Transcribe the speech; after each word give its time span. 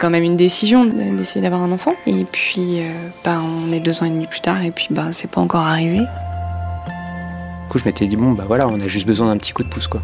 Quand 0.00 0.10
même 0.10 0.24
une 0.24 0.36
décision 0.36 0.84
d'essayer 0.84 1.40
d'avoir 1.40 1.62
un 1.62 1.70
enfant. 1.70 1.94
Et 2.06 2.24
puis, 2.24 2.80
euh, 2.80 3.08
bah, 3.24 3.38
on 3.40 3.72
est 3.72 3.80
deux 3.80 4.02
ans 4.02 4.06
et 4.06 4.10
demi 4.10 4.26
plus 4.26 4.40
tard, 4.40 4.64
et 4.64 4.70
puis 4.70 4.88
bah, 4.90 5.08
c'est 5.12 5.30
pas 5.30 5.40
encore 5.40 5.60
arrivé. 5.60 5.98
Du 5.98 7.72
coup, 7.72 7.78
je 7.78 7.84
m'étais 7.84 8.06
dit, 8.06 8.16
bon, 8.16 8.32
bah 8.32 8.44
voilà, 8.48 8.66
on 8.66 8.80
a 8.80 8.88
juste 8.88 9.06
besoin 9.06 9.28
d'un 9.28 9.36
petit 9.36 9.52
coup 9.52 9.62
de 9.62 9.68
pouce, 9.68 9.86
quoi. 9.86 10.00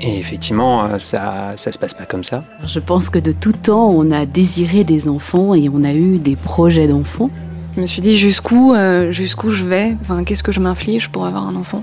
Et 0.00 0.18
effectivement, 0.18 0.84
euh, 0.84 0.98
ça, 0.98 1.54
ça 1.56 1.72
se 1.72 1.78
passe 1.78 1.94
pas 1.94 2.04
comme 2.06 2.22
ça. 2.22 2.44
Je 2.66 2.78
pense 2.78 3.10
que 3.10 3.18
de 3.18 3.32
tout 3.32 3.52
temps, 3.52 3.88
on 3.88 4.12
a 4.12 4.26
désiré 4.26 4.84
des 4.84 5.08
enfants 5.08 5.54
et 5.54 5.68
on 5.68 5.82
a 5.82 5.92
eu 5.92 6.18
des 6.18 6.36
projets 6.36 6.86
d'enfants. 6.86 7.30
Je 7.76 7.80
me 7.80 7.86
suis 7.86 8.02
dit 8.02 8.16
jusqu'où 8.16 8.74
euh, 8.74 9.10
jusqu'où 9.12 9.50
je 9.50 9.64
vais, 9.64 9.96
enfin, 10.00 10.22
qu'est-ce 10.24 10.42
que 10.42 10.52
je 10.52 10.60
m'inflige 10.60 11.08
pour 11.08 11.24
avoir 11.24 11.46
un 11.46 11.56
enfant? 11.56 11.80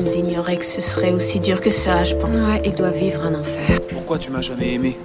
Ils 0.00 0.18
ignoraient 0.20 0.56
que 0.56 0.64
ce 0.64 0.80
serait 0.80 1.12
aussi 1.12 1.40
dur 1.40 1.60
que 1.60 1.68
ça, 1.68 2.04
je 2.04 2.14
pense. 2.14 2.48
Ouais, 2.48 2.62
ils 2.64 2.74
doivent 2.74 2.96
vivre 2.96 3.22
un 3.22 3.34
enfer. 3.34 3.80
Pourquoi 3.90 4.16
tu 4.18 4.30
m'as 4.30 4.40
jamais 4.40 4.74
aimé 4.74 4.96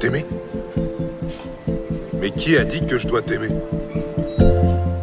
T'aimer 0.00 0.24
Mais 2.18 2.30
qui 2.30 2.56
a 2.56 2.64
dit 2.64 2.86
que 2.86 2.96
je 2.96 3.06
dois 3.06 3.20
t'aimer 3.20 3.48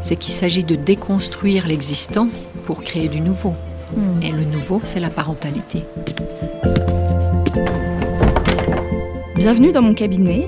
C'est 0.02 0.16
qu'il 0.16 0.34
s'agit 0.34 0.64
de 0.64 0.76
déconstruire 0.76 1.68
l'existant 1.68 2.30
pour 2.66 2.82
créer 2.84 3.10
du 3.10 3.22
nouveau. 3.22 3.54
Hmm. 3.96 4.22
Et 4.24 4.32
le 4.32 4.44
nouveau, 4.44 4.82
c'est 4.84 5.00
la 5.00 5.12
parentalité. 5.12 5.84
Bienvenue 9.36 9.72
dans 9.72 9.84
mon 9.84 9.94
cabinet. 9.94 10.48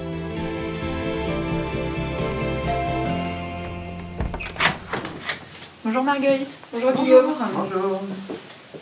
Bonjour 5.91 6.05
Marguerite. 6.05 6.47
Bonjour 6.71 6.93
Guillaume. 6.93 7.33
Bonjour. 7.53 8.01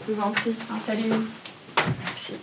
Je 0.07 0.13
vous 0.13 0.21
en 0.21 0.29
prie, 0.29 0.53
installez-vous. 0.71 1.23
Merci. 2.05 2.33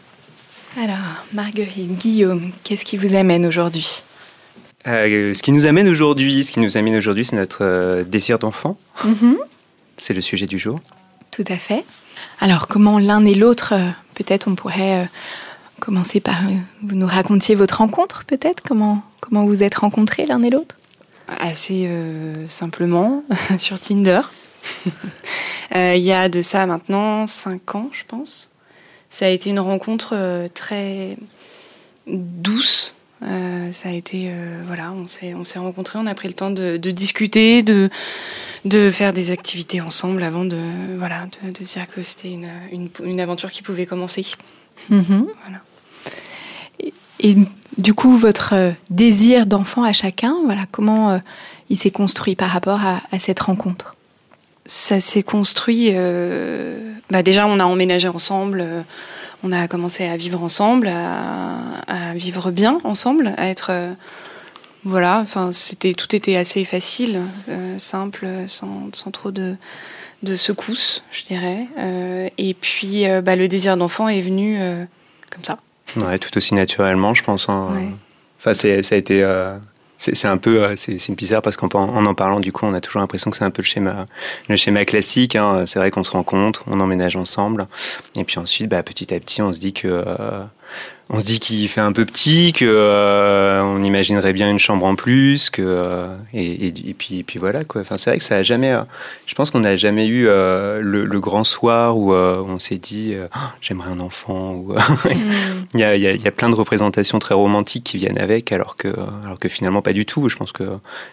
Alors, 0.76 1.24
Marguerite, 1.32 1.96
Guillaume, 1.96 2.50
qu'est-ce 2.64 2.84
qui 2.84 2.96
vous 2.96 3.14
amène 3.14 3.46
aujourd'hui? 3.46 4.02
Euh, 4.88 5.34
ce 5.34 5.40
qui 5.44 5.52
nous 5.52 5.68
amène 5.68 5.86
aujourd'hui, 5.88 6.42
ce 6.42 6.50
qui 6.50 6.58
nous 6.58 6.76
amène 6.76 6.96
aujourd'hui, 6.96 7.24
c'est 7.24 7.36
notre 7.36 7.64
euh, 7.64 8.02
désir 8.02 8.40
d'enfant. 8.40 8.76
C'est 9.98 10.14
le 10.14 10.20
sujet 10.20 10.46
du 10.46 10.58
jour. 10.58 10.80
Tout 11.30 11.44
à 11.46 11.58
fait. 11.58 11.84
Alors, 12.40 12.66
comment 12.66 12.98
l'un 12.98 13.24
et 13.24 13.36
l'autre, 13.36 13.72
euh, 13.72 13.90
peut-être 14.16 14.48
on 14.48 14.56
pourrait 14.56 15.02
euh, 15.02 15.04
commencer 15.78 16.18
par 16.18 16.44
euh, 16.44 16.56
vous 16.82 16.96
nous 16.96 17.06
racontiez 17.06 17.54
votre 17.54 17.76
rencontre, 17.78 18.24
peut-être? 18.24 18.64
Comment 18.66 19.04
comment 19.20 19.44
vous 19.44 19.62
êtes 19.62 19.76
rencontrés 19.76 20.26
l'un 20.26 20.42
et 20.42 20.50
l'autre? 20.50 20.74
Assez 21.38 21.86
euh, 21.86 22.48
simplement, 22.48 23.22
sur 23.58 23.78
Tinder. 23.78 24.22
Euh, 25.74 25.96
Il 25.96 26.04
y 26.04 26.12
a 26.12 26.28
de 26.28 26.42
ça 26.42 26.64
maintenant 26.64 27.26
cinq 27.26 27.74
ans, 27.74 27.90
je 27.92 28.04
pense. 28.06 28.50
Ça 29.10 29.26
a 29.26 29.28
été 29.28 29.50
une 29.50 29.58
rencontre 29.58 30.10
euh, 30.12 30.46
très 30.46 31.16
douce. 32.06 32.94
Euh, 33.22 33.72
ça 33.72 33.88
a 33.88 33.92
été, 33.92 34.28
euh, 34.30 34.62
voilà, 34.64 34.92
on 34.92 35.06
s'est, 35.08 35.34
on 35.34 35.42
s'est 35.42 35.58
rencontrés, 35.58 35.98
on 35.98 36.06
a 36.06 36.14
pris 36.14 36.28
le 36.28 36.34
temps 36.34 36.50
de, 36.50 36.76
de 36.76 36.90
discuter, 36.92 37.62
de, 37.64 37.90
de 38.64 38.90
faire 38.90 39.12
des 39.12 39.32
activités 39.32 39.80
ensemble 39.80 40.22
avant 40.22 40.44
de, 40.44 40.60
voilà, 40.98 41.26
de, 41.42 41.50
de 41.50 41.64
dire 41.64 41.88
que 41.88 42.02
c'était 42.02 42.30
une, 42.30 42.48
une, 42.70 42.88
une 43.02 43.20
aventure 43.20 43.50
qui 43.50 43.62
pouvait 43.62 43.86
commencer. 43.86 44.24
Voilà. 44.88 45.62
Et, 46.78 46.94
et 47.20 47.36
du 47.76 47.92
coup, 47.94 48.16
votre 48.16 48.54
désir 48.90 49.46
d'enfant 49.46 49.82
à 49.82 49.92
chacun, 49.92 50.36
voilà, 50.44 50.66
comment 50.70 51.10
euh, 51.10 51.18
il 51.70 51.76
s'est 51.76 51.90
construit 51.90 52.36
par 52.36 52.50
rapport 52.50 52.84
à, 52.84 53.00
à 53.10 53.18
cette 53.18 53.40
rencontre? 53.40 53.95
Ça 54.66 55.00
s'est 55.00 55.22
construit. 55.22 55.90
euh, 55.94 56.92
bah 57.10 57.22
déjà, 57.22 57.46
on 57.46 57.60
a 57.60 57.64
emménagé 57.64 58.08
ensemble. 58.08 58.60
euh, 58.60 58.82
on 59.42 59.52
a 59.52 59.68
commencé 59.68 60.04
à 60.04 60.16
vivre 60.16 60.42
ensemble, 60.42 60.88
à, 60.88 61.78
à 61.86 62.14
vivre 62.14 62.50
bien 62.50 62.78
ensemble, 62.84 63.32
à 63.36 63.48
être. 63.48 63.68
euh, 63.70 63.92
voilà, 64.84 65.18
enfin, 65.18 65.50
c'était 65.52 65.94
tout 65.94 66.14
était 66.14 66.36
assez 66.36 66.64
facile, 66.64 67.18
simple, 67.76 68.28
sans, 68.46 68.88
sans 68.92 69.10
trop 69.10 69.32
de, 69.32 69.56
de 70.22 70.36
secousses, 70.36 71.02
je 71.10 71.24
dirais. 71.24 71.66
Et 72.38 72.54
puis, 72.54 73.04
bah, 73.24 73.34
le 73.34 73.48
désir 73.48 73.76
d'enfant 73.76 74.08
est 74.08 74.20
venu 74.20 74.60
comme 75.32 75.42
ça. 75.42 75.58
Ouais, 75.96 76.20
tout 76.20 76.36
aussi 76.38 76.54
naturellement, 76.54 77.14
je 77.14 77.24
pense. 77.24 77.48
hein. 77.48 77.68
Ouais. 77.72 77.88
Enfin, 78.38 78.54
ça 78.54 78.68
a 78.68 78.96
été. 78.96 79.24
C'est, 79.98 80.28
un 80.28 80.36
peu, 80.36 80.62
euh, 80.62 80.76
c'est, 80.76 80.98
c'est 80.98 81.14
bizarre 81.14 81.42
parce 81.42 81.56
qu'en 81.56 81.68
en 81.68 82.06
en 82.06 82.14
parlant, 82.14 82.40
du 82.40 82.52
coup, 82.52 82.66
on 82.66 82.74
a 82.74 82.80
toujours 82.80 83.00
l'impression 83.00 83.30
que 83.30 83.36
c'est 83.36 83.44
un 83.44 83.50
peu 83.50 83.62
le 83.62 83.66
schéma, 83.66 84.06
le 84.48 84.56
schéma 84.56 84.84
classique. 84.84 85.36
hein. 85.36 85.64
C'est 85.66 85.78
vrai 85.78 85.90
qu'on 85.90 86.04
se 86.04 86.10
rencontre, 86.10 86.64
on 86.66 86.80
emménage 86.80 87.16
ensemble, 87.16 87.66
et 88.16 88.24
puis 88.24 88.38
ensuite, 88.38 88.68
bah, 88.70 88.82
petit 88.82 89.14
à 89.14 89.20
petit, 89.20 89.42
on 89.42 89.52
se 89.52 89.60
dit 89.60 89.72
que, 89.72 89.88
euh, 89.88 90.42
on 91.08 91.20
se 91.20 91.26
dit 91.26 91.38
qu'il 91.38 91.68
fait 91.68 91.80
un 91.80 91.92
peu 91.92 92.04
petit, 92.04 92.52
que 92.52 92.64
euh, 92.66 93.62
on 93.62 93.82
imaginerait 93.82 94.32
bien 94.32 94.50
une 94.50 94.58
chambre 94.58 94.84
en 94.86 94.96
plus, 94.96 95.50
que 95.50 95.62
euh, 95.62 96.16
et, 96.32 96.66
et, 96.66 96.90
et 96.90 96.94
puis, 96.94 97.18
et 97.18 97.22
puis 97.22 97.38
voilà 97.38 97.64
quoi. 97.64 97.80
Enfin, 97.82 97.96
c'est 97.96 98.10
vrai 98.10 98.18
que 98.18 98.24
ça 98.24 98.36
a 98.36 98.42
jamais. 98.42 98.72
euh, 98.72 98.82
je 99.26 99.34
pense 99.34 99.50
qu'on 99.50 99.60
n'a 99.60 99.76
jamais 99.76 100.06
eu 100.06 100.24
le, 100.24 100.80
le 101.04 101.20
grand 101.20 101.44
soir 101.44 101.96
où 101.96 102.12
on 102.12 102.58
s'est 102.58 102.78
dit, 102.78 103.14
Oh, 103.34 103.38
j'aimerais 103.60 103.90
un 103.90 104.00
enfant. 104.00 104.52
Ou, 104.54 104.74
il 105.74 105.80
y, 105.80 105.84
a, 105.84 105.96
il, 105.96 106.02
y 106.02 106.06
a, 106.06 106.12
il 106.12 106.22
y 106.22 106.28
a 106.28 106.32
plein 106.32 106.48
de 106.48 106.54
représentations 106.54 107.18
très 107.18 107.34
romantiques 107.34 107.84
qui 107.84 107.98
viennent 107.98 108.18
avec, 108.18 108.50
alors 108.52 108.76
que, 108.76 108.88
alors 109.24 109.38
que 109.38 109.48
finalement 109.48 109.82
pas 109.82 109.92
du 109.92 110.06
tout. 110.06 110.28
Je 110.28 110.36
pense 110.36 110.52
que 110.52 110.64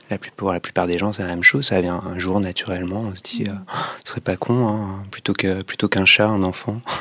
la 0.09 0.17
plus, 0.17 0.31
pour 0.31 0.51
la 0.51 0.59
plupart 0.59 0.87
des 0.87 0.97
gens, 0.97 1.13
c'est 1.13 1.21
la 1.23 1.29
même 1.29 1.43
chose. 1.43 1.65
Ça 1.67 1.81
vient 1.81 2.01
un 2.05 2.17
jour 2.17 2.39
naturellement. 2.39 3.03
On 3.05 3.15
se 3.15 3.21
dit, 3.21 3.43
euh, 3.47 3.53
Oh, 3.67 3.77
ce 4.03 4.11
serait 4.11 4.21
pas 4.21 4.37
con, 4.37 4.67
hein, 4.67 5.03
plutôt 5.11 5.33
que 5.33 5.61
plutôt 5.61 5.87
qu'un 5.87 6.05
chat, 6.05 6.27
un 6.27 6.43
enfant. 6.43 6.81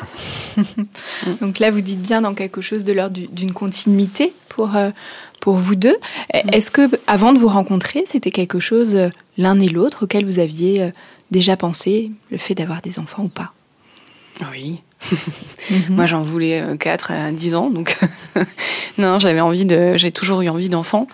Donc 1.41 1.58
là, 1.58 1.70
vous 1.70 1.81
dites 1.81 2.00
bien 2.02 2.20
dans 2.20 2.34
quelque 2.34 2.60
chose 2.60 2.81
de 2.84 2.93
l'ordre 2.93 3.15
du- 3.15 3.28
d'une 3.28 3.53
continuité 3.53 4.32
pour, 4.48 4.76
euh, 4.76 4.91
pour 5.41 5.54
vous 5.56 5.75
deux. 5.75 5.97
Est-ce 6.32 6.70
que, 6.70 6.88
avant 7.06 7.32
de 7.32 7.38
vous 7.38 7.48
rencontrer, 7.48 8.04
c'était 8.06 8.31
quelque 8.31 8.60
chose, 8.60 8.94
euh, 8.94 9.09
l'un 9.38 9.58
et 9.61 9.69
l'autre, 9.69 10.05
auquel 10.05 10.25
vous 10.25 10.38
aviez 10.38 10.82
euh, 10.82 10.90
déjà 11.31 11.56
pensé, 11.56 12.11
le 12.31 12.38
fait 12.38 12.55
d'avoir 12.55 12.81
des 12.82 12.99
enfants 12.99 13.25
ou 13.25 13.29
pas? 13.29 13.52
Oui. 14.52 14.82
Moi, 15.90 16.06
j'en 16.06 16.23
voulais 16.23 16.61
euh, 16.62 16.76
4 16.76 17.11
à 17.11 17.32
10 17.32 17.55
ans, 17.55 17.70
donc 17.70 17.96
non, 18.99 19.19
j'avais 19.19 19.40
envie 19.40 19.67
de, 19.67 19.96
j'ai 19.96 20.12
toujours 20.12 20.43
eu 20.43 20.49
envie 20.49 20.69
d'enfant. 20.69 21.06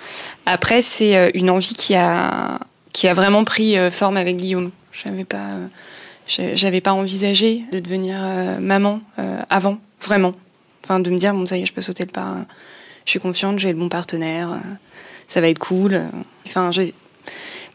Après, 0.46 0.82
c'est 0.82 1.30
une 1.34 1.50
envie 1.50 1.74
qui 1.74 1.94
a, 1.94 2.58
qui 2.92 3.08
a 3.08 3.14
vraiment 3.14 3.44
pris 3.44 3.76
forme 3.90 4.16
avec 4.16 4.36
Guillaume. 4.36 4.70
J'avais 4.92 5.24
pas, 5.24 5.46
j'avais 6.26 6.80
pas 6.80 6.92
envisagé 6.92 7.62
de 7.72 7.78
devenir 7.78 8.16
maman 8.60 9.00
avant, 9.48 9.78
vraiment. 10.02 10.34
Enfin, 10.88 11.00
de 11.00 11.10
me 11.10 11.18
dire 11.18 11.34
bon, 11.34 11.44
ça 11.44 11.58
y 11.58 11.62
est, 11.62 11.66
je 11.66 11.74
peux 11.74 11.82
sauter 11.82 12.06
le 12.06 12.10
pas. 12.10 12.46
Je 13.04 13.10
suis 13.10 13.20
confiante, 13.20 13.58
j'ai 13.58 13.70
le 13.72 13.78
bon 13.78 13.90
partenaire, 13.90 14.52
euh, 14.52 14.74
ça 15.26 15.42
va 15.42 15.48
être 15.50 15.58
cool. 15.58 16.00
Enfin, 16.46 16.70
j'ai 16.70 16.94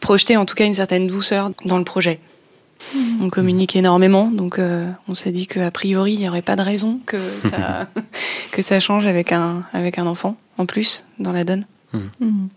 projeté 0.00 0.36
en 0.36 0.44
tout 0.44 0.56
cas 0.56 0.64
une 0.64 0.74
certaine 0.74 1.06
douceur 1.06 1.52
dans 1.64 1.78
le 1.78 1.84
projet. 1.84 2.18
On 3.20 3.30
communique 3.30 3.76
énormément, 3.76 4.26
donc 4.26 4.58
euh, 4.58 4.90
on 5.08 5.14
s'est 5.14 5.30
dit 5.30 5.46
qu'a 5.46 5.70
priori, 5.70 6.14
il 6.14 6.18
n'y 6.18 6.28
aurait 6.28 6.42
pas 6.42 6.56
de 6.56 6.62
raison 6.62 6.98
que 7.06 7.18
ça, 7.38 7.88
que 8.50 8.62
ça 8.62 8.80
change 8.80 9.06
avec 9.06 9.30
un, 9.30 9.62
avec 9.72 9.98
un 9.98 10.06
enfant, 10.06 10.36
en 10.58 10.66
plus, 10.66 11.04
dans 11.20 11.32
la 11.32 11.44
donne. 11.44 11.66
Mhm. 11.92 12.48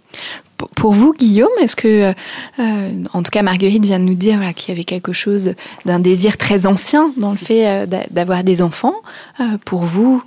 Pour 0.76 0.94
vous, 0.94 1.14
Guillaume, 1.14 1.50
est-ce 1.62 1.76
que, 1.76 2.14
euh, 2.60 3.04
en 3.14 3.24
tout 3.24 3.30
cas, 3.32 3.44
Marguerite 3.44 3.86
vient 3.86 4.00
de 4.00 4.04
nous 4.04 4.16
dire 4.16 4.40
qu'il 4.56 4.70
y 4.70 4.72
avait 4.72 4.84
quelque 4.84 5.14
chose 5.14 5.54
d'un 5.86 6.00
désir 6.00 6.38
très 6.38 6.66
ancien 6.66 7.12
dans 7.18 7.32
le 7.32 7.38
fait 7.38 7.68
euh, 7.68 7.86
d'avoir 8.10 8.44
des 8.44 8.62
enfants. 8.62 8.96
Euh, 9.40 9.44
pour 9.66 9.84
vous, 9.84 10.24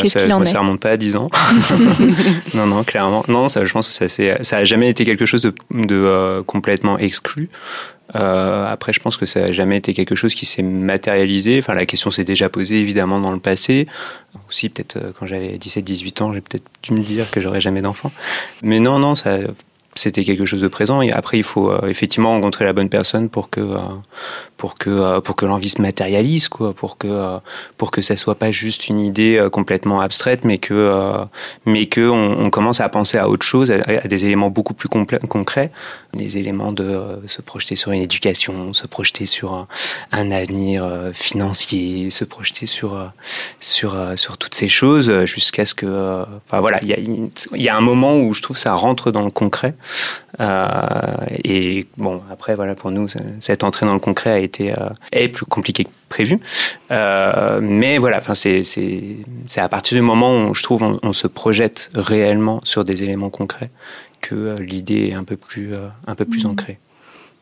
qu'est-ce 0.00 0.18
qu'il 0.18 0.32
en 0.32 0.42
est 0.42 0.46
Ça 0.46 0.60
remonte 0.60 0.80
pas 0.80 0.90
à 0.90 0.96
10 0.96 1.16
ans. 1.16 1.28
non, 2.54 2.66
non, 2.66 2.82
clairement. 2.82 3.24
Non, 3.28 3.48
ça, 3.48 3.64
je 3.66 3.72
pense 3.72 3.88
que 3.88 4.08
ça, 4.08 4.42
ça 4.42 4.56
a 4.56 4.64
jamais 4.64 4.88
été 4.88 5.04
quelque 5.04 5.26
chose 5.26 5.42
de, 5.42 5.54
de 5.70 6.42
complètement 6.46 6.98
exclu. 6.98 7.50
Euh, 8.14 8.66
après, 8.66 8.92
je 8.92 9.00
pense 9.00 9.16
que 9.16 9.26
ça 9.26 9.40
n'a 9.40 9.52
jamais 9.52 9.76
été 9.76 9.94
quelque 9.94 10.14
chose 10.14 10.34
qui 10.34 10.46
s'est 10.46 10.62
matérialisé. 10.62 11.58
Enfin, 11.58 11.74
la 11.74 11.86
question 11.86 12.10
s'est 12.10 12.24
déjà 12.24 12.48
posée 12.48 12.80
évidemment 12.80 13.20
dans 13.20 13.32
le 13.32 13.40
passé. 13.40 13.86
Aussi, 14.48 14.68
peut-être 14.68 15.12
quand 15.18 15.26
j'avais 15.26 15.56
17-18 15.56 16.22
ans, 16.22 16.32
j'ai 16.32 16.40
peut-être 16.40 16.64
dû 16.82 16.92
me 16.92 17.00
dire 17.00 17.30
que 17.30 17.40
j'aurais 17.40 17.60
jamais 17.60 17.82
d'enfant. 17.82 18.10
Mais 18.62 18.80
non, 18.80 18.98
non, 18.98 19.14
ça, 19.14 19.38
c'était 19.98 20.24
quelque 20.24 20.44
chose 20.44 20.62
de 20.62 20.68
présent. 20.68 21.02
Et 21.02 21.12
après, 21.12 21.38
il 21.38 21.42
faut 21.42 21.70
euh, 21.70 21.88
effectivement 21.88 22.30
rencontrer 22.30 22.64
la 22.64 22.72
bonne 22.72 22.88
personne 22.88 23.28
pour 23.28 23.50
que 23.50 23.60
euh, 23.60 23.78
pour 24.56 24.76
que 24.76 24.90
euh, 24.90 25.20
pour 25.20 25.36
que 25.36 25.44
l'envie 25.46 25.68
se 25.68 25.82
matérialise, 25.82 26.48
quoi, 26.48 26.72
pour 26.72 26.98
que 26.98 27.38
pour 27.76 27.90
que 27.90 28.00
ça 28.00 28.16
soit 28.16 28.36
pas 28.36 28.50
juste 28.50 28.88
une 28.88 29.00
idée 29.00 29.46
complètement 29.52 30.00
abstraite, 30.00 30.44
mais 30.44 30.58
que 30.58 30.92
mais 31.66 31.86
que 31.86 32.08
on, 32.08 32.50
commence 32.50 32.80
à 32.80 32.88
penser 32.88 33.18
à 33.18 33.28
autre 33.28 33.44
chose, 33.44 33.70
à, 33.70 34.08
des 34.08 34.24
éléments 34.24 34.50
beaucoup 34.50 34.74
plus 34.74 34.88
concrets, 34.88 35.70
les 36.14 36.38
éléments 36.38 36.72
de 36.72 37.20
se 37.26 37.42
projeter 37.42 37.76
sur 37.76 37.92
une 37.92 38.00
éducation, 38.00 38.72
se 38.72 38.86
projeter 38.86 39.26
sur 39.26 39.52
un, 39.52 39.68
un 40.12 40.30
avenir 40.30 40.88
financier, 41.12 42.10
se 42.10 42.24
projeter 42.24 42.66
sur 42.66 43.10
sur 43.60 43.96
sur 44.16 44.38
toutes 44.38 44.54
ces 44.54 44.68
choses 44.68 45.24
jusqu'à 45.24 45.66
ce 45.66 45.74
que 45.74 46.24
enfin 46.46 46.60
voilà, 46.60 46.80
il 46.82 46.88
y 46.88 46.94
a 46.94 46.98
y 47.56 47.68
a 47.68 47.76
un 47.76 47.80
moment 47.80 48.16
où 48.18 48.32
je 48.32 48.42
trouve 48.42 48.56
ça 48.56 48.72
rentre 48.72 49.10
dans 49.10 49.22
le 49.22 49.30
concret. 49.30 49.74
euh, 49.78 49.87
et 51.44 51.86
bon, 51.96 52.22
après, 52.30 52.54
voilà, 52.54 52.74
pour 52.74 52.90
nous, 52.90 53.08
cette 53.40 53.64
entrée 53.64 53.86
dans 53.86 53.94
le 53.94 54.00
concret 54.00 54.30
a 54.30 54.38
été 54.38 54.72
euh, 54.72 54.90
est 55.12 55.28
plus 55.28 55.46
compliquée 55.46 55.84
que 55.84 55.90
prévu. 56.08 56.38
Euh, 56.90 57.60
mais 57.62 57.98
voilà, 57.98 58.18
enfin, 58.18 58.34
c'est 58.34 59.14
à 59.56 59.68
partir 59.68 59.96
du 59.96 60.02
moment 60.02 60.48
où 60.48 60.54
je 60.54 60.62
trouve 60.62 60.98
on, 61.02 61.12
se 61.12 61.26
projette 61.26 61.90
réellement 61.94 62.60
sur 62.64 62.84
des 62.84 63.02
éléments 63.02 63.30
concrets 63.30 63.70
que 64.20 64.54
l'idée 64.60 65.08
est 65.10 65.14
un 65.14 65.24
peu 65.24 65.36
plus 65.36 65.74
un 66.06 66.14
peu 66.14 66.24
plus 66.24 66.44
mmh. 66.44 66.48
ancrée. 66.48 66.78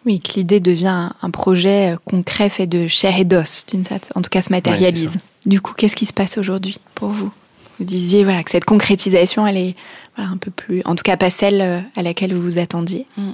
Oui, 0.04 0.20
que 0.20 0.34
l'idée 0.34 0.60
devient 0.60 1.10
un 1.20 1.30
projet 1.30 1.96
concret 2.04 2.48
fait 2.48 2.66
de 2.66 2.86
chair 2.86 3.18
et 3.18 3.24
d'os, 3.24 3.66
en 4.14 4.22
tout 4.22 4.30
cas 4.30 4.40
se 4.40 4.52
matérialise. 4.52 5.18
du 5.46 5.60
coup, 5.60 5.74
qu'est-ce 5.76 5.96
qui 5.96 6.06
se 6.06 6.12
passe 6.12 6.38
aujourd'hui 6.38 6.78
pour 6.94 7.08
vous? 7.08 7.32
Vous 7.78 7.84
disiez 7.84 8.24
voilà 8.24 8.42
que 8.42 8.50
cette 8.50 8.64
concrétisation, 8.64 9.46
elle 9.46 9.58
est 9.58 9.74
un 10.22 10.36
peu 10.36 10.50
plus, 10.50 10.82
en 10.84 10.94
tout 10.94 11.02
cas 11.02 11.16
pas 11.16 11.30
celle 11.30 11.60
euh, 11.60 11.80
à 11.96 12.02
laquelle 12.02 12.34
vous 12.34 12.42
vous 12.42 12.58
attendiez. 12.58 13.06
Mm. 13.16 13.32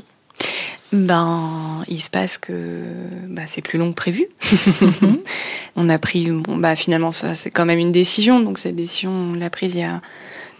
Ben, 0.92 1.82
il 1.88 2.00
se 2.00 2.10
passe 2.10 2.36
que 2.36 2.82
bah, 3.28 3.42
c'est 3.46 3.62
plus 3.62 3.78
long 3.78 3.90
que 3.90 3.96
prévu. 3.96 4.26
on 5.76 5.88
a 5.88 5.98
pris, 5.98 6.30
bon, 6.30 6.58
bah, 6.58 6.76
finalement, 6.76 7.12
c'est 7.12 7.50
quand 7.50 7.64
même 7.64 7.78
une 7.78 7.92
décision. 7.92 8.40
Donc, 8.40 8.58
cette 8.58 8.76
décision, 8.76 9.10
on 9.10 9.32
l'a 9.32 9.48
prise 9.48 9.74
il 9.74 9.80
y 9.80 9.84
a 9.84 10.02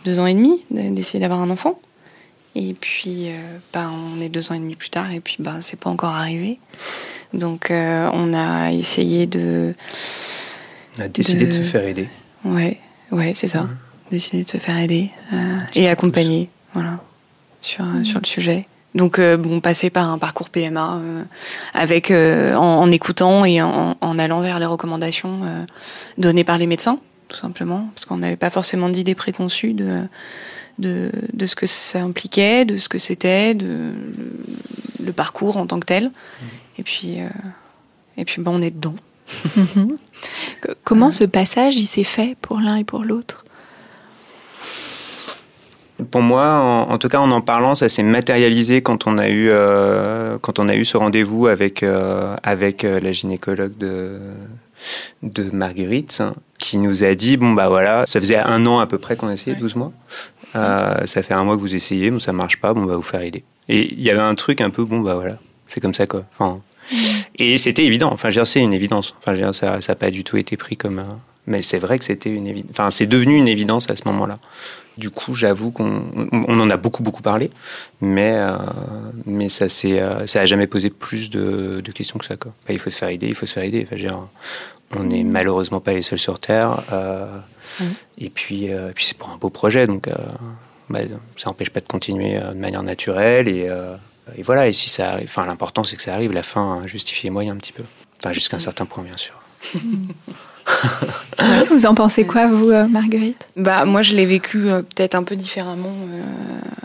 deux 0.04 0.18
ans 0.20 0.26
et 0.26 0.34
demi, 0.34 0.62
d'essayer 0.70 1.20
d'avoir 1.20 1.40
un 1.40 1.50
enfant. 1.50 1.78
Et 2.54 2.74
puis, 2.74 3.28
euh, 3.28 3.58
bah, 3.74 3.90
on 3.90 4.20
est 4.22 4.30
deux 4.30 4.50
ans 4.50 4.54
et 4.54 4.58
demi 4.58 4.74
plus 4.74 4.90
tard, 4.90 5.12
et 5.12 5.20
puis, 5.20 5.36
bah, 5.38 5.56
c'est 5.60 5.78
pas 5.78 5.90
encore 5.90 6.14
arrivé. 6.14 6.58
Donc, 7.34 7.70
euh, 7.70 8.08
on 8.12 8.32
a 8.34 8.72
essayé 8.72 9.26
de. 9.26 9.74
On 10.98 11.02
a 11.02 11.08
décidé 11.08 11.46
de, 11.46 11.52
se 11.52 11.60
faire 11.60 11.86
aider. 11.86 12.08
Ouais, 12.44 12.78
ouais, 13.10 13.32
c'est 13.34 13.48
ça. 13.48 13.62
Mm 13.62 13.78
décider 14.12 14.44
de 14.44 14.50
se 14.50 14.58
faire 14.58 14.78
aider 14.78 15.10
euh, 15.32 15.58
et 15.74 15.88
accompagner, 15.88 16.50
voilà, 16.74 17.00
sur, 17.60 17.84
euh, 17.84 18.04
sur 18.04 18.20
le 18.20 18.26
sujet. 18.26 18.66
Donc, 18.94 19.18
euh, 19.18 19.36
bon, 19.36 19.60
passer 19.60 19.88
par 19.90 20.10
un 20.10 20.18
parcours 20.18 20.50
PMA 20.50 21.00
avec 21.72 22.10
en, 22.10 22.90
écoutant 22.90 23.44
et 23.44 23.62
en, 23.62 24.18
allant 24.18 24.42
vers 24.42 24.58
les 24.58 24.66
recommandations 24.66 25.40
données 26.18 26.44
par 26.44 26.58
les 26.58 26.66
médecins, 26.66 26.98
tout 27.28 27.38
simplement, 27.38 27.88
parce 27.94 28.04
qu'on 28.04 28.18
n'avait 28.18 28.36
pas 28.36 28.50
forcément 28.50 28.90
d'idées 28.90 29.14
préconçues 29.14 29.72
de, 29.72 30.02
de, 30.78 31.10
de 31.32 31.46
ce 31.46 31.56
que 31.56 31.64
ça 31.64 32.02
impliquait, 32.02 32.66
de 32.66 32.76
ce 32.76 32.90
que 32.90 32.98
c'était, 32.98 33.54
de 33.54 33.94
le, 35.02 35.12
parcours 35.12 35.56
en 35.56 35.66
tant 35.66 35.80
que 35.80 35.86
tel. 35.86 36.06
Mmh. 36.06 36.44
Et 36.78 36.82
puis, 36.82 37.18
et 38.18 38.24
puis, 38.26 38.42
bon, 38.42 38.58
on 38.58 38.62
est 38.62 38.70
dedans. 38.70 38.94
Comment 40.84 41.10
ce 41.10 41.24
passage 41.24 41.76
il 41.76 41.86
s'est 41.86 42.04
fait 42.04 42.36
pour 42.42 42.60
l'un 42.60 42.76
et 42.76 42.84
pour 42.84 43.04
l'autre? 43.04 43.46
Pour 46.10 46.22
moi, 46.22 46.86
en, 46.88 46.98
tout 46.98 47.08
cas, 47.08 47.18
en 47.18 47.30
en 47.30 47.40
parlant, 47.40 47.74
ça 47.74 47.88
s'est 47.88 48.02
matérialisé 48.02 48.82
quand 48.82 49.06
on 49.06 49.18
a 49.18 49.28
eu 49.28 49.48
euh, 49.50 50.38
quand 50.40 50.58
on 50.58 50.68
a 50.68 50.74
eu 50.74 50.84
ce 50.84 50.96
rendez-vous 50.96 51.46
avec 51.46 51.82
euh, 51.82 52.36
avec 52.42 52.84
euh, 52.84 53.00
la 53.00 53.12
gynécologue 53.12 53.76
de 53.78 54.18
de 55.22 55.44
Marguerite, 55.52 56.22
qui 56.58 56.78
nous 56.78 57.04
a 57.04 57.14
dit 57.14 57.36
bon 57.36 57.52
bah 57.52 57.68
voilà, 57.68 58.04
ça 58.06 58.20
faisait 58.20 58.38
un 58.38 58.66
an 58.66 58.80
à 58.80 58.86
peu 58.86 58.98
près 58.98 59.16
qu'on 59.16 59.30
essayait, 59.30 59.56
12 59.56 59.76
mois. 59.76 59.92
ça 60.54 61.22
fait 61.22 61.34
un 61.34 61.44
mois 61.44 61.54
que 61.54 61.60
vous 61.60 61.74
essayez, 61.74 62.10
bon 62.10 62.20
ça 62.20 62.32
marche 62.32 62.60
pas, 62.60 62.74
bon 62.74 62.84
bah 62.84 62.96
vous 62.96 63.02
faire 63.02 63.22
aider. 63.22 63.44
Et 63.68 63.92
il 63.92 64.02
y 64.02 64.10
avait 64.10 64.20
un 64.20 64.34
truc 64.34 64.60
un 64.60 64.70
peu 64.70 64.84
bon 64.84 65.00
bah 65.00 65.14
voilà, 65.14 65.38
c'est 65.68 65.80
comme 65.80 65.94
ça 65.94 66.06
quoi. 66.06 66.24
Enfin, 66.32 66.60
et 67.36 67.58
c'était 67.58 67.84
évident. 67.84 68.10
Enfin, 68.12 68.30
c'est 68.44 68.60
une 68.60 68.74
évidence. 68.74 69.14
Enfin, 69.24 69.52
ça 69.52 69.78
n'a 69.86 69.94
pas 69.94 70.10
du 70.10 70.24
tout 70.24 70.36
été 70.36 70.56
pris 70.56 70.76
comme 70.76 70.98
un. 70.98 71.20
Mais 71.46 71.62
c'est 71.62 71.78
vrai 71.78 71.98
que 71.98 72.04
c'était 72.04 72.32
une 72.32 72.46
évidence. 72.46 72.70
Enfin, 72.70 72.90
c'est 72.90 73.06
devenu 73.06 73.36
une 73.36 73.48
évidence 73.48 73.90
à 73.90 73.96
ce 73.96 74.02
moment-là. 74.06 74.38
Du 74.98 75.10
coup, 75.10 75.34
j'avoue 75.34 75.70
qu'on 75.70 76.04
on 76.32 76.60
en 76.60 76.68
a 76.70 76.76
beaucoup 76.76 77.02
beaucoup 77.02 77.22
parlé, 77.22 77.50
mais 78.00 78.34
euh, 78.34 78.56
mais 79.24 79.48
ça 79.48 79.68
c'est 79.68 80.00
euh, 80.00 80.26
ça 80.26 80.42
a 80.42 80.46
jamais 80.46 80.66
posé 80.66 80.90
plus 80.90 81.30
de, 81.30 81.80
de 81.82 81.92
questions 81.92 82.18
que 82.18 82.26
ça 82.26 82.36
quoi. 82.36 82.52
il 82.68 82.78
faut 82.78 82.90
se 82.90 82.98
faire 82.98 83.08
aider, 83.08 83.26
il 83.26 83.34
faut 83.34 83.46
se 83.46 83.54
faire 83.54 83.62
aider. 83.62 83.86
Enfin, 83.86 83.96
dire, 83.96 84.18
on 84.94 85.04
n'est 85.04 85.24
malheureusement 85.24 85.80
pas 85.80 85.94
les 85.94 86.02
seuls 86.02 86.18
sur 86.18 86.38
terre. 86.38 86.82
Euh, 86.92 87.26
et 88.18 88.28
puis 88.28 88.68
puis 88.94 89.06
c'est 89.06 89.16
pour 89.16 89.30
un 89.30 89.38
beau 89.38 89.48
projet, 89.48 89.86
donc 89.86 90.10
bah, 90.90 91.00
ça 91.38 91.48
n'empêche 91.48 91.70
pas 91.70 91.80
de 91.80 91.86
continuer 91.86 92.38
de 92.38 92.58
manière 92.58 92.82
naturelle 92.82 93.48
et, 93.48 93.70
et 94.36 94.42
voilà. 94.42 94.68
Et 94.68 94.74
si 94.74 94.90
ça 94.90 95.08
arrive, 95.08 95.28
enfin 95.28 95.46
l'important 95.46 95.84
c'est 95.84 95.96
que 95.96 96.02
ça 96.02 96.12
arrive. 96.12 96.32
La 96.32 96.42
fin 96.42 96.82
justifie 96.84 97.24
les 97.24 97.30
moyens 97.30 97.56
un 97.56 97.58
petit 97.58 97.72
peu. 97.72 97.84
Enfin 98.18 98.32
jusqu'à 98.34 98.58
un 98.58 98.60
certain 98.60 98.84
point 98.84 99.02
bien 99.02 99.16
sûr. 99.16 99.40
vous 101.70 101.86
en 101.86 101.94
pensez 101.94 102.24
quoi, 102.24 102.46
vous, 102.46 102.70
euh, 102.70 102.86
Marguerite? 102.86 103.46
Bah, 103.56 103.84
moi, 103.84 104.02
je 104.02 104.14
l'ai 104.14 104.26
vécu 104.26 104.68
euh, 104.68 104.82
peut-être 104.82 105.14
un 105.14 105.22
peu 105.22 105.36
différemment. 105.36 105.94
Euh, 106.12 106.22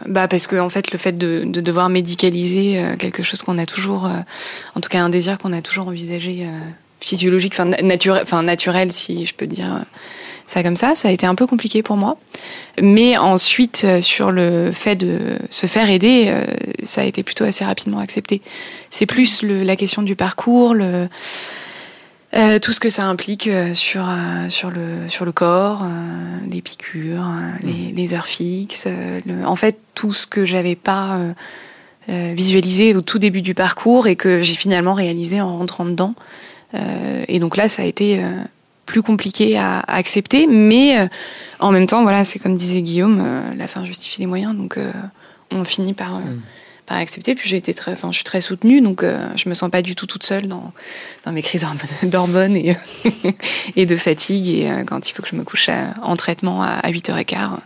bah, 0.07 0.27
parce 0.27 0.47
que 0.47 0.56
en 0.56 0.69
fait, 0.69 0.91
le 0.91 0.97
fait 0.97 1.18
de, 1.18 1.44
devoir 1.45 1.89
médicaliser 1.89 2.81
quelque 2.97 3.24
chose 3.24 3.41
qu'on 3.41 3.57
a 3.57 3.65
toujours, 3.65 4.09
en 4.75 4.79
tout 4.79 4.89
cas, 4.89 4.99
un 4.99 5.09
désir 5.09 5.37
qu'on 5.37 5.51
a 5.51 5.61
toujours 5.61 5.87
envisagé 5.87 6.47
physiologique, 7.01 7.54
enfin 7.54 7.66
naturel, 7.66 8.21
enfin 8.23 8.42
naturel, 8.44 8.92
si 8.92 9.25
je 9.25 9.33
peux 9.33 9.47
dire 9.47 9.83
ça 10.45 10.63
comme 10.63 10.78
ça, 10.78 10.95
ça 10.95 11.09
a 11.09 11.11
été 11.11 11.25
un 11.25 11.35
peu 11.35 11.45
compliqué 11.45 11.83
pour 11.83 11.97
moi. 11.97 12.18
Mais 12.81 13.18
ensuite, 13.18 13.85
sur 13.99 14.31
le 14.31 14.71
fait 14.71 14.95
de 14.95 15.37
se 15.49 15.66
faire 15.66 15.90
aider, 15.90 16.33
ça 16.83 17.01
a 17.01 17.04
été 17.04 17.21
plutôt 17.23 17.44
assez 17.44 17.66
rapidement 17.66 17.99
accepté. 17.99 18.42
C'est 18.90 19.07
plus 19.07 19.44
la 19.44 19.75
question 19.75 20.04
du 20.04 20.16
parcours, 20.16 20.73
le 20.73 21.09
euh, 22.33 22.59
tout 22.59 22.73
ce 22.73 22.79
que 22.81 22.89
ça 22.89 23.05
implique 23.05 23.47
euh, 23.47 23.73
sur 23.73 24.05
euh, 24.07 24.49
sur 24.49 24.69
le 24.69 25.07
sur 25.07 25.23
le 25.23 25.31
corps, 25.31 25.85
les 26.49 26.61
piqûres, 26.61 27.25
les, 27.61 27.91
mm. 27.91 27.95
les, 27.95 28.13
heures 28.13 28.27
fixes, 28.27 28.87
le, 29.25 29.45
en 29.45 29.55
fait 29.55 29.79
tout 29.95 30.11
ce 30.11 30.27
que 30.27 30.43
j'avais 30.45 30.75
pas 30.75 31.19
visualisé 32.07 32.95
au 32.95 33.01
tout 33.01 33.19
début 33.19 33.41
du 33.41 33.53
parcours 33.53 34.07
et 34.07 34.15
que 34.15 34.41
j'ai 34.41 34.53
finalement 34.53 34.93
réalisé 34.93 35.41
en 35.41 35.57
rentrant 35.57 35.83
dedans. 35.83 36.13
et 36.73 37.39
donc 37.39 37.57
là, 37.57 37.67
ça 37.67 37.81
a 37.81 37.85
été 37.85 38.23
plus 38.85 39.01
compliqué 39.01 39.57
à, 39.57 39.79
à 39.79 39.95
accepter, 39.95 40.47
mais 40.47 41.09
en 41.59 41.71
même 41.71 41.85
temps, 41.85 42.03
voilà, 42.03 42.23
c'est 42.23 42.39
comme 42.39 42.55
disait 42.55 42.81
Guillaume, 42.81 43.43
la 43.57 43.67
fin 43.67 43.83
justifie 43.83 44.21
les 44.21 44.27
moyens, 44.27 44.55
donc 44.55 44.79
on 45.51 45.65
finit 45.65 45.93
par 45.93 46.19
mm 46.19 46.41
pas 46.87 46.95
accepté. 46.95 47.35
Puis 47.35 47.47
j'ai 47.47 47.57
été 47.57 47.73
très, 47.73 47.91
enfin, 47.91 48.11
je 48.11 48.15
suis 48.15 48.23
très 48.23 48.41
soutenue, 48.41 48.81
donc 48.81 49.03
euh, 49.03 49.29
je 49.35 49.47
me 49.49 49.53
sens 49.53 49.69
pas 49.69 49.83
du 49.83 49.94
tout 49.94 50.07
toute 50.07 50.23
seule 50.23 50.47
dans, 50.47 50.73
dans 51.23 51.31
mes 51.31 51.44
crises 51.44 51.67
d'hormones 52.03 52.56
et, 52.56 52.75
et 53.75 53.85
de 53.85 53.95
fatigue. 53.95 54.49
Et 54.49 54.71
euh, 54.71 54.83
quand 54.83 55.07
il 55.07 55.13
faut 55.13 55.21
que 55.21 55.29
je 55.29 55.35
me 55.35 55.44
couche 55.44 55.69
en 56.01 56.15
traitement 56.15 56.63
à, 56.63 56.89
8h15, 56.89 57.57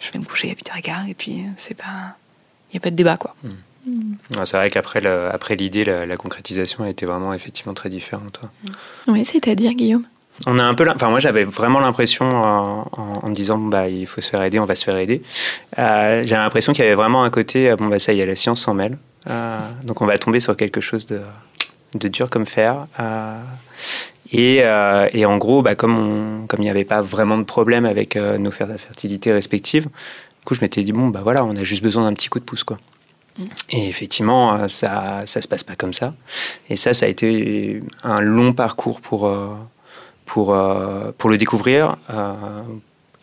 je 0.00 0.12
vais 0.12 0.18
me 0.18 0.24
coucher 0.24 0.50
à 0.50 0.54
8h15 0.54 1.10
et 1.10 1.14
puis 1.14 1.44
c'est 1.56 1.74
pas, 1.74 2.16
il 2.70 2.74
y 2.74 2.76
a 2.78 2.80
pas 2.80 2.90
de 2.90 2.96
débat 2.96 3.16
quoi. 3.16 3.34
Hmm. 3.42 4.14
C'est 4.44 4.56
vrai 4.56 4.70
qu'après 4.70 5.04
après 5.06 5.56
l'idée, 5.56 5.84
la, 5.84 6.16
concrétisation 6.16 6.84
a 6.84 6.88
été 6.88 7.04
vraiment 7.04 7.34
effectivement 7.34 7.74
très 7.74 7.90
différente. 7.90 8.40
Oui, 9.08 9.24
c'est-à-dire 9.24 9.72
Guillaume? 9.74 10.04
On 10.46 10.58
a 10.58 10.64
un 10.64 10.74
peu, 10.74 10.88
enfin 10.90 11.08
moi 11.08 11.20
j'avais 11.20 11.44
vraiment 11.44 11.80
l'impression 11.80 12.28
en, 12.28 12.88
en, 12.92 13.28
me 13.28 13.34
disant 13.34 13.58
bah 13.58 13.88
il 13.88 14.06
faut 14.06 14.20
se 14.20 14.30
faire 14.30 14.42
aider, 14.42 14.58
on 14.58 14.64
va 14.64 14.74
se 14.74 14.84
faire 14.84 14.96
aider. 14.96 15.22
Euh, 15.78 16.22
j'avais 16.24 16.42
l'impression 16.42 16.72
qu'il 16.72 16.84
y 16.84 16.86
avait 16.86 16.96
vraiment 16.96 17.22
un 17.24 17.30
côté 17.30 17.70
euh, 17.70 17.76
bon 17.76 17.86
bah 17.86 17.98
ça 17.98 18.12
y 18.12 18.20
est, 18.20 18.26
la 18.26 18.34
science 18.34 18.62
s'en 18.62 18.74
mêle, 18.74 18.98
euh, 19.30 19.60
donc 19.84 20.00
on 20.00 20.06
va 20.06 20.18
tomber 20.18 20.40
sur 20.40 20.56
quelque 20.56 20.80
chose 20.80 21.06
de, 21.06 21.20
de 21.94 22.08
dur 22.08 22.28
comme 22.30 22.46
fer. 22.46 22.86
Euh, 22.98 23.40
et, 24.32 24.60
euh, 24.62 25.08
et, 25.12 25.26
en 25.26 25.36
gros, 25.36 25.60
bah, 25.60 25.74
comme 25.74 25.98
on, 25.98 26.46
comme 26.46 26.60
il 26.60 26.64
n'y 26.64 26.70
avait 26.70 26.86
pas 26.86 27.02
vraiment 27.02 27.36
de 27.36 27.42
problème 27.42 27.84
avec 27.84 28.16
nos 28.16 28.50
fers 28.50 28.66
de 28.66 28.78
fertilité 28.78 29.30
respectives, 29.32 29.84
du 29.84 30.44
coup 30.44 30.54
je 30.54 30.62
m'étais 30.62 30.82
dit 30.82 30.92
bon 30.92 31.08
bah 31.08 31.20
voilà, 31.22 31.44
on 31.44 31.54
a 31.54 31.62
juste 31.62 31.82
besoin 31.82 32.04
d'un 32.04 32.14
petit 32.14 32.28
coup 32.28 32.40
de 32.40 32.44
pouce 32.44 32.64
quoi. 32.64 32.78
Et 33.70 33.88
effectivement, 33.88 34.68
ça, 34.68 35.22
ça 35.24 35.40
se 35.40 35.48
passe 35.48 35.62
pas 35.62 35.74
comme 35.74 35.94
ça. 35.94 36.12
Et 36.68 36.76
ça, 36.76 36.92
ça 36.92 37.06
a 37.06 37.08
été 37.08 37.82
un 38.02 38.20
long 38.20 38.52
parcours 38.52 39.00
pour, 39.00 39.26
pour, 40.26 40.56
pour 41.18 41.30
le 41.30 41.36
découvrir 41.36 41.96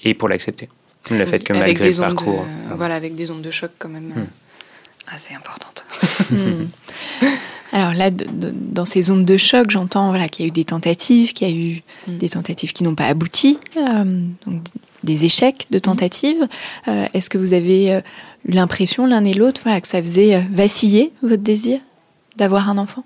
et 0.04 0.14
pour 0.14 0.30
l'accepter. 0.30 0.70
Le 1.12 1.26
fait 1.26 1.40
que 1.40 1.54
malgré 1.54 1.92
le 1.92 1.98
parcours. 1.98 2.46
voilà, 2.76 2.96
avec 2.96 3.16
des 3.16 3.32
ondes 3.32 3.42
de 3.42 3.52
choc 3.52 3.72
quand 3.80 3.90
même 3.90 4.10
hmm. 4.10 4.28
assez 5.08 5.34
importantes. 5.34 5.86
Hmm. 6.32 6.66
Alors 7.72 7.94
là, 7.94 8.10
dans 8.12 8.86
ces 8.86 9.04
zones 9.04 9.24
de 9.24 9.38
choc, 9.38 9.70
j'entends 9.70 10.10
voilà, 10.10 10.28
qu'il 10.28 10.46
y 10.46 10.48
a 10.48 10.50
eu 10.50 10.52
des 10.52 10.66
tentatives, 10.66 11.34
qu'il 11.34 11.50
y 11.50 11.52
a 11.52 11.56
eu 11.56 11.82
hmm. 12.08 12.18
des 12.18 12.30
tentatives 12.30 12.74
qui 12.74 12.84
n'ont 12.84 12.96
pas 12.96 13.06
abouti, 13.06 13.60
euh, 13.78 14.24
donc 14.46 14.62
des 15.04 15.26
échecs 15.26 15.68
de 15.70 15.80
tentatives. 15.80 16.48
Euh, 16.88 17.08
est-ce 17.14 17.30
que 17.30 17.38
vous 17.38 17.54
avez 17.54 17.94
euh, 17.94 18.02
l'impression 18.46 19.06
l'un 19.06 19.24
et 19.24 19.34
l'autre 19.34 19.62
voilà, 19.64 19.82
que 19.82 19.88
ça 19.88 20.02
faisait 20.02 20.44
vaciller 20.52 21.12
votre 21.22 21.44
désir 21.44 21.80
d'avoir 22.38 22.70
un 22.70 22.78
enfant? 22.78 23.04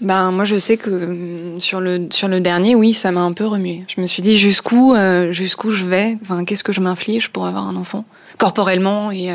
Ben 0.00 0.30
moi 0.30 0.44
je 0.44 0.56
sais 0.56 0.76
que 0.76 0.90
hum, 0.90 1.60
sur 1.60 1.80
le 1.80 2.08
sur 2.10 2.28
le 2.28 2.40
dernier 2.40 2.74
oui 2.74 2.92
ça 2.92 3.10
m'a 3.12 3.20
un 3.20 3.32
peu 3.32 3.46
remué. 3.46 3.84
Je 3.88 4.00
me 4.00 4.06
suis 4.06 4.22
dit 4.22 4.36
jusqu'où 4.36 4.94
jusqu'où 5.30 5.70
je 5.70 5.84
vais? 5.84 6.18
Enfin 6.22 6.44
qu'est-ce 6.44 6.64
que 6.64 6.72
je 6.72 6.80
m'inflige 6.80 7.30
pour 7.30 7.46
avoir 7.46 7.66
un 7.66 7.76
enfant? 7.76 8.04
Corporellement 8.38 9.10
et, 9.10 9.26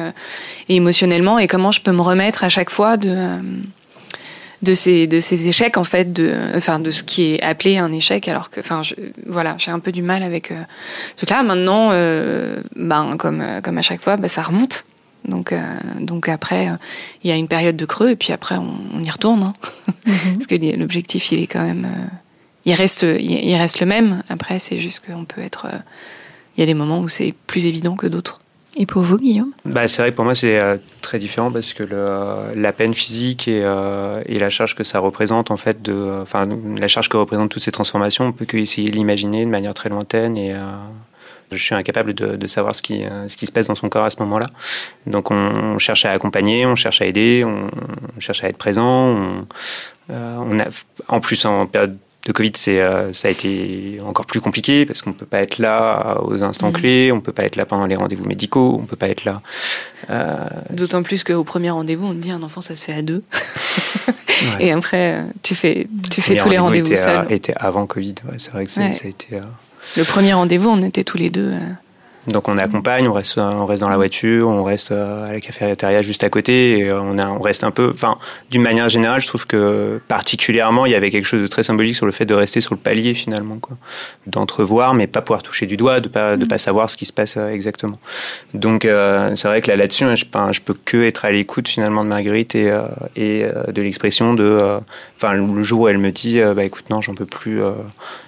et 0.69 0.75
émotionnellement 0.75 1.37
et 1.37 1.47
comment 1.47 1.71
je 1.71 1.81
peux 1.81 1.91
me 1.91 2.01
remettre 2.01 2.43
à 2.43 2.49
chaque 2.49 2.69
fois 2.69 2.95
de 2.95 3.39
de 4.63 4.73
ces 4.73 5.07
de 5.07 5.19
ces 5.19 5.47
échecs 5.47 5.77
en 5.77 5.83
fait 5.83 6.13
de 6.13 6.33
enfin 6.55 6.79
de 6.79 6.89
ce 6.89 7.03
qui 7.03 7.33
est 7.33 7.41
appelé 7.43 7.77
un 7.77 7.91
échec 7.91 8.27
alors 8.27 8.49
que 8.49 8.61
enfin 8.61 8.81
voilà 9.27 9.55
j'ai 9.57 9.71
un 9.71 9.79
peu 9.79 9.91
du 9.91 10.01
mal 10.01 10.23
avec 10.23 10.51
euh, 10.51 10.55
tout 11.17 11.25
là 11.29 11.43
maintenant 11.43 11.89
euh, 11.91 12.61
ben 12.75 13.17
comme 13.17 13.41
euh, 13.41 13.61
comme 13.61 13.77
à 13.77 13.81
chaque 13.81 14.01
fois 14.01 14.15
ben, 14.15 14.27
ça 14.27 14.41
remonte 14.41 14.85
donc 15.25 15.53
donc 15.99 16.27
après 16.27 16.69
il 17.23 17.29
y 17.29 17.33
a 17.33 17.35
une 17.35 17.47
période 17.47 17.75
de 17.75 17.85
creux 17.85 18.09
et 18.09 18.15
puis 18.15 18.33
après 18.33 18.55
on, 18.57 19.01
y 19.01 19.09
retourne 19.09 19.43
hein. 19.43 19.53
mhm. 20.05 20.15
parce 20.33 20.47
que 20.47 20.77
l'objectif 20.77 21.31
il 21.31 21.41
est 21.41 21.47
quand 21.47 21.63
même 21.63 22.09
il 22.65 22.73
reste 22.73 23.05
il 23.19 23.55
reste 23.55 23.79
le 23.79 23.85
même 23.85 24.23
après 24.29 24.59
c'est 24.59 24.79
juste 24.79 25.05
qu'on 25.05 25.25
peut 25.25 25.41
être 25.41 25.67
il 26.55 26.59
y 26.59 26.63
a 26.63 26.65
des 26.65 26.73
moments 26.73 26.99
où 26.99 27.07
c'est 27.07 27.33
plus 27.47 27.65
évident 27.65 27.95
que 27.95 28.07
d'autres 28.07 28.39
et 28.75 28.85
pour 28.85 29.03
vous, 29.03 29.17
Guillaume? 29.19 29.51
Bah, 29.65 29.87
C'est 29.87 30.01
vrai 30.01 30.11
que 30.11 30.15
pour 30.15 30.25
moi, 30.25 30.33
c'est 30.33 30.57
euh, 30.59 30.77
très 31.01 31.19
différent 31.19 31.51
parce 31.51 31.73
que 31.73 31.83
le, 31.83 32.59
la 32.59 32.71
peine 32.71 32.93
physique 32.93 33.47
et, 33.47 33.61
euh, 33.63 34.21
et, 34.25 34.39
la 34.39 34.49
charge 34.49 34.75
que 34.75 34.83
ça 34.83 34.99
représente, 34.99 35.51
en 35.51 35.57
fait, 35.57 35.81
de, 35.83 36.21
enfin, 36.21 36.47
la 36.79 36.87
charge 36.87 37.07
que 37.07 37.17
représentent 37.17 37.51
toutes 37.51 37.63
ces 37.63 37.71
transformations, 37.71 38.25
on 38.25 38.31
peut 38.31 38.45
qu'essayer 38.45 38.89
de 38.89 38.95
l'imaginer 38.95 39.45
de 39.45 39.49
manière 39.51 39.75
très 39.75 39.89
lointaine 39.89 40.37
et 40.37 40.53
euh, 40.53 40.59
je 41.55 41.63
suis 41.63 41.75
incapable 41.75 42.13
de, 42.13 42.35
de, 42.35 42.47
savoir 42.47 42.75
ce 42.75 42.81
qui, 42.81 43.03
ce 43.27 43.37
qui 43.37 43.45
se 43.45 43.51
passe 43.51 43.67
dans 43.67 43.75
son 43.75 43.89
corps 43.89 44.05
à 44.05 44.09
ce 44.09 44.19
moment-là. 44.19 44.47
Donc 45.07 45.31
on, 45.31 45.77
cherche 45.77 46.05
à 46.05 46.11
accompagner, 46.11 46.65
on 46.65 46.75
cherche 46.75 47.01
à 47.01 47.05
aider, 47.05 47.43
on, 47.45 47.69
cherche 48.19 48.43
à 48.43 48.47
être 48.49 48.57
présent. 48.57 48.85
On, 48.85 49.45
on 50.09 50.59
a, 50.59 50.65
en 51.07 51.19
plus, 51.19 51.45
en 51.45 51.65
période 51.65 51.97
de 52.25 52.31
Covid, 52.31 52.51
c'est, 52.55 52.79
euh, 52.79 53.11
ça 53.11 53.27
a 53.27 53.31
été 53.31 53.99
encore 54.05 54.25
plus 54.25 54.39
compliqué 54.39 54.85
parce 54.85 55.01
qu'on 55.01 55.09
ne 55.09 55.15
peut 55.15 55.25
pas 55.25 55.41
être 55.41 55.57
là 55.57 56.17
aux 56.21 56.41
instants 56.41 56.69
mm. 56.69 56.73
clés, 56.73 57.11
on 57.11 57.17
ne 57.17 57.21
peut 57.21 57.33
pas 57.33 57.43
être 57.43 57.57
là 57.57 57.65
pendant 57.65 57.85
les 57.85 57.95
rendez-vous 57.95 58.25
médicaux, 58.25 58.77
on 58.77 58.83
ne 58.83 58.87
peut 58.87 58.95
pas 58.95 59.09
être 59.09 59.25
là. 59.25 59.41
Euh, 60.09 60.37
D'autant 60.69 61.03
plus 61.03 61.23
qu'au 61.23 61.43
premier 61.43 61.69
rendez-vous, 61.69 62.05
on 62.05 62.13
te 62.13 62.19
dit 62.19 62.31
un 62.31 62.41
enfant, 62.41 62.61
ça 62.61 62.75
se 62.75 62.85
fait 62.85 62.93
à 62.93 63.01
deux. 63.01 63.23
Et 64.59 64.71
après, 64.71 65.25
tu 65.41 65.53
fais, 65.55 65.87
tu 66.09 66.21
fais 66.21 66.35
tous 66.35 66.49
les 66.49 66.57
rendez-vous 66.57 66.95
seul. 66.95 67.29
Était 67.29 67.53
avant 67.57 67.85
Covid, 67.85 68.15
c'est 68.37 68.51
vrai 68.51 68.65
que 68.65 68.71
ça 68.71 68.83
a 68.83 68.87
été. 68.87 69.35
Euh, 69.35 69.41
Le 69.97 70.03
premier 70.03 70.33
rendez-vous, 70.33 70.69
on 70.69 70.81
était 70.81 71.03
tous 71.03 71.17
les 71.17 71.29
deux. 71.29 71.53
Donc 72.27 72.47
on 72.47 72.57
accompagne, 72.57 73.05
on 73.07 73.13
reste, 73.13 73.37
on 73.37 73.65
reste 73.65 73.81
dans 73.81 73.89
la 73.89 73.97
voiture, 73.97 74.47
on 74.47 74.63
reste 74.63 74.93
euh, 74.93 75.27
à 75.27 75.33
la 75.33 75.41
cafétéria 75.41 76.01
juste 76.01 76.23
à 76.23 76.29
côté, 76.29 76.79
et 76.79 76.89
euh, 76.89 77.01
on, 77.01 77.17
a, 77.17 77.27
on 77.27 77.39
reste 77.39 77.65
un 77.65 77.71
peu. 77.71 77.91
Enfin, 77.93 78.17
d'une 78.49 78.61
manière 78.61 78.87
générale, 78.87 79.19
je 79.19 79.27
trouve 79.27 79.45
que 79.45 79.99
particulièrement, 80.07 80.85
il 80.85 80.93
y 80.93 80.95
avait 80.95 81.11
quelque 81.11 81.25
chose 81.25 81.41
de 81.41 81.47
très 81.47 81.63
symbolique 81.63 81.95
sur 81.95 82.05
le 82.05 82.13
fait 82.13 82.25
de 82.25 82.33
rester 82.33 82.61
sur 82.61 82.75
le 82.75 82.79
palier 82.79 83.13
finalement, 83.13 83.57
quoi, 83.57 83.75
d'entrevoir, 84.25 84.93
mais 84.93 85.05
pas 85.05 85.21
pouvoir 85.21 85.43
toucher 85.43 85.65
du 85.65 85.75
doigt, 85.75 85.99
de 85.99 86.07
pas, 86.07 86.37
de 86.37 86.45
pas 86.45 86.57
savoir 86.57 86.89
ce 86.89 86.95
qui 86.95 87.05
se 87.05 87.11
passe 87.11 87.35
euh, 87.35 87.49
exactement. 87.49 87.99
Donc 88.53 88.83
c'est 88.83 89.47
vrai 89.47 89.61
que 89.61 89.69
là 89.69 89.75
là-dessus, 89.75 90.05
je, 90.15 90.25
je 90.51 90.61
peux 90.61 90.75
que 90.85 91.03
être 91.03 91.25
à 91.25 91.31
l'écoute 91.31 91.67
finalement 91.67 92.05
de 92.05 92.09
Marguerite 92.09 92.55
et, 92.55 92.71
et 93.15 93.45
de 93.67 93.81
l'expression 93.81 94.33
de, 94.33 94.79
enfin 95.17 95.33
le 95.33 95.63
jour 95.63 95.81
où 95.81 95.87
elle 95.87 95.97
me 95.97 96.11
dit, 96.11 96.39
bah 96.55 96.63
écoute 96.63 96.85
non, 96.89 97.01
j'en 97.01 97.15
peux 97.15 97.25
plus 97.25 97.61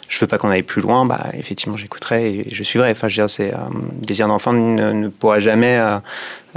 je 0.07 0.19
veux 0.19 0.27
pas 0.27 0.37
qu'on 0.37 0.49
aille 0.49 0.63
plus 0.63 0.81
loin, 0.81 1.05
bah 1.05 1.25
effectivement 1.33 1.77
j'écouterai 1.77 2.33
et 2.33 2.49
je 2.53 2.63
suivrai. 2.63 2.91
Enfin, 2.91 3.07
je 3.07 3.21
veux 3.21 3.27
dire, 3.27 3.29
c'est 3.29 3.53
euh, 3.53 3.57
désir 3.93 4.27
d'enfant 4.27 4.53
ne, 4.53 5.07
pourra 5.07 5.39
jamais 5.39 5.77
euh, 5.77 5.97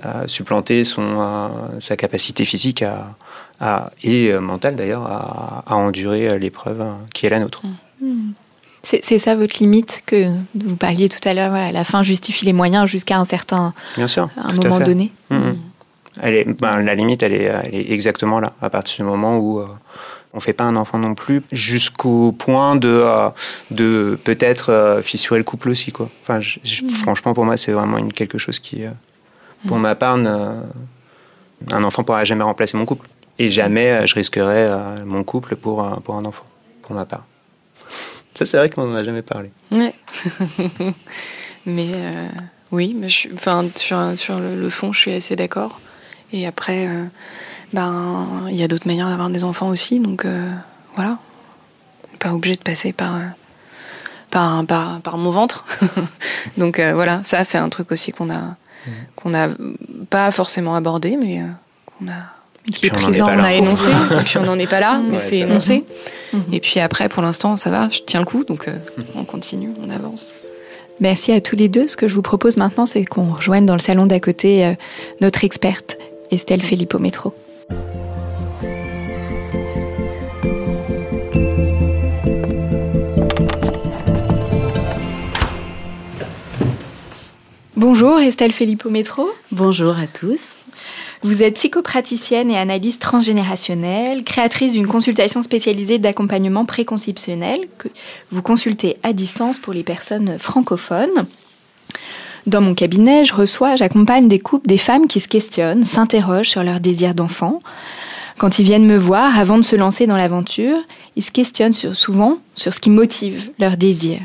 euh, 0.05 0.27
supplanter 0.27 0.85
son 0.85 1.51
sa 1.81 1.97
capacité 1.97 2.45
physique 2.45 2.85
à, 3.61 3.91
et 4.03 4.33
mentale 4.35 4.77
d'ailleurs 4.77 5.05
à, 5.07 5.75
endurer 5.75 6.39
l'épreuve 6.39 6.85
qui 7.15 7.27
est 7.27 7.31
la 7.31 7.41
nôtre. 7.41 7.63
Mmh. 8.01 8.33
C'est 8.85 9.19
ça 9.19 9.35
votre 9.35 9.59
limite 9.59 10.03
que 10.07 10.31
vous 10.55 10.77
parliez 10.77 11.09
tout 11.09 11.27
à 11.29 11.35
l'heure. 11.35 11.53
la 11.73 11.85
fin 11.85 12.03
justifie 12.03 12.47
les 12.47 12.53
moyens 12.53 12.89
jusqu'à 12.89 13.19
un 13.19 13.25
certain 13.25 13.75
Bien 13.97 14.07
sûr, 14.07 14.31
un 14.37 14.53
moment 14.53 14.81
donné. 14.81 15.11
Mmh, 15.31 15.37
mmh. 15.37 15.57
Elle 16.23 16.35
est, 16.35 16.45
ben, 16.45 16.81
la 16.81 16.95
limite, 16.95 17.23
elle 17.23 17.35
est, 17.35 17.53
elle 17.65 17.75
est 17.75 17.91
exactement 17.91 18.41
là, 18.41 18.55
à 18.63 18.71
partir 18.71 19.05
du 19.05 19.11
moment 19.11 19.37
où 19.37 19.63
on 20.39 20.41
fait 20.41 20.53
pas 20.53 20.65
un 20.65 20.77
enfant 20.77 20.99
non 20.99 21.17
plus 21.17 21.43
jusqu'au 21.51 22.31
point 22.31 22.77
de 22.77 22.89
euh, 22.89 23.29
de 23.73 24.17
peut-être 24.23 24.73
euh, 24.73 25.03
fissurer 25.03 25.39
le 25.39 25.45
couple 25.45 25.69
aussi 25.69 25.91
quoi. 25.91 26.09
Enfin, 26.23 26.39
mm. 26.39 26.89
franchement 26.91 27.35
pour 27.35 27.45
moi 27.45 27.57
c'est 27.57 27.73
vraiment 27.73 27.99
une, 27.99 28.13
quelque 28.13 28.39
chose 28.39 28.61
qui, 28.61 28.85
euh, 28.85 28.91
pour 29.67 29.79
ma 29.81 29.97
part, 29.97 30.15
un 30.15 31.83
enfant 31.83 32.05
pourra 32.05 32.25
jamais 32.25 32.45
remplacer 32.45 32.77
mon 32.77 32.87
couple 32.87 33.09
et 33.41 33.51
jamais 33.51 34.07
je 34.07 34.15
risquerais 34.15 34.71
mon 35.05 35.25
couple 35.25 35.57
pour 35.57 36.01
pour 36.03 36.15
un 36.15 36.25
enfant 36.25 36.45
pour 36.83 36.95
ma 36.95 37.05
part. 37.05 37.25
Ça 38.35 38.47
c'est 38.47 38.59
vrai 38.59 38.71
qu'on 38.71 38.87
n'en 38.87 38.95
a 38.95 39.03
jamais 39.03 39.23
parlé. 39.23 39.51
Ouais. 39.73 39.95
mais 41.67 41.91
oui, 42.71 42.95
mais 42.97 43.09
je, 43.09 43.29
enfin 43.35 43.67
sur 43.75 44.17
sur 44.17 44.39
le, 44.39 44.71
fond 44.71 44.93
je 44.93 45.01
suis 45.01 45.13
assez 45.13 45.35
d'accord. 45.35 45.81
Et 46.33 46.47
après 46.47 46.87
ben 47.73 48.27
il 48.49 48.57
y 48.57 48.63
a 48.63 48.69
d'autres 48.69 48.87
manières 48.87 49.09
d'avoir 49.09 49.31
des 49.31 49.45
enfants 49.45 49.69
aussi, 49.69 50.01
donc 50.01 50.25
euh, 50.25 50.51
voilà, 50.95 51.19
pas 52.19 52.33
obligé 52.33 52.57
de 52.57 52.63
passer 52.63 52.93
par 52.93 53.17
euh, 53.17 53.21
par, 54.31 54.65
par, 54.67 55.01
par 55.01 55.19
mon 55.19 55.31
ventre. 55.31 55.65
donc 56.57 56.79
euh, 56.79 56.95
voilà, 56.95 57.21
ça 57.25 57.45
c'est 57.45 57.59
un 57.59 57.69
truc 57.69 57.93
aussi 57.93 58.13
qu'on 58.13 58.31
a 58.31 58.57
qu'on 59.17 59.35
a 59.35 59.49
pas 60.09 60.31
forcément 60.31 60.75
abordé, 60.75 61.19
mais 61.21 61.43
qu'on 61.87 62.09
a 62.09 62.15
qui 62.73 62.87
est 62.87 62.91
présent, 62.91 63.27
on, 63.27 63.43
a 63.43 63.55
énoncé, 63.55 63.91
et 64.21 64.23
puis 64.25 64.39
on 64.39 64.45
n'en 64.45 64.59
est 64.59 64.67
pas 64.67 64.81
là, 64.81 65.01
mais 65.11 65.19
c'est 65.19 65.39
énoncé. 65.39 65.85
Mmh. 66.35 66.39
Et 66.53 66.61
puis 66.61 66.81
après, 66.81 67.09
pour 67.09 67.23
l'instant, 67.23 67.57
ça 67.57 67.71
va, 67.71 67.89
je 67.91 68.01
tiens 68.05 68.21
le 68.21 68.27
coup, 68.27 68.45
donc 68.45 68.67
on 69.15 69.25
continue, 69.25 69.71
on 69.83 69.89
avance. 69.89 70.35
Merci 71.01 71.33
à 71.33 71.41
tous 71.41 71.57
les 71.57 71.71
deux. 71.71 71.87
Ce 71.87 71.97
que 71.97 72.09
je 72.09 72.15
vous 72.15 72.21
propose 72.21 72.59
maintenant, 72.59 72.85
c'est 72.85 73.07
qu'on 73.07 73.33
rejoigne 73.33 73.65
dans 73.65 73.75
le 73.75 73.81
salon 73.81 74.05
d'à 74.05 74.21
côté 74.21 74.75
notre 75.23 75.45
experte, 75.45 75.97
Estelle 76.31 76.61
Filippo 76.61 76.99
Métro. 76.99 77.35
Bonjour 87.91 88.21
Estelle 88.21 88.53
Filippo 88.53 88.91
Métro. 88.91 89.31
Bonjour 89.51 89.97
à 89.97 90.07
tous. 90.07 90.57
Vous 91.23 91.43
êtes 91.43 91.55
psychopraticienne 91.55 92.51
et 92.51 92.59
analyste 92.59 93.01
transgénérationnelle, 93.01 94.25
créatrice 94.25 94.75
d'une 94.75 94.87
consultation 94.87 95.41
spécialisée 95.41 95.97
d'accompagnement 95.97 96.67
préconceptionnel 96.67 97.61
que 97.79 97.89
vous 98.29 98.43
consultez 98.43 98.99
à 99.03 99.15
distance 99.15 99.59
pour 99.59 99.73
les 99.73 99.85
personnes 99.85 100.39
francophones. 100.39 101.27
Dans 102.47 102.61
mon 102.61 102.75
cabinet, 102.75 103.25
je 103.25 103.35
reçois, 103.35 103.75
j'accompagne 103.75 104.29
des 104.29 104.39
couples, 104.39 104.69
des 104.69 104.77
femmes 104.77 105.07
qui 105.07 105.21
se 105.21 105.29
questionnent, 105.29 105.83
s'interrogent 105.83 106.51
sur 106.51 106.63
leur 106.63 106.81
désir 106.81 107.15
d'enfant. 107.15 107.63
Quand 108.37 108.59
ils 108.59 108.67
viennent 108.67 108.87
me 108.87 108.99
voir, 108.99 109.39
avant 109.39 109.57
de 109.57 109.65
se 109.65 109.77
lancer 109.77 110.07
dans 110.07 110.17
l'aventure, 110.17 110.77
ils 111.17 111.25
se 111.25 111.33
questionnent 111.33 111.73
souvent 111.73 112.37
sur 112.55 112.75
ce 112.75 112.81
qui 112.81 112.91
motive 112.91 113.51
leur 113.59 113.79
désir. 113.79 114.21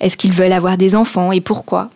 est-ce 0.00 0.16
qu'ils 0.16 0.32
veulent 0.32 0.52
avoir 0.52 0.76
des 0.76 0.96
enfants 0.96 1.30
et 1.30 1.40
pourquoi? 1.40 1.90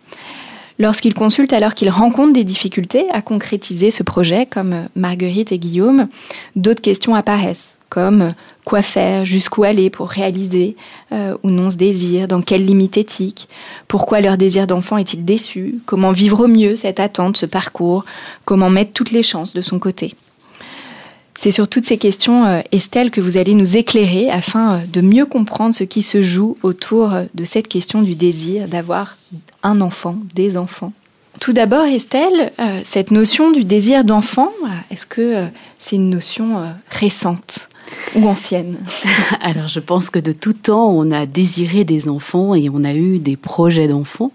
Lorsqu'ils 0.81 1.13
consultent 1.13 1.53
alors 1.53 1.75
qu'ils 1.75 1.91
rencontrent 1.91 2.33
des 2.33 2.43
difficultés 2.43 3.05
à 3.11 3.21
concrétiser 3.21 3.91
ce 3.91 4.01
projet, 4.01 4.47
comme 4.47 4.87
Marguerite 4.95 5.51
et 5.51 5.59
Guillaume, 5.59 6.07
d'autres 6.55 6.81
questions 6.81 7.13
apparaissent 7.13 7.75
comme 7.89 8.29
quoi 8.65 8.81
faire, 8.81 9.23
jusqu'où 9.23 9.63
aller 9.63 9.91
pour 9.91 10.09
réaliser 10.09 10.75
euh, 11.11 11.37
ou 11.43 11.51
non 11.51 11.69
ce 11.69 11.75
désir, 11.75 12.27
dans 12.27 12.41
quelles 12.41 12.65
limites 12.65 12.97
éthiques, 12.97 13.47
pourquoi 13.87 14.21
leur 14.21 14.37
désir 14.37 14.65
d'enfant 14.65 14.97
est-il 14.97 15.23
déçu, 15.23 15.75
comment 15.85 16.13
vivre 16.13 16.45
au 16.45 16.47
mieux 16.47 16.75
cette 16.75 16.99
attente, 16.99 17.37
ce 17.37 17.45
parcours, 17.45 18.03
comment 18.43 18.71
mettre 18.71 18.93
toutes 18.93 19.11
les 19.11 19.23
chances 19.23 19.53
de 19.53 19.61
son 19.61 19.77
côté. 19.77 20.15
C'est 21.35 21.51
sur 21.51 21.67
toutes 21.67 21.85
ces 21.85 21.97
questions, 21.97 22.45
euh, 22.45 22.61
Estelle, 22.71 23.09
que 23.09 23.21
vous 23.21 23.37
allez 23.37 23.53
nous 23.53 23.77
éclairer 23.77 24.29
afin 24.29 24.73
euh, 24.75 24.79
de 24.91 25.01
mieux 25.01 25.25
comprendre 25.25 25.73
ce 25.73 25.83
qui 25.83 26.03
se 26.03 26.21
joue 26.21 26.57
autour 26.63 27.13
de 27.33 27.45
cette 27.45 27.67
question 27.67 28.01
du 28.01 28.15
désir 28.15 28.67
d'avoir 28.67 29.17
un 29.63 29.81
enfant, 29.81 30.17
des 30.35 30.57
enfants. 30.57 30.93
Tout 31.39 31.53
d'abord, 31.53 31.85
Estelle, 31.85 32.51
cette 32.83 33.09
notion 33.09 33.51
du 33.51 33.63
désir 33.63 34.03
d'enfant, 34.03 34.51
est-ce 34.91 35.05
que 35.05 35.45
c'est 35.79 35.95
une 35.95 36.09
notion 36.09 36.73
récente? 36.89 37.69
Ou 38.15 38.27
ancienne 38.27 38.77
Alors 39.41 39.67
je 39.67 39.79
pense 39.79 40.09
que 40.09 40.19
de 40.19 40.31
tout 40.31 40.53
temps, 40.53 40.89
on 40.89 41.11
a 41.11 41.25
désiré 41.25 41.83
des 41.83 42.09
enfants 42.09 42.55
et 42.55 42.69
on 42.69 42.83
a 42.83 42.93
eu 42.93 43.19
des 43.19 43.37
projets 43.37 43.87
d'enfants. 43.87 44.31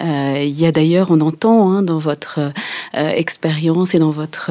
Euh, 0.00 0.42
il 0.42 0.58
y 0.58 0.66
a 0.66 0.72
d'ailleurs, 0.72 1.10
on 1.10 1.20
entend 1.20 1.72
hein, 1.72 1.82
dans 1.82 1.98
votre 1.98 2.40
euh, 2.40 3.10
expérience 3.10 3.94
et 3.94 3.98
dans 3.98 4.10
votre 4.10 4.50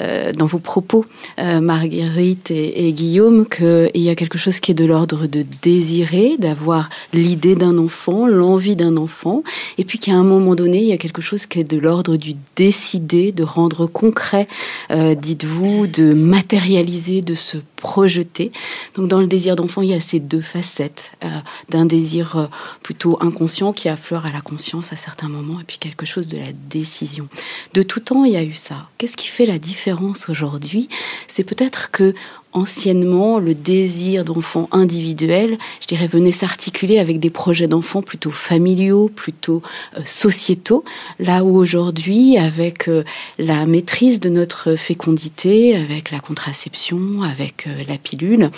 euh, 0.00 0.32
dans 0.32 0.46
vos 0.46 0.58
propos, 0.58 1.04
Marguerite 1.38 2.50
et, 2.50 2.88
et 2.88 2.92
Guillaume, 2.92 3.46
qu'il 3.46 3.90
y 3.94 4.08
a 4.08 4.14
quelque 4.14 4.38
chose 4.38 4.60
qui 4.60 4.72
est 4.72 4.74
de 4.74 4.84
l'ordre 4.84 5.26
de 5.26 5.44
désirer, 5.62 6.36
d'avoir 6.38 6.88
l'idée 7.12 7.54
d'un 7.54 7.78
enfant, 7.78 8.26
l'envie 8.26 8.76
d'un 8.76 8.96
enfant, 8.96 9.42
et 9.78 9.84
puis 9.84 9.98
qu'à 9.98 10.14
un 10.14 10.24
moment 10.24 10.54
donné, 10.54 10.78
il 10.78 10.88
y 10.88 10.92
a 10.92 10.98
quelque 10.98 11.22
chose 11.22 11.46
qui 11.46 11.60
est 11.60 11.64
de 11.64 11.78
l'ordre 11.78 12.16
du 12.16 12.34
décider, 12.56 13.32
de 13.32 13.44
rendre 13.44 13.86
concret, 13.86 14.48
dites-vous, 14.90 15.86
de 15.86 16.12
matérialiser, 16.14 17.20
de 17.22 17.34
se 17.34 17.58
projeter. 17.82 18.52
Donc 18.94 19.08
dans 19.08 19.20
le 19.20 19.26
désir 19.26 19.56
d'enfant, 19.56 19.82
il 19.82 19.88
y 19.88 19.94
a 19.94 20.00
ces 20.00 20.20
deux 20.20 20.40
facettes 20.40 21.12
euh, 21.24 21.28
d'un 21.68 21.84
désir 21.84 22.36
euh, 22.36 22.46
plutôt 22.82 23.18
inconscient 23.20 23.72
qui 23.72 23.88
affleure 23.88 24.24
à 24.24 24.30
la 24.30 24.40
conscience 24.40 24.92
à 24.92 24.96
certains 24.96 25.28
moments 25.28 25.58
et 25.60 25.64
puis 25.64 25.78
quelque 25.78 26.06
chose 26.06 26.28
de 26.28 26.38
la 26.38 26.52
décision. 26.70 27.28
De 27.74 27.82
tout 27.82 27.98
temps, 27.98 28.24
il 28.24 28.32
y 28.32 28.36
a 28.36 28.44
eu 28.44 28.54
ça. 28.54 28.88
Qu'est-ce 28.98 29.16
qui 29.16 29.26
fait 29.26 29.46
la 29.46 29.58
différence 29.58 30.28
aujourd'hui? 30.28 30.88
C'est 31.26 31.42
peut-être 31.42 31.90
que 31.90 32.14
anciennement, 32.52 33.38
le 33.38 33.54
désir 33.54 34.24
d'enfant 34.24 34.68
individuel, 34.72 35.56
je 35.80 35.86
dirais, 35.86 36.06
venait 36.06 36.32
s'articuler 36.32 36.98
avec 36.98 37.18
des 37.18 37.30
projets 37.30 37.66
d'enfants 37.66 38.02
plutôt 38.02 38.30
familiaux, 38.30 39.08
plutôt 39.08 39.62
euh, 39.96 40.00
sociétaux, 40.04 40.84
là 41.18 41.44
où 41.44 41.56
aujourd'hui, 41.56 42.36
avec 42.36 42.88
euh, 42.88 43.04
la 43.38 43.66
maîtrise 43.66 44.20
de 44.20 44.28
notre 44.28 44.76
fécondité, 44.76 45.76
avec 45.76 46.10
la 46.10 46.20
contraception, 46.20 47.22
avec 47.22 47.66
euh, 47.66 47.76
la 47.88 47.98
pilule, 47.98 48.50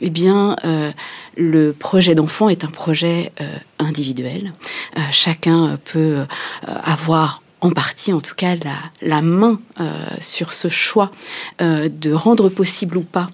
eh 0.00 0.10
bien, 0.10 0.56
le 1.36 1.72
projet 1.72 2.14
d'enfant 2.14 2.48
est 2.48 2.64
un 2.64 2.70
projet 2.70 3.32
individuel. 3.78 4.52
chacun 5.10 5.78
peut 5.84 6.24
avoir 6.66 7.41
en 7.62 7.70
partie 7.70 8.12
en 8.12 8.20
tout 8.20 8.34
cas 8.34 8.56
la, 9.00 9.22
main 9.22 9.60
euh, 9.80 10.04
sur 10.20 10.52
ce 10.52 10.68
choix 10.68 11.10
euh, 11.62 11.88
de 11.88 12.12
rendre 12.12 12.48
possible 12.48 12.98
ou 12.98 13.02
pas 13.02 13.30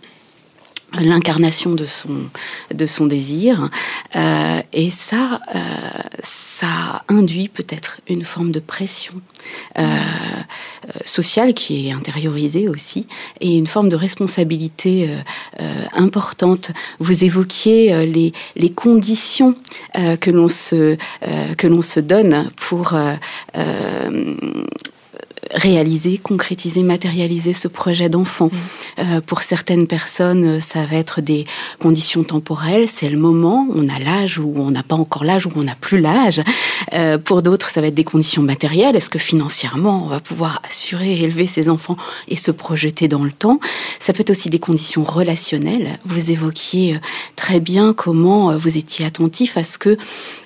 l'incarnation 0.95 1.75
de 1.75 1.85
son 1.85 2.31
de 2.75 2.87
son 2.87 3.07
désir. 3.07 3.69
Euh, 4.17 4.61
et 4.73 4.91
ça 4.91 5.41
euh, 5.55 5.59
ça 6.23 7.05
induit 7.09 7.49
peut-être 7.49 8.01
une 8.09 8.25
forme 8.25 8.51
de 8.51 8.59
pression 8.59 9.15
euh, 9.79 9.99
sociale 11.05 11.55
qui 11.55 11.89
est 11.89 11.93
intériorisée 11.93 12.69
aussi 12.69 13.07
et 13.41 13.57
une 13.57 13.67
forme 13.67 13.89
de 13.89 13.97
responsabilité 13.97 15.09
importante. 15.93 16.73
Vous 16.99 17.25
évoquiez 17.25 18.07
les 18.07 18.33
les 18.57 18.73
conditions 18.73 19.55
que 19.95 20.31
l'on 20.31 20.49
se 20.49 20.97
que 21.57 21.67
l'on 21.67 21.83
se 21.83 22.01
donne 22.01 22.51
pour 22.57 22.95
réaliser, 25.53 26.19
concrétiser, 26.19 26.83
matérialiser 26.83 27.53
ce 27.53 27.69
projet 27.69 28.09
d'enfant. 28.09 28.47
Mmh. 28.47 28.59
Euh, 28.99 29.21
pour 29.21 29.43
certaines 29.43 29.87
personnes, 29.87 30.45
euh, 30.45 30.61
ça 30.61 30.85
va 30.85 30.97
être 30.97 31.21
des 31.21 31.47
conditions 31.79 32.25
temporelles, 32.25 32.89
c'est 32.89 33.09
le 33.09 33.19
moment, 33.19 33.67
on 33.75 33.89
a 33.89 33.99
l'âge 33.99 34.39
ou 34.39 34.55
on 34.57 34.71
n'a 34.71 34.83
pas 34.83 34.97
encore 34.97 35.25
l'âge 35.25 35.47
ou 35.47 35.53
on 35.57 35.63
n'a 35.63 35.75
plus 35.75 35.99
l'âge. 36.01 36.43
Euh, 36.93 37.19
pour 37.19 37.43
d'autres, 37.43 37.71
ça 37.71 37.81
va 37.81 37.89
être 37.89 37.95
des 37.95 38.05
conditions 38.05 38.43
matérielles. 38.43 38.97
Est-ce 38.97 39.11
que 39.11 39.19
financièrement, 39.19 40.05
on 40.05 40.09
va 40.09 40.21
pouvoir 40.21 40.61
assurer 40.69 41.21
élever 41.21 41.47
ses 41.47 41.69
enfants 41.69 41.97
et 42.29 42.37
se 42.37 42.51
projeter 42.51 43.09
dans 43.09 43.25
le 43.25 43.33
temps? 43.33 43.61
Ça 44.01 44.13
peut 44.13 44.21
être 44.21 44.31
aussi 44.31 44.51
des 44.51 44.59
conditions 44.59 45.05
relationnelles. 45.05 45.99
Vous 46.05 46.31
évoquiez 46.31 46.99
très 47.37 47.61
bien 47.61 47.93
comment 47.93 48.57
vous 48.57 48.77
étiez 48.79 49.05
attentif 49.05 49.57
à 49.57 49.65
ce 49.65 49.79
que 49.79 49.97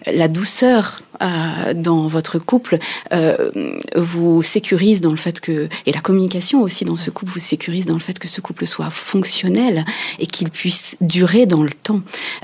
la 0.07 0.28
douceur 0.28 1.02
euh, 1.22 1.74
dans 1.74 2.06
votre 2.06 2.38
couple 2.38 2.78
euh, 3.12 3.50
vous 3.94 4.42
sécurise 4.42 5.00
dans 5.00 5.11
le 5.11 5.16
fait 5.16 5.40
que 5.40 5.68
et 5.87 5.92
la 5.92 6.00
communication 6.00 6.62
aussi 6.62 6.85
dans 6.85 6.96
ce 6.96 7.11
couple 7.11 7.32
vous 7.32 7.40
sécurise 7.40 7.87
dans 7.87 7.94
le 7.94 8.00
fait 8.00 8.18
que 8.18 8.28
ce 8.28 8.40
couple 8.40 8.66
soit 8.66 8.90
fonctionnel 8.90 9.85
et 10.18 10.26
qu'il 10.26 10.50
puisse 10.50 10.96
durer 11.00 11.46
dans 11.46 11.62
le 11.62 11.70
temps. 11.70 12.00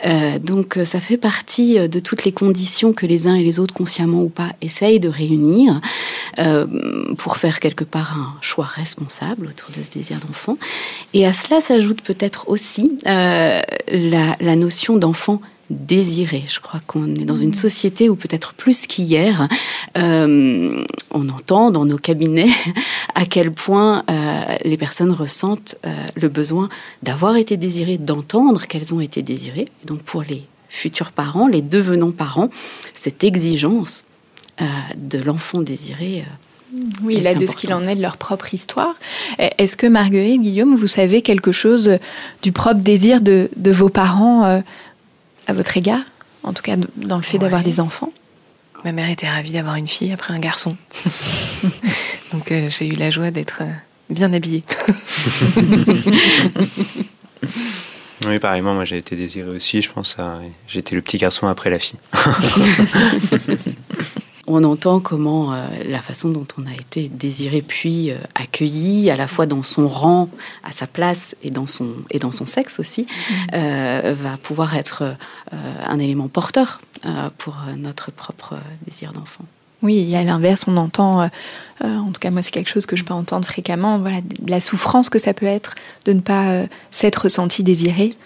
Euh, 0.06 0.38
donc 0.38 0.78
ça 0.84 1.00
fait 1.00 1.16
partie 1.16 1.88
de 1.88 1.98
toutes 1.98 2.24
les 2.24 2.32
conditions 2.32 2.92
que 2.92 3.06
les 3.06 3.26
uns 3.26 3.34
et 3.34 3.42
les 3.42 3.58
autres 3.58 3.74
consciemment 3.74 4.22
ou 4.22 4.28
pas 4.28 4.50
essayent 4.60 5.00
de 5.00 5.08
réunir 5.08 5.80
pour 7.16 7.36
faire 7.36 7.58
quelque 7.58 7.84
part 7.84 8.12
un 8.16 8.36
choix 8.42 8.64
responsable 8.64 9.46
autour 9.46 9.70
de 9.76 9.82
ce 9.82 9.90
désir 9.90 10.18
d'enfant. 10.18 10.56
Et 11.14 11.26
à 11.26 11.32
cela 11.32 11.60
s'ajoute 11.60 12.00
peut-être 12.02 12.48
aussi 12.48 12.96
la, 13.04 13.64
la 13.90 14.56
notion 14.56 14.96
d'enfant 14.96 15.40
désiré. 15.70 16.44
Je 16.48 16.60
crois 16.60 16.80
qu'on 16.86 17.14
est 17.14 17.24
dans 17.24 17.34
une 17.34 17.50
mm. 17.50 17.54
société 17.54 18.08
où 18.08 18.16
peut-être 18.16 18.54
plus 18.54 18.86
qu'hier, 18.86 19.48
euh, 19.96 20.84
on 21.10 21.28
entend 21.28 21.70
dans 21.70 21.84
nos 21.84 21.98
cabinets 21.98 22.50
à 23.14 23.26
quel 23.26 23.52
point 23.52 24.04
euh, 24.10 24.42
les 24.64 24.76
personnes 24.76 25.12
ressentent 25.12 25.76
euh, 25.84 25.94
le 26.16 26.28
besoin 26.28 26.68
d'avoir 27.02 27.36
été 27.36 27.56
désirées, 27.56 27.98
d'entendre 27.98 28.66
qu'elles 28.66 28.94
ont 28.94 29.00
été 29.00 29.22
désirées. 29.22 29.66
donc 29.84 30.00
pour 30.00 30.22
les 30.22 30.44
futurs 30.70 31.12
parents, 31.12 31.48
les 31.48 31.62
devenants 31.62 32.10
parents, 32.10 32.50
cette 32.92 33.24
exigence 33.24 34.04
de 34.96 35.18
l'enfant 35.18 35.62
désiré. 35.62 36.24
oui, 37.02 37.20
là, 37.20 37.34
de 37.34 37.46
ce 37.46 37.56
qu'il 37.56 37.72
en 37.72 37.82
est 37.84 37.94
de 37.94 38.02
leur 38.02 38.16
propre 38.16 38.52
histoire. 38.52 38.96
Est-ce 39.38 39.76
que 39.76 39.86
Marguerite, 39.86 40.42
Guillaume, 40.42 40.74
vous 40.74 40.88
savez 40.88 41.22
quelque 41.22 41.52
chose 41.52 41.98
du 42.42 42.52
propre 42.52 42.80
désir 42.80 43.20
de, 43.22 43.48
de 43.56 43.70
vos 43.70 43.88
parents 43.88 44.62
à 45.48 45.52
votre 45.52 45.76
égard, 45.76 46.02
en 46.44 46.52
tout 46.52 46.62
cas 46.62 46.76
dans 46.96 47.16
le 47.16 47.22
fait 47.22 47.38
d'avoir 47.38 47.62
des 47.62 47.80
enfants 47.80 48.12
Ma 48.84 48.92
mère 48.92 49.10
était 49.10 49.28
ravie 49.28 49.52
d'avoir 49.52 49.74
une 49.74 49.88
fille 49.88 50.12
après 50.12 50.32
un 50.32 50.38
garçon. 50.38 50.76
Donc 52.32 52.52
euh, 52.52 52.70
j'ai 52.70 52.86
eu 52.86 52.92
la 52.92 53.10
joie 53.10 53.32
d'être 53.32 53.62
euh, 53.62 53.72
bien 54.08 54.32
habillée. 54.32 54.62
oui, 58.26 58.38
pareillement, 58.38 58.74
moi 58.74 58.84
j'ai 58.84 58.98
été 58.98 59.16
désirée 59.16 59.50
aussi, 59.50 59.82
je 59.82 59.90
pense. 59.90 60.16
J'étais 60.68 60.94
le 60.94 61.02
petit 61.02 61.18
garçon 61.18 61.48
après 61.48 61.70
la 61.70 61.80
fille 61.80 61.98
on 64.48 64.64
entend 64.64 64.98
comment 64.98 65.52
euh, 65.52 65.66
la 65.86 66.00
façon 66.00 66.30
dont 66.30 66.46
on 66.58 66.66
a 66.66 66.72
été 66.72 67.08
désiré 67.08 67.62
puis 67.62 68.10
euh, 68.10 68.16
accueilli, 68.34 69.10
à 69.10 69.16
la 69.16 69.26
fois 69.26 69.46
dans 69.46 69.62
son 69.62 69.86
rang, 69.86 70.28
à 70.64 70.72
sa 70.72 70.86
place 70.86 71.36
et 71.42 71.50
dans 71.50 71.66
son, 71.66 71.88
et 72.10 72.18
dans 72.18 72.32
son 72.32 72.46
sexe 72.46 72.80
aussi, 72.80 73.02
mm. 73.02 73.34
euh, 73.54 74.14
va 74.18 74.36
pouvoir 74.38 74.76
être 74.76 75.16
un 75.84 75.98
élément 75.98 76.28
porteur 76.28 76.80
pour 77.36 77.56
notre 77.76 78.10
propre 78.10 78.56
désir 78.86 79.12
d'enfant. 79.12 79.44
Oui, 79.82 80.10
et 80.10 80.16
à 80.16 80.24
l'inverse, 80.24 80.64
on 80.66 80.76
entend, 80.76 81.28
en 81.80 82.06
tout 82.06 82.20
cas 82.20 82.30
moi 82.30 82.42
c'est 82.42 82.50
quelque 82.50 82.70
chose 82.70 82.86
que 82.86 82.96
je 82.96 83.04
peux 83.04 83.14
entendre 83.14 83.46
fréquemment, 83.46 83.98
voilà, 83.98 84.18
la 84.46 84.60
souffrance 84.60 85.08
que 85.08 85.18
ça 85.18 85.34
peut 85.34 85.46
être 85.46 85.74
de 86.06 86.12
ne 86.12 86.20
pas 86.20 86.64
s'être 86.90 87.22
ressenti 87.24 87.62
désiré, 87.62 88.16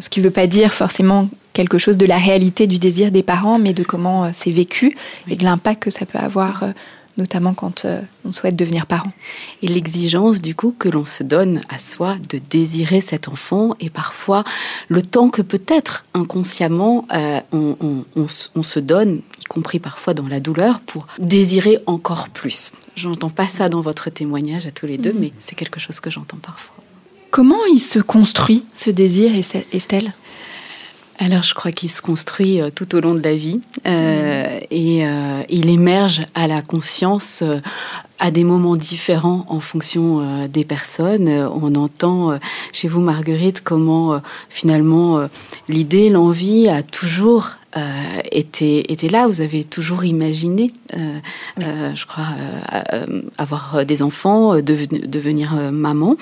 ce 0.00 0.08
qui 0.08 0.20
ne 0.20 0.24
veut 0.24 0.30
pas 0.30 0.46
dire 0.46 0.72
forcément 0.72 1.28
quelque 1.56 1.78
chose 1.78 1.96
de 1.96 2.04
la 2.04 2.18
réalité 2.18 2.66
du 2.66 2.78
désir 2.78 3.10
des 3.10 3.22
parents, 3.22 3.58
mais 3.58 3.72
de 3.72 3.82
comment 3.82 4.26
euh, 4.26 4.30
c'est 4.34 4.50
vécu 4.50 4.94
et 5.26 5.36
de 5.36 5.44
l'impact 5.44 5.84
que 5.84 5.90
ça 5.90 6.04
peut 6.04 6.18
avoir 6.18 6.64
euh, 6.64 6.72
notamment 7.16 7.54
quand 7.54 7.86
euh, 7.86 8.02
on 8.26 8.32
souhaite 8.32 8.56
devenir 8.56 8.84
parent. 8.84 9.10
Et 9.62 9.68
l'exigence 9.68 10.42
du 10.42 10.54
coup 10.54 10.74
que 10.78 10.90
l'on 10.90 11.06
se 11.06 11.22
donne 11.22 11.62
à 11.70 11.78
soi 11.78 12.16
de 12.28 12.38
désirer 12.50 13.00
cet 13.00 13.26
enfant 13.28 13.74
et 13.80 13.88
parfois 13.88 14.44
le 14.88 15.00
temps 15.00 15.30
que 15.30 15.40
peut-être 15.40 16.04
inconsciemment 16.12 17.08
on, 17.52 18.62
se 18.62 18.78
donne, 18.78 19.22
y 19.40 19.44
compris 19.44 19.78
parfois 19.78 20.12
dans 20.12 20.28
la 20.28 20.40
douleur, 20.40 20.80
pour 20.80 21.06
désirer 21.18 21.78
encore 21.86 22.28
plus. 22.28 22.72
J'entends 22.96 23.30
pas 23.30 23.48
ça 23.48 23.70
dans 23.70 23.80
votre 23.80 24.10
témoignage 24.10 24.66
à 24.66 24.72
tous 24.72 24.84
les 24.84 24.98
deux, 24.98 25.14
mm. 25.14 25.18
mais 25.18 25.32
c'est 25.38 25.54
quelque 25.54 25.80
chose 25.80 26.00
que 26.00 26.10
j'entends 26.10 26.38
parfois. 26.42 26.74
Comment 27.30 27.64
il 27.72 27.80
se 27.80 27.98
construit 27.98 28.64
ce 28.74 28.90
désir, 28.90 29.32
Estelle 29.72 30.12
alors 31.18 31.42
je 31.42 31.54
crois 31.54 31.72
qu'il 31.72 31.90
se 31.90 32.02
construit 32.02 32.60
euh, 32.60 32.68
tout 32.74 32.94
au 32.94 33.00
long 33.00 33.14
de 33.14 33.22
la 33.22 33.34
vie 33.34 33.60
euh, 33.86 34.60
et 34.70 35.06
euh, 35.06 35.42
il 35.48 35.70
émerge 35.70 36.22
à 36.34 36.46
la 36.46 36.60
conscience 36.60 37.42
à 38.18 38.30
des 38.30 38.44
moments 38.44 38.76
différents 38.76 39.44
en 39.48 39.60
fonction 39.60 40.46
des 40.48 40.64
personnes. 40.64 41.28
On 41.28 41.74
entend 41.74 42.38
chez 42.72 42.88
vous, 42.88 43.02
Marguerite, 43.02 43.62
comment 43.62 44.22
finalement 44.48 45.28
l'idée, 45.68 46.08
l'envie 46.08 46.66
a 46.68 46.82
toujours 46.82 47.50
était, 48.32 48.84
était 48.88 49.08
là. 49.08 49.26
Vous 49.26 49.40
avez 49.40 49.64
toujours 49.64 50.04
imaginé, 50.04 50.70
je 50.92 52.06
crois, 52.06 52.28
avoir 53.38 53.84
des 53.84 54.02
enfants, 54.02 54.60
devenir 54.60 55.54
maman. 55.72 56.16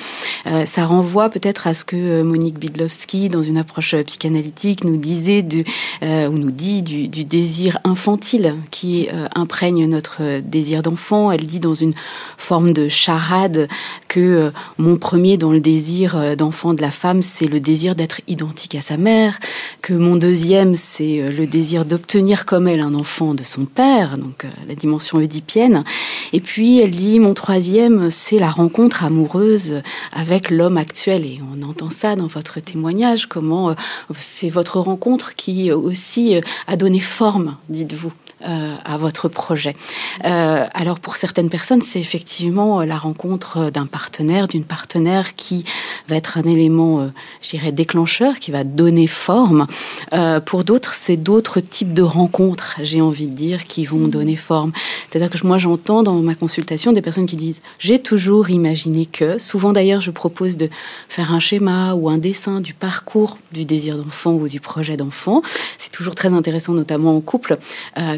ça 0.64 0.84
renvoie 0.84 1.28
peut-être 1.30 1.66
à 1.66 1.74
ce 1.74 1.84
que 1.84 2.22
Monique 2.22 2.58
Bidlowski, 2.58 3.28
dans 3.28 3.42
une 3.42 3.56
approche 3.56 3.94
psychanalytique, 4.04 4.84
nous 4.84 4.96
disait 4.96 5.42
du, 5.42 5.64
ou 6.02 6.38
nous 6.38 6.50
dit 6.50 6.82
du, 6.82 7.08
du 7.08 7.24
désir 7.24 7.78
infantile 7.84 8.54
qui 8.70 9.08
imprègne 9.34 9.86
notre 9.86 10.40
désir 10.40 10.82
d'enfant. 10.82 11.30
Elle 11.30 11.46
dit 11.46 11.60
dans 11.60 11.74
une 11.74 11.94
forme 12.36 12.72
de 12.72 12.88
charade 12.88 13.68
que 14.08 14.52
mon 14.78 14.96
premier 14.96 15.36
dans 15.36 15.52
le 15.52 15.60
désir 15.60 16.36
d'enfant 16.36 16.74
de 16.74 16.82
la 16.82 16.90
femme, 16.90 17.22
c'est 17.22 17.46
le 17.46 17.60
désir 17.60 17.94
d'être 17.94 18.20
identique 18.28 18.74
à 18.74 18.80
sa 18.80 18.96
mère, 18.96 19.38
que 19.82 19.92
mon 19.92 20.16
deuxième, 20.16 20.74
c'est 20.74 21.20
euh, 21.20 21.30
le 21.44 21.50
désir 21.50 21.84
d'obtenir 21.84 22.46
comme 22.46 22.68
elle 22.68 22.80
un 22.80 22.94
enfant 22.94 23.34
de 23.34 23.42
son 23.42 23.66
père, 23.66 24.16
donc 24.16 24.46
euh, 24.46 24.48
la 24.66 24.74
dimension 24.74 25.18
oedipienne. 25.18 25.84
Et 26.32 26.40
puis 26.40 26.80
elle 26.80 26.92
dit, 26.92 27.20
mon 27.20 27.34
troisième, 27.34 28.08
c'est 28.10 28.38
la 28.38 28.50
rencontre 28.50 29.04
amoureuse 29.04 29.82
avec 30.12 30.50
l'homme 30.50 30.78
actuel. 30.78 31.26
Et 31.26 31.40
on 31.52 31.68
entend 31.68 31.90
ça 31.90 32.16
dans 32.16 32.28
votre 32.28 32.60
témoignage, 32.60 33.26
comment 33.26 33.68
euh, 33.70 33.74
c'est 34.18 34.48
votre 34.48 34.80
rencontre 34.80 35.34
qui 35.34 35.70
aussi 35.70 36.40
a 36.66 36.76
donné 36.76 37.00
forme, 37.00 37.58
dites-vous, 37.68 38.12
euh, 38.42 38.74
à 38.84 38.98
votre 38.98 39.28
projet. 39.28 39.76
Euh, 40.24 40.66
alors 40.74 41.00
pour 41.00 41.16
certaines 41.16 41.48
personnes, 41.48 41.82
c'est 41.82 42.00
effectivement 42.00 42.82
la 42.82 42.98
rencontre 42.98 43.70
d'un 43.70 43.86
partenaire, 43.86 44.48
d'une 44.48 44.64
partenaire 44.64 45.34
qui 45.36 45.64
va 46.08 46.16
être 46.16 46.36
un 46.36 46.42
élément, 46.42 47.00
euh, 47.00 47.08
je 47.40 47.50
dirais, 47.50 47.72
déclencheur, 47.72 48.38
qui 48.40 48.50
va 48.50 48.64
donner 48.64 49.06
forme. 49.06 49.66
pour 50.46 50.64
d'autres, 50.64 50.94
c'est 50.94 51.16
d'autres 51.16 51.60
types 51.60 51.94
de 51.94 52.02
rencontres, 52.02 52.76
j'ai 52.82 53.00
envie 53.00 53.28
de 53.28 53.34
dire, 53.34 53.64
qui 53.64 53.86
vont 53.86 54.08
donner 54.08 54.36
forme. 54.36 54.72
C'est-à-dire 55.08 55.30
que 55.30 55.46
moi, 55.46 55.58
j'entends 55.58 56.02
dans 56.02 56.20
ma 56.20 56.34
consultation 56.34 56.92
des 56.92 57.02
personnes 57.02 57.26
qui 57.26 57.36
disent 57.36 57.62
j'ai 57.78 58.00
toujours 58.00 58.50
imaginé 58.50 59.06
que. 59.06 59.38
Souvent 59.38 59.72
d'ailleurs, 59.72 60.00
je 60.00 60.10
propose 60.10 60.56
de 60.56 60.68
faire 61.08 61.32
un 61.32 61.40
schéma 61.40 61.94
ou 61.94 62.08
un 62.08 62.18
dessin 62.18 62.60
du 62.60 62.74
parcours 62.74 63.38
du 63.52 63.64
désir 63.64 63.96
d'enfant 63.96 64.32
ou 64.32 64.48
du 64.48 64.60
projet 64.60 64.96
d'enfant. 64.96 65.40
C'est 65.78 65.92
toujours 65.92 66.14
très 66.14 66.32
intéressant, 66.32 66.72
notamment 66.74 67.16
en 67.16 67.20
couple, 67.20 67.58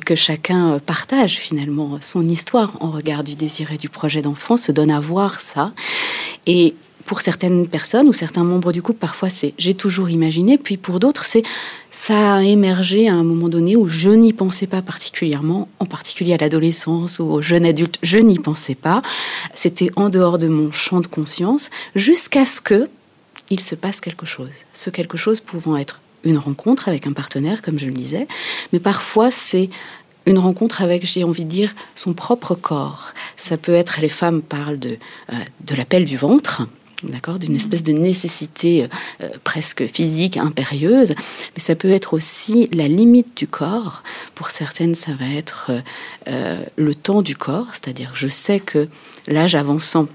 que 0.06 0.14
chacun 0.14 0.72
euh, 0.72 0.78
partage 0.78 1.36
finalement 1.36 1.98
son 2.00 2.26
histoire 2.26 2.72
en 2.80 2.90
regard 2.90 3.24
du 3.24 3.34
désir 3.34 3.72
et 3.72 3.76
du 3.76 3.90
projet 3.90 4.22
d'enfant, 4.22 4.56
se 4.56 4.72
donne 4.72 4.90
à 4.90 5.00
voir 5.00 5.40
ça. 5.42 5.72
Et 6.46 6.74
pour 7.04 7.20
certaines 7.20 7.66
personnes 7.66 8.08
ou 8.08 8.12
certains 8.12 8.44
membres 8.44 8.72
du 8.72 8.82
couple, 8.82 9.00
parfois 9.00 9.28
c'est 9.28 9.52
j'ai 9.58 9.74
toujours 9.74 10.08
imaginé, 10.08 10.58
puis 10.58 10.76
pour 10.76 11.00
d'autres 11.00 11.24
c'est 11.24 11.42
ça 11.90 12.36
a 12.36 12.42
émergé 12.42 13.08
à 13.08 13.14
un 13.14 13.24
moment 13.24 13.48
donné 13.48 13.76
où 13.76 13.86
je 13.86 14.10
n'y 14.10 14.32
pensais 14.32 14.66
pas 14.66 14.80
particulièrement, 14.80 15.68
en 15.80 15.86
particulier 15.86 16.34
à 16.34 16.38
l'adolescence 16.38 17.18
ou 17.18 17.24
au 17.24 17.42
jeune 17.42 17.66
adulte, 17.66 17.98
je 18.02 18.18
n'y 18.18 18.38
pensais 18.38 18.74
pas. 18.74 19.02
C'était 19.54 19.90
en 19.96 20.08
dehors 20.08 20.38
de 20.38 20.48
mon 20.48 20.72
champ 20.72 21.00
de 21.00 21.06
conscience, 21.06 21.70
jusqu'à 21.94 22.46
ce 22.46 22.60
que 22.60 22.88
il 23.50 23.60
se 23.60 23.74
passe 23.74 24.00
quelque 24.00 24.26
chose. 24.26 24.50
Ce 24.72 24.90
quelque 24.90 25.16
chose 25.16 25.40
pouvant 25.40 25.76
être 25.76 26.00
une 26.26 26.38
rencontre 26.38 26.88
avec 26.88 27.06
un 27.06 27.12
partenaire, 27.12 27.62
comme 27.62 27.78
je 27.78 27.86
le 27.86 27.92
disais, 27.92 28.26
mais 28.72 28.80
parfois 28.80 29.30
c'est 29.30 29.70
une 30.26 30.38
rencontre 30.38 30.82
avec, 30.82 31.06
j'ai 31.06 31.24
envie 31.24 31.44
de 31.44 31.50
dire, 31.50 31.74
son 31.94 32.12
propre 32.12 32.54
corps. 32.54 33.12
Ça 33.36 33.56
peut 33.56 33.74
être, 33.74 34.00
les 34.00 34.08
femmes 34.08 34.42
parlent 34.42 34.78
de, 34.78 34.98
euh, 35.32 35.36
de 35.64 35.74
l'appel 35.76 36.04
du 36.04 36.16
ventre, 36.16 36.66
d'accord, 37.04 37.38
d'une 37.38 37.54
espèce 37.54 37.84
de 37.84 37.92
nécessité 37.92 38.82
euh, 38.82 38.88
euh, 39.22 39.28
presque 39.44 39.86
physique, 39.86 40.36
impérieuse, 40.36 41.10
mais 41.10 41.62
ça 41.62 41.76
peut 41.76 41.90
être 41.90 42.12
aussi 42.12 42.68
la 42.72 42.88
limite 42.88 43.36
du 43.36 43.46
corps. 43.46 44.02
Pour 44.34 44.50
certaines, 44.50 44.96
ça 44.96 45.12
va 45.12 45.26
être 45.26 45.70
le 46.26 46.94
temps 46.94 47.22
du 47.22 47.36
corps, 47.36 47.68
c'est-à-dire 47.72 48.10
je 48.14 48.26
sais 48.26 48.58
que 48.58 48.88
l'âge 49.28 49.54
avançant, 49.54 50.08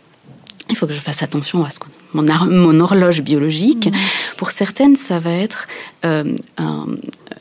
il 0.70 0.76
faut 0.76 0.88
que 0.88 0.94
je 0.94 1.00
fasse 1.00 1.24
attention 1.24 1.64
à 1.64 1.70
ce 1.70 1.80
qu'on 1.80 1.90
mon, 2.14 2.24
mon, 2.46 2.80
horloge 2.80 3.22
biologique. 3.22 3.88
Mmh. 3.88 3.96
Pour 4.38 4.52
certaines, 4.52 4.96
ça 4.96 5.20
va 5.20 5.32
être 5.32 5.68
un, 6.04 6.24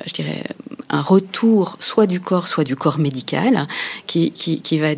je 0.06 0.12
dirais, 0.12 0.42
un 0.90 1.00
retour 1.00 1.76
soit 1.78 2.06
du 2.06 2.20
corps, 2.20 2.48
soit 2.48 2.64
du 2.64 2.76
corps 2.76 2.98
médical, 2.98 3.68
qui, 4.06 4.32
qui, 4.32 4.78
va 4.78 4.88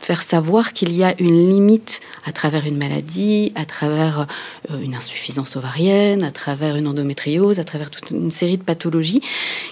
faire 0.00 0.22
savoir 0.22 0.72
qu'il 0.72 0.92
y 0.92 1.02
a 1.02 1.14
une 1.18 1.50
limite 1.50 2.00
à 2.26 2.32
travers 2.32 2.66
une 2.66 2.76
maladie, 2.76 3.52
à 3.54 3.64
travers 3.64 4.26
euh, 4.70 4.82
une 4.82 4.94
insuffisance 4.94 5.56
ovarienne, 5.56 6.22
à 6.22 6.30
travers 6.30 6.76
une 6.76 6.86
endométriose, 6.86 7.58
à 7.58 7.64
travers 7.64 7.90
toute 7.90 8.10
une 8.10 8.30
série 8.30 8.58
de 8.58 8.62
pathologies 8.62 9.22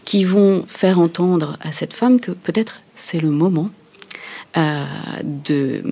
qui 0.04 0.24
vont 0.24 0.64
faire 0.66 0.98
entendre 0.98 1.58
à 1.60 1.72
cette 1.72 1.92
femme 1.92 2.18
que 2.18 2.32
peut-être 2.32 2.80
c'est 2.94 3.20
le 3.20 3.30
moment 3.30 3.68
euh, 3.68 3.81
de, 4.54 5.82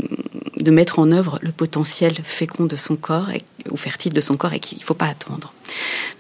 de 0.57 0.71
mettre 0.71 0.99
en 0.99 1.11
œuvre 1.13 1.39
le 1.43 1.53
potentiel 1.53 2.15
fécond 2.25 2.67
de 2.67 2.77
son 2.77 2.97
corps 2.97 3.29
ou 3.71 3.77
fertile 3.77 4.13
de 4.13 4.21
son 4.21 4.37
corps 4.37 4.53
et 4.53 4.61
qu'il 4.61 4.79
ne 4.79 4.85
faut 4.85 4.95
pas 4.95 5.07
attendre. 5.07 5.55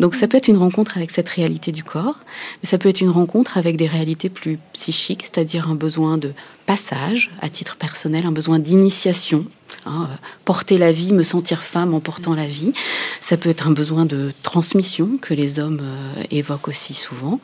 Donc 0.01 0.15
ça 0.15 0.29
peut 0.29 0.37
être 0.37 0.49
une 0.49 0.57
rencontre 0.57 0.97
avec 0.97 1.11
cette 1.11 1.29
réalité 1.29 1.73
du 1.73 1.85
corps, 1.85 2.17
mais 2.63 2.69
ça 2.69 2.79
peut 2.79 2.89
être 2.89 3.01
une 3.01 3.11
rencontre 3.11 3.59
avec 3.59 3.77
des 3.77 3.87
réalités 3.87 4.31
plus 4.31 4.59
psychiques, 4.73 5.23
c'est-à-dire 5.23 5.69
un 5.69 5.75
besoin 5.75 6.19
de 6.19 6.33
passage 6.67 7.31
à 7.43 7.49
titre 7.49 7.77
personnel, 7.77 8.27
un 8.27 8.33
besoin 8.33 8.59
d'initiation, 8.59 9.45
hein, 9.87 10.09
porter 10.45 10.79
la 10.79 10.93
vie, 10.93 11.13
me 11.13 11.23
sentir 11.23 11.63
femme 11.63 11.95
en 11.95 12.01
portant 12.01 12.35
la 12.35 12.47
vie. 12.47 12.73
Ça 13.21 13.37
peut 13.37 13.49
être 13.49 13.67
un 13.67 13.73
besoin 13.73 14.07
de 14.07 14.33
transmission 14.43 15.19
que 15.21 15.35
les 15.35 15.59
hommes 15.59 15.81
euh, 15.83 16.23
évoquent 16.31 16.69
aussi 16.69 16.95
souvent. 16.95 17.41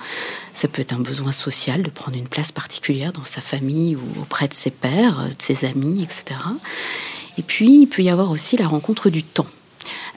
Ça 0.54 0.68
peut 0.68 0.80
être 0.80 0.94
un 0.94 1.00
besoin 1.00 1.32
social 1.32 1.82
de 1.82 1.90
prendre 1.90 2.16
une 2.16 2.28
place 2.28 2.52
particulière 2.52 3.12
dans 3.12 3.24
sa 3.24 3.40
famille 3.40 3.96
ou 3.96 4.20
auprès 4.20 4.48
de 4.48 4.54
ses 4.54 4.70
pères, 4.70 5.24
de 5.24 5.42
ses 5.42 5.64
amis, 5.64 6.02
etc. 6.02 6.40
Et 7.38 7.42
puis, 7.42 7.82
il 7.82 7.86
peut 7.86 8.02
y 8.02 8.10
avoir 8.10 8.30
aussi 8.30 8.56
la 8.56 8.66
rencontre 8.66 9.10
du 9.10 9.22
temps. 9.22 9.46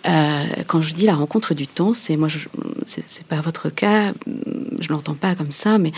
Euh, 0.05 0.43
quand 0.67 0.81
je 0.81 0.93
dis 0.93 1.05
la 1.05 1.15
rencontre 1.15 1.53
du 1.53 1.67
temps, 1.67 1.93
c'est 1.93 2.15
moi, 2.15 2.29
c'est 2.85 3.25
pas 3.25 3.41
votre 3.41 3.69
cas, 3.69 4.13
je 4.79 4.89
l'entends 4.89 5.13
pas 5.13 5.35
comme 5.35 5.51
ça, 5.51 5.77
mais 5.77 5.91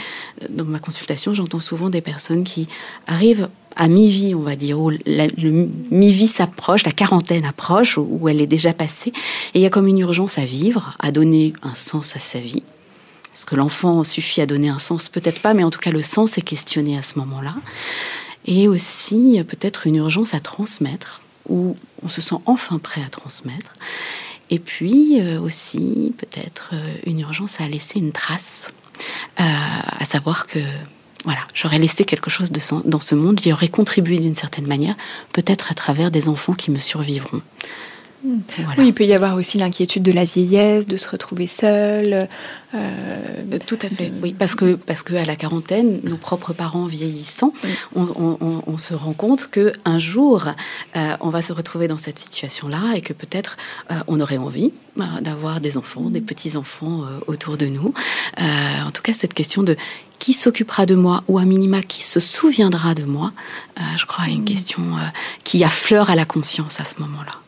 dans 0.50 0.66
ma 0.66 0.80
consultation, 0.80 1.34
j'entends 1.34 1.60
souvent 1.60 1.90
des 1.90 2.02
personnes 2.02 2.44
qui 2.44 2.68
arrivent 3.08 3.50
à 3.76 3.88
mi-vie, 3.88 4.36
on 4.36 4.42
va 4.42 4.56
dire, 4.56 4.80
où 4.80 4.90
le 4.90 5.70
mi-vie 5.92 6.28
s'approche, 6.28 6.84
la 6.84 6.92
quarantaine 6.92 7.46
approche, 7.46 7.98
où, 7.98 8.28
elle 8.28 8.42
est 8.42 8.48
déjà 8.48 8.74
passée, 8.74 9.14
et 9.54 9.60
il 9.60 9.62
y 9.62 9.66
a 9.66 9.70
comme 9.70 9.88
une 9.88 10.00
urgence 10.00 10.38
à 10.38 10.46
vivre, 10.46 10.96
à 11.00 11.12
donner 11.12 11.54
un 11.62 11.76
sens 11.76 12.16
à 12.16 12.20
sa 12.20 12.40
vie. 12.40 12.64
Est-ce 13.34 13.46
que 13.46 13.56
l'enfant 13.56 14.04
suffit 14.04 14.42
à 14.42 14.46
donner 14.46 14.68
un 14.68 14.80
sens? 14.80 15.08
Peut-être 15.08 15.42
pas, 15.42 15.54
mais 15.54 15.64
en 15.64 15.70
tout 15.70 15.80
cas, 15.80 15.92
le 15.92 16.02
sens 16.02 16.38
est 16.38 16.42
questionné 16.42 16.98
à 16.98 17.02
ce 17.02 17.18
moment-là. 17.20 17.56
Et 18.46 18.68
aussi, 18.68 19.42
peut-être 19.48 19.88
une 19.88 19.96
urgence 19.96 20.34
à 20.34 20.42
transmettre 20.42 21.22
où 21.48 21.76
on 22.04 22.08
se 22.08 22.22
sent 22.22 22.36
enfin 22.46 22.80
prêt 22.80 23.02
à 23.06 23.10
transmettre. 23.10 23.74
Et 24.50 24.60
puis 24.60 25.22
euh, 25.22 25.40
aussi 25.40 26.14
peut-être 26.18 26.72
euh, 26.74 26.94
une 27.06 27.20
urgence 27.22 27.62
à 27.62 27.68
laisser 27.68 28.00
une 28.00 28.12
trace, 28.12 28.74
euh, 29.40 29.44
à 29.44 30.06
savoir 30.06 30.46
que 30.46 30.60
voilà, 31.24 31.42
j'aurais 31.54 31.78
laissé 31.80 32.04
quelque 32.04 32.30
chose 32.30 32.52
dans 32.52 33.00
ce 33.00 33.16
monde, 33.16 33.40
j'y 33.42 33.54
aurais 33.54 33.68
contribué 33.68 34.18
d'une 34.18 34.36
certaine 34.36 34.66
manière, 34.66 34.96
peut-être 35.34 35.72
à 35.72 35.76
travers 35.76 36.10
des 36.10 36.28
enfants 36.30 36.54
qui 36.54 36.72
me 36.72 36.80
survivront. 36.80 37.42
Oui, 38.24 38.88
il 38.88 38.94
peut 38.94 39.04
y 39.04 39.14
avoir 39.14 39.36
aussi 39.36 39.58
l'inquiétude 39.58 40.04
de 40.04 40.12
la 40.12 40.26
vieillesse, 40.26 40.88
de 40.88 40.98
se 40.98 41.10
retrouver 41.10 41.48
seul. 41.48 42.28
Euh, 42.74 43.58
Tout 43.66 43.78
à 43.82 43.90
fait, 43.90 44.12
oui, 44.22 44.36
parce 44.38 44.56
que 44.56 44.76
parce 44.76 45.04
que 45.04 45.16
à 45.16 45.26
la 45.26 45.36
quarantaine, 45.36 46.00
nos 46.04 46.18
propres 46.18 46.54
parents 46.54 46.86
vieillissant, 46.86 47.54
on, 47.96 48.78
se 48.78 48.94
rend 48.94 49.14
compte 49.14 49.50
que 49.50 49.74
un 49.86 50.00
jour, 50.00 50.46
euh, 50.96 51.16
on 51.20 51.30
va 51.30 51.42
se 51.42 51.54
retrouver 51.54 51.88
dans 51.88 51.98
cette 51.98 52.20
situation-là 52.20 52.96
et 52.96 53.02
que 53.02 53.14
peut-être 53.14 53.58
euh, 53.92 53.96
on 54.08 54.20
aurait 54.20 54.38
envie 54.38 54.72
d'avoir 55.22 55.62
des 55.62 55.78
enfants, 55.78 56.10
des 56.10 56.22
petits 56.22 56.58
enfants 56.58 57.06
autour 57.28 57.58
de 57.58 57.68
nous. 57.68 57.94
en 58.38 58.92
tout 58.92 59.02
cas, 59.02 59.14
cette 59.14 59.34
question 59.34 59.64
de 59.64 59.76
qui 60.20 60.34
s'occupera 60.34 60.86
de 60.86 60.96
moi 60.96 61.24
ou 61.28 61.40
à 61.40 61.46
minima 61.46 61.82
qui 61.82 62.04
se 62.04 62.20
souviendra 62.20 62.94
de 62.94 63.04
moi, 63.04 63.32
je 63.98 64.06
crois, 64.06 64.26
est 64.26 64.34
une 64.34 64.42
mm. 64.42 64.46
question 64.46 64.84
qui 65.44 65.64
affleure 65.64 66.10
à 66.10 66.16
la 66.16 66.26
conscience 66.26 66.80
à 66.80 66.84
ce 66.84 67.00
moment-là. 67.00 67.41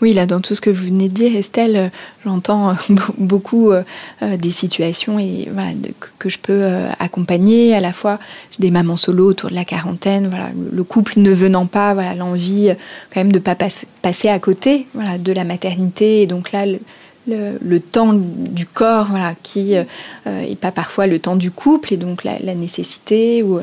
Oui, 0.00 0.12
là, 0.12 0.26
dans 0.26 0.40
tout 0.40 0.54
ce 0.54 0.60
que 0.60 0.68
vous 0.68 0.86
venez 0.86 1.08
de 1.08 1.14
dire, 1.14 1.36
Estelle, 1.36 1.76
euh, 1.76 1.88
j'entends 2.24 2.70
euh, 2.70 2.74
beaucoup 3.18 3.70
euh, 3.70 3.82
des 4.36 4.50
situations 4.50 5.18
et, 5.18 5.48
que 6.18 6.28
je 6.28 6.38
peux 6.38 6.66
accompagner, 6.98 7.74
à 7.74 7.80
la 7.80 7.92
fois 7.92 8.18
des 8.58 8.70
mamans 8.70 8.96
solo 8.96 9.28
autour 9.28 9.50
de 9.50 9.54
la 9.54 9.64
quarantaine, 9.64 10.28
voilà, 10.28 10.50
le 10.72 10.84
couple 10.84 11.14
ne 11.16 11.30
venant 11.30 11.66
pas, 11.66 11.94
voilà, 11.94 12.14
l'envie 12.14 12.70
quand 13.12 13.20
même 13.20 13.32
de 13.32 13.38
ne 13.38 13.42
pas 13.42 13.56
passer 13.56 14.28
à 14.28 14.38
côté 14.38 14.86
voilà, 14.94 15.18
de 15.18 15.32
la 15.32 15.44
maternité. 15.44 16.22
Et 16.22 16.26
donc 16.26 16.52
là, 16.52 16.64
le, 17.26 17.80
temps 17.80 18.12
du 18.14 18.66
corps, 18.66 19.06
voilà, 19.10 19.34
qui 19.42 19.74
n'est 20.26 20.56
pas 20.56 20.72
parfois 20.72 21.06
le 21.06 21.18
temps 21.18 21.36
du 21.36 21.50
couple 21.50 21.94
et 21.94 21.96
donc 21.96 22.24
la, 22.24 22.54
nécessité, 22.54 23.42
ou 23.42 23.60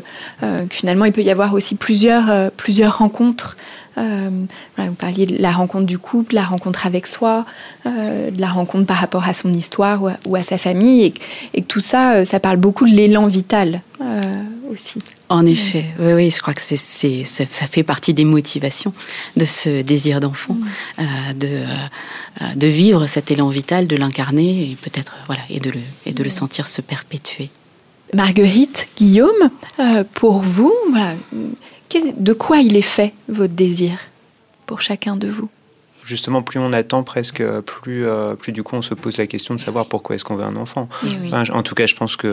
finalement 0.69 1.05
il 1.05 1.11
peut 1.11 1.23
y 1.23 1.31
avoir 1.31 1.53
aussi 1.53 1.75
plusieurs, 1.75 2.51
plusieurs 2.51 2.97
rencontres. 2.97 3.57
Vous 3.97 4.93
parliez 4.97 5.25
de 5.25 5.41
la 5.41 5.51
rencontre 5.51 5.85
du 5.85 5.99
couple, 5.99 6.35
la 6.35 6.43
rencontre 6.43 6.85
avec 6.85 7.07
soi, 7.07 7.45
de 7.85 8.39
la 8.39 8.47
rencontre 8.47 8.85
par 8.85 8.97
rapport 8.97 9.27
à 9.27 9.33
son 9.33 9.53
histoire 9.53 10.01
ou 10.25 10.35
à, 10.35 10.43
sa 10.43 10.57
famille, 10.57 11.05
et, 11.05 11.13
et, 11.53 11.61
que 11.61 11.67
tout 11.67 11.81
ça, 11.81 12.25
ça 12.25 12.39
parle 12.39 12.57
beaucoup 12.57 12.85
de 12.85 12.95
l'élan 12.95 13.27
vital 13.27 13.81
aussi. 14.71 14.99
En 15.29 15.45
effet, 15.45 15.85
oui, 15.99 16.13
oui, 16.13 16.29
je 16.31 16.41
crois 16.41 16.53
que 16.53 16.61
c'est, 16.61 16.75
ça 16.75 17.45
fait 17.45 17.83
partie 17.83 18.13
des 18.13 18.25
motivations 18.25 18.93
de 19.37 19.45
ce 19.45 19.81
désir 19.81 20.19
d'enfant, 20.19 20.55
mm. 20.55 20.67
euh, 20.99 21.33
de, 21.33 21.47
euh, 21.47 22.45
de 22.55 22.67
vivre 22.67 23.05
cet 23.07 23.29
élan 23.31 23.49
vital, 23.49 23.87
de 23.87 23.95
l'incarner 23.95 24.71
et 24.71 24.77
peut-être 24.81 25.13
voilà 25.27 25.41
et 25.49 25.59
de 25.59 25.69
le 25.69 25.79
et 26.05 26.13
de 26.13 26.23
le 26.23 26.29
sentir 26.29 26.67
se 26.67 26.81
perpétuer. 26.81 27.49
Marguerite, 28.15 28.87
Guillaume, 28.97 29.51
euh, 29.79 30.03
pour 30.15 30.39
vous, 30.39 30.73
de 32.17 32.33
quoi 32.33 32.57
il 32.57 32.75
est 32.75 32.81
fait 32.81 33.13
votre 33.27 33.53
désir 33.53 33.99
pour 34.65 34.81
chacun 34.81 35.15
de 35.15 35.27
vous? 35.27 35.49
Justement, 36.05 36.41
plus 36.41 36.59
on 36.59 36.73
attend 36.73 37.03
presque, 37.03 37.43
plus, 37.61 38.07
euh, 38.07 38.33
plus 38.33 38.51
du 38.51 38.63
coup 38.63 38.75
on 38.75 38.81
se 38.81 38.95
pose 38.95 39.17
la 39.17 39.27
question 39.27 39.53
de 39.53 39.59
savoir 39.59 39.85
pourquoi 39.85 40.15
est-ce 40.15 40.23
qu'on 40.23 40.35
veut 40.35 40.43
un 40.43 40.55
enfant. 40.55 40.89
Eh 41.03 41.51
en 41.51 41.61
tout 41.61 41.75
cas, 41.75 41.85
je 41.85 41.95
pense 41.95 42.15
qu'il 42.15 42.31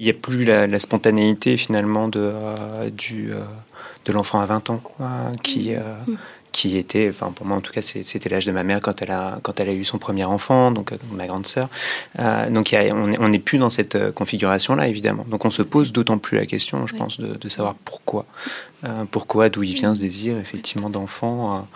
n'y 0.00 0.10
a 0.10 0.14
plus 0.14 0.44
la, 0.44 0.78
spontanéité 0.80 1.56
finalement 1.56 2.08
de, 2.08 2.18
euh, 2.18 2.90
du, 2.90 3.32
euh, 3.32 3.42
de 4.04 4.12
l'enfant 4.12 4.40
à 4.40 4.46
20 4.46 4.70
ans 4.70 4.82
qui, 5.42 5.70
mm 5.74 6.16
qui 6.52 6.76
était, 6.76 7.08
enfin 7.10 7.32
pour 7.32 7.46
moi 7.46 7.56
en 7.56 7.60
tout 7.60 7.72
cas, 7.72 7.82
c'était 7.82 8.28
l'âge 8.28 8.46
de 8.46 8.52
ma 8.52 8.62
mère 8.62 8.80
quand 8.80 9.02
elle 9.02 9.10
a 9.10 9.38
quand 9.42 9.60
elle 9.60 9.68
a 9.68 9.72
eu 9.72 9.84
son 9.84 9.98
premier 9.98 10.24
enfant, 10.24 10.70
donc 10.70 10.92
euh, 10.92 10.96
ma 11.12 11.26
grande 11.26 11.46
sœur. 11.46 11.68
Euh, 12.18 12.50
donc 12.50 12.74
on 13.18 13.28
n'est 13.28 13.38
plus 13.38 13.58
dans 13.58 13.70
cette 13.70 13.94
euh, 13.96 14.12
configuration 14.12 14.74
là 14.74 14.88
évidemment. 14.88 15.24
Donc 15.28 15.44
on 15.44 15.50
se 15.50 15.62
pose 15.62 15.92
d'autant 15.92 16.18
plus 16.18 16.38
la 16.38 16.46
question, 16.46 16.86
je 16.86 16.94
pense, 16.94 17.20
de, 17.20 17.34
de, 17.34 17.48
savoir 17.48 17.74
pourquoi, 17.84 18.26
euh, 18.84 19.04
pourquoi, 19.10 19.48
d'où 19.48 19.62
il 19.62 19.74
vient 19.74 19.94
ce 19.94 20.00
désir 20.00 20.38
effectivement 20.38 20.90
d'enfant. 20.90 21.66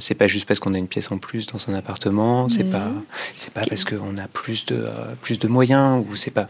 C'est 0.00 0.14
pas 0.14 0.26
juste 0.26 0.46
parce 0.46 0.60
qu'on 0.60 0.74
a 0.74 0.78
une 0.78 0.88
pièce 0.88 1.10
en 1.10 1.18
plus 1.18 1.46
dans 1.46 1.58
son 1.58 1.74
appartement, 1.74 2.48
c'est 2.48 2.70
pas 2.70 2.88
c'est 3.36 3.52
pas 3.52 3.62
parce 3.68 3.84
qu'on 3.84 4.18
a 4.18 4.28
plus 4.32 4.66
de 4.66 4.88
plus 5.22 5.38
de 5.38 5.48
moyens 5.48 6.04
ou 6.08 6.16
c'est 6.16 6.30
pas. 6.30 6.48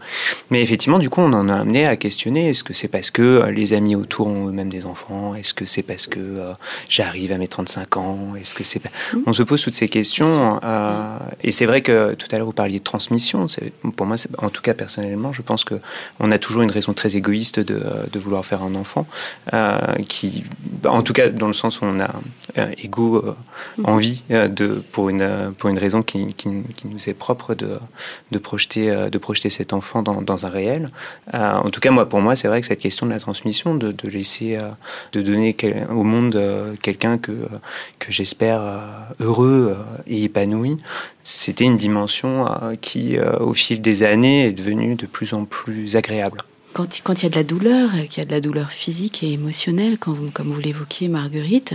Mais 0.49 0.61
effectivement, 0.61 0.99
du 0.99 1.09
coup, 1.09 1.21
on 1.21 1.33
en 1.33 1.49
a 1.49 1.55
amené 1.55 1.85
à 1.85 1.95
questionner. 1.95 2.49
Est-ce 2.49 2.63
que 2.63 2.73
c'est 2.73 2.87
parce 2.87 3.11
que 3.11 3.49
les 3.49 3.73
amis 3.73 3.95
autour 3.95 4.27
ont 4.27 4.47
eux-mêmes 4.47 4.69
des 4.69 4.85
enfants 4.85 5.35
Est-ce 5.35 5.53
que 5.53 5.65
c'est 5.65 5.83
parce 5.83 6.07
que 6.07 6.53
j'arrive 6.89 7.31
à 7.31 7.37
mettre 7.37 7.50
35 7.51 7.97
ans 7.97 8.35
Est-ce 8.35 8.55
que 8.55 8.63
c'est 8.63 8.83
mmh. 8.83 9.19
On 9.27 9.33
se 9.33 9.43
pose 9.43 9.61
toutes 9.61 9.75
ces 9.75 9.89
questions 9.89 10.59
euh, 10.63 11.17
et 11.41 11.51
c'est 11.51 11.65
vrai 11.65 11.81
que 11.81 12.13
tout 12.15 12.27
à 12.31 12.37
l'heure 12.37 12.47
vous 12.47 12.53
parliez 12.53 12.79
de 12.79 12.83
transmission. 12.83 13.45
Pour 13.95 14.05
moi, 14.05 14.15
en 14.39 14.49
tout 14.49 14.61
cas 14.61 14.73
personnellement, 14.73 15.33
je 15.33 15.41
pense 15.41 15.63
que 15.63 15.75
on 16.19 16.31
a 16.31 16.39
toujours 16.39 16.63
une 16.63 16.71
raison 16.71 16.93
très 16.93 17.15
égoïste 17.15 17.59
de, 17.59 17.83
de 18.11 18.19
vouloir 18.19 18.45
faire 18.45 18.63
un 18.63 18.73
enfant, 18.75 19.05
euh, 19.53 19.77
qui, 20.07 20.43
en 20.85 21.01
tout 21.01 21.13
cas 21.13 21.29
dans 21.29 21.47
le 21.47 21.53
sens 21.53 21.81
où 21.81 21.85
on 21.85 21.99
a 21.99 22.11
euh, 22.57 22.71
ego, 22.83 23.23
mmh. 23.77 23.85
envie 23.85 24.23
de 24.29 24.81
pour 24.91 25.09
une 25.09 25.53
pour 25.57 25.69
une 25.69 25.77
raison 25.77 26.01
qui, 26.01 26.33
qui, 26.33 26.49
qui, 26.75 26.87
nous 26.87 27.09
est 27.09 27.13
propre 27.13 27.53
de 27.53 27.77
de 28.31 28.39
projeter 28.39 29.09
de 29.09 29.17
projeter 29.17 29.49
cet 29.49 29.73
enfant 29.73 30.01
dans, 30.01 30.21
dans 30.21 30.45
un 30.45 30.49
réel. 30.49 30.89
en 31.33 31.69
tout 31.69 31.81
cas, 31.81 31.91
moi 31.91 32.07
pour 32.07 32.21
moi, 32.21 32.35
c'est 32.35 32.47
vrai 32.47 32.61
que 32.61 32.67
cette 32.67 32.81
question 32.81 33.05
de 33.05 33.11
la 33.11 33.19
transmission, 33.19 33.75
de, 33.75 33.91
de 33.91 34.07
laisser 34.09 34.57
de 35.11 35.21
donner 35.21 35.55
au 35.89 36.03
monde 36.03 36.39
quelqu'un 36.81 37.17
que 37.17 37.40
que 37.99 38.11
j'espère 38.11 38.61
euh, 38.61 38.79
heureux 39.19 39.77
euh, 39.77 40.03
et 40.07 40.23
épanoui, 40.23 40.77
c'était 41.23 41.63
une 41.63 41.77
dimension 41.77 42.47
euh, 42.47 42.75
qui, 42.79 43.17
au 43.39 43.53
fil 43.53 43.81
des 43.81 44.03
années, 44.03 44.47
est 44.47 44.53
devenue 44.53 44.95
de 44.95 45.05
plus 45.05 45.33
en 45.33 45.45
plus 45.45 45.95
agréable. 45.95 46.43
Quand, 46.73 46.87
il 47.03 47.23
y 47.23 47.25
a 47.25 47.29
de 47.29 47.35
la 47.35 47.43
douleur, 47.43 47.89
qu'il 48.09 48.19
y 48.19 48.21
a 48.21 48.25
de 48.25 48.31
la 48.31 48.39
douleur 48.39 48.71
physique 48.71 49.23
et 49.23 49.33
émotionnelle, 49.33 49.97
comme 49.97 50.31
vous 50.33 50.59
l'évoquiez 50.61 51.09
Marguerite, 51.09 51.73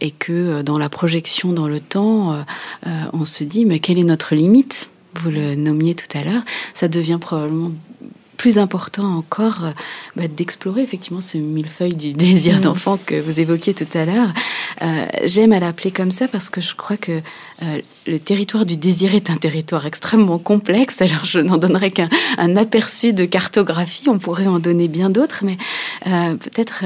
et 0.00 0.10
que 0.12 0.62
dans 0.62 0.78
la 0.78 0.88
projection 0.88 1.52
dans 1.52 1.68
le 1.68 1.78
temps, 1.78 2.42
on 2.86 3.26
se 3.26 3.44
dit 3.44 3.66
mais 3.66 3.80
quelle 3.80 3.98
est 3.98 4.04
notre 4.04 4.34
limite? 4.34 4.88
Vous 5.20 5.30
le 5.30 5.56
nommiez 5.56 5.94
tout 5.94 6.18
à 6.18 6.24
l'heure, 6.24 6.42
ça 6.72 6.88
devient 6.88 7.18
probablement 7.20 7.72
plus 8.38 8.56
important 8.56 9.16
encore 9.16 9.64
euh, 9.64 9.72
bah, 10.16 10.28
d'explorer 10.28 10.80
effectivement 10.80 11.20
ce 11.20 11.36
millefeuille 11.36 11.96
du 11.96 12.12
désir 12.14 12.58
mm. 12.58 12.60
d'enfant 12.60 12.98
que 13.04 13.20
vous 13.20 13.40
évoquiez 13.40 13.74
tout 13.74 13.86
à 13.92 14.06
l'heure. 14.06 14.28
Euh, 14.80 15.06
J'aime 15.24 15.52
à 15.52 15.60
l'appeler 15.60 15.90
comme 15.90 16.10
ça 16.10 16.28
parce 16.28 16.48
que 16.48 16.62
je 16.62 16.74
crois 16.74 16.96
que 16.96 17.20
euh, 17.62 17.80
le 18.06 18.18
territoire 18.18 18.64
du 18.64 18.76
désir 18.76 19.14
est 19.14 19.28
un 19.28 19.36
territoire 19.36 19.84
extrêmement 19.84 20.38
complexe. 20.38 21.02
Alors 21.02 21.24
je 21.24 21.40
n'en 21.40 21.58
donnerai 21.58 21.90
qu'un 21.90 22.56
aperçu 22.56 23.12
de 23.12 23.26
cartographie. 23.26 24.08
On 24.08 24.18
pourrait 24.18 24.46
en 24.46 24.60
donner 24.60 24.88
bien 24.88 25.10
d'autres, 25.10 25.40
mais 25.42 25.58
euh, 26.06 26.36
peut-être 26.36 26.84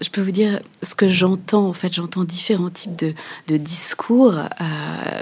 je 0.00 0.10
peux 0.10 0.20
vous 0.20 0.30
dire 0.30 0.60
ce 0.82 0.94
que 0.94 1.08
j'entends. 1.08 1.66
En 1.68 1.72
fait, 1.72 1.92
j'entends 1.92 2.24
différents 2.24 2.70
types 2.70 2.96
de, 2.96 3.14
de 3.48 3.56
discours 3.56 4.34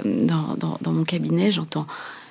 dans, 0.03 0.55
dans, 0.57 0.77
dans 0.81 0.91
mon 0.91 1.05
cabinet. 1.05 1.51
J'entends 1.51 1.87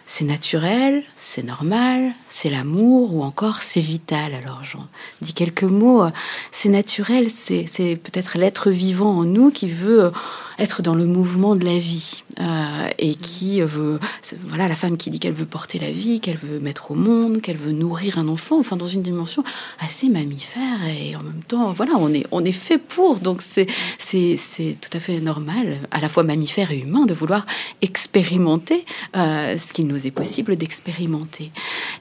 c'est 0.07 0.25
naturel, 0.25 1.03
c'est 1.17 1.43
normal, 1.43 2.13
c'est 2.29 2.51
l'amour 2.51 3.15
ou 3.15 3.23
encore 3.23 3.63
c'est 3.63 3.81
vital. 3.81 4.35
Alors 4.35 4.63
j'en 4.63 4.87
dis 5.23 5.33
quelques 5.33 5.65
mots. 5.65 6.05
C'est 6.51 6.69
naturel, 6.69 7.31
c'est 7.31 7.97
peut-être 7.97 8.37
l'être 8.37 8.71
vivant 8.71 9.17
en 9.19 9.25
nous 9.25 9.51
qui 9.51 9.69
veut 9.69 10.13
être 10.59 10.83
dans 10.83 10.95
le 10.95 11.07
mouvement 11.07 11.57
de 11.57 11.65
la 11.65 11.79
vie 11.79 12.23
euh, 12.41 12.89
et 12.99 13.15
qui 13.15 13.61
veut, 13.61 13.99
voilà, 14.47 14.69
la 14.69 14.77
femme 14.77 14.97
qui 14.97 15.11
dit 15.11 15.19
qu'elle 15.19 15.35
veut 15.35 15.47
porter 15.47 15.79
la 15.79 15.91
vie, 15.91 16.21
qu'elle 16.21 16.37
veut 16.37 16.61
mettre 16.61 16.91
au 16.91 16.95
monde, 16.95 17.41
qu'elle 17.41 17.57
veut 17.57 17.73
nourrir 17.73 18.19
un 18.19 18.29
enfant, 18.29 18.59
enfin 18.59 18.77
dans 18.77 18.87
une 18.87 19.03
dimension 19.03 19.43
assez 19.81 20.09
mammifère 20.09 20.85
et 20.89 21.17
en 21.17 21.23
même 21.23 21.43
temps, 21.47 21.73
voilà, 21.73 21.93
on 21.99 22.13
est, 22.13 22.27
on 22.31 22.45
est 22.45 22.53
fait 22.53 22.79
pour, 22.79 23.17
donc 23.17 23.43
c'est, 23.43 23.67
c'est, 23.99 24.37
c'est 24.37 24.77
tout 24.81 24.97
à 24.97 25.01
fait 25.01 25.21
normal, 25.21 25.79
à 25.91 26.01
la 26.01 26.09
fois 26.09 26.23
mammifère 26.23 26.71
et 26.71 26.79
humain, 26.79 27.07
de 27.07 27.15
vouloir 27.15 27.47
expérimenter 27.83 28.85
euh, 29.17 29.59
ce 29.59 29.73
qu'il 29.73 29.87
nous 29.87 30.07
est 30.07 30.11
possible 30.11 30.57
d'expérimenter. 30.57 31.51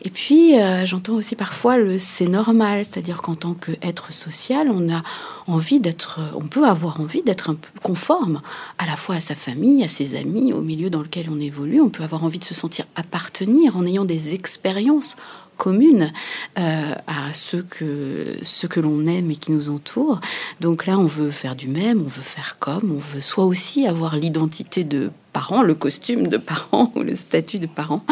Et 0.04 0.10
puis, 0.10 0.60
euh, 0.60 0.86
j'entends 0.86 1.14
aussi 1.14 1.36
parfois 1.36 1.78
le 1.78 1.98
c'est 1.98 2.28
normal, 2.28 2.86
c'est-à-dire 2.86 3.22
qu'en 3.22 3.36
tant 3.36 3.54
qu'être 3.54 4.12
social, 4.12 4.70
on 4.70 4.94
a 4.94 5.02
envie 5.48 5.80
d'être, 5.80 6.20
on 6.36 6.48
peut 6.48 6.66
avoir 6.66 7.00
envie 7.00 7.22
d'être 7.22 7.50
un 7.50 7.56
peu 7.56 7.70
conforme 7.82 8.42
à 8.78 8.86
la 8.86 8.96
fois 8.96 9.16
à 9.16 9.22
sa 9.22 9.36
famille, 9.36 9.84
à 9.84 9.88
ses 9.88 10.16
amis, 10.16 10.54
au 10.54 10.62
milieu 10.62 10.90
dans 10.90 11.02
lequel 11.02 11.30
on 11.30 11.40
évolue. 11.40 11.82
On 11.82 11.90
peut 11.90 12.04
avoir 12.04 12.24
envie 12.24 12.40
de 12.40 12.44
se 12.44 12.54
sentir 12.54 12.86
appartenir 12.96 13.78
en 13.78 13.86
ayant 13.86 14.06
des 14.06 14.34
expériences 14.34 15.18
communes 15.58 16.12
euh, 16.58 16.94
à 17.08 17.34
ceux 17.34 17.64
que, 17.64 18.38
ceux 18.42 18.68
que 18.68 18.80
l'on 18.80 19.06
aime 19.06 19.32
et 19.32 19.36
qui 19.36 19.52
nous 19.52 19.70
entourent. 19.70 20.20
Donc 20.62 20.86
là, 20.86 20.98
on 20.98 21.06
veut 21.06 21.32
faire 21.32 21.56
du 21.56 21.68
même, 21.68 22.02
on 22.02 22.08
veut 22.08 22.22
faire 22.22 22.58
comme, 22.60 22.92
on 22.92 23.00
veut 23.00 23.22
soit 23.22 23.46
aussi 23.46 23.88
avoir 23.88 24.16
l'identité 24.16 24.84
de 24.84 25.12
parent, 25.34 25.64
le 25.64 25.74
costume 25.74 26.28
de 26.28 26.38
parent 26.38 26.92
ou 26.96 27.02
le 27.02 27.16
statut 27.16 27.60
de 27.60 27.68
parent, 27.68 28.06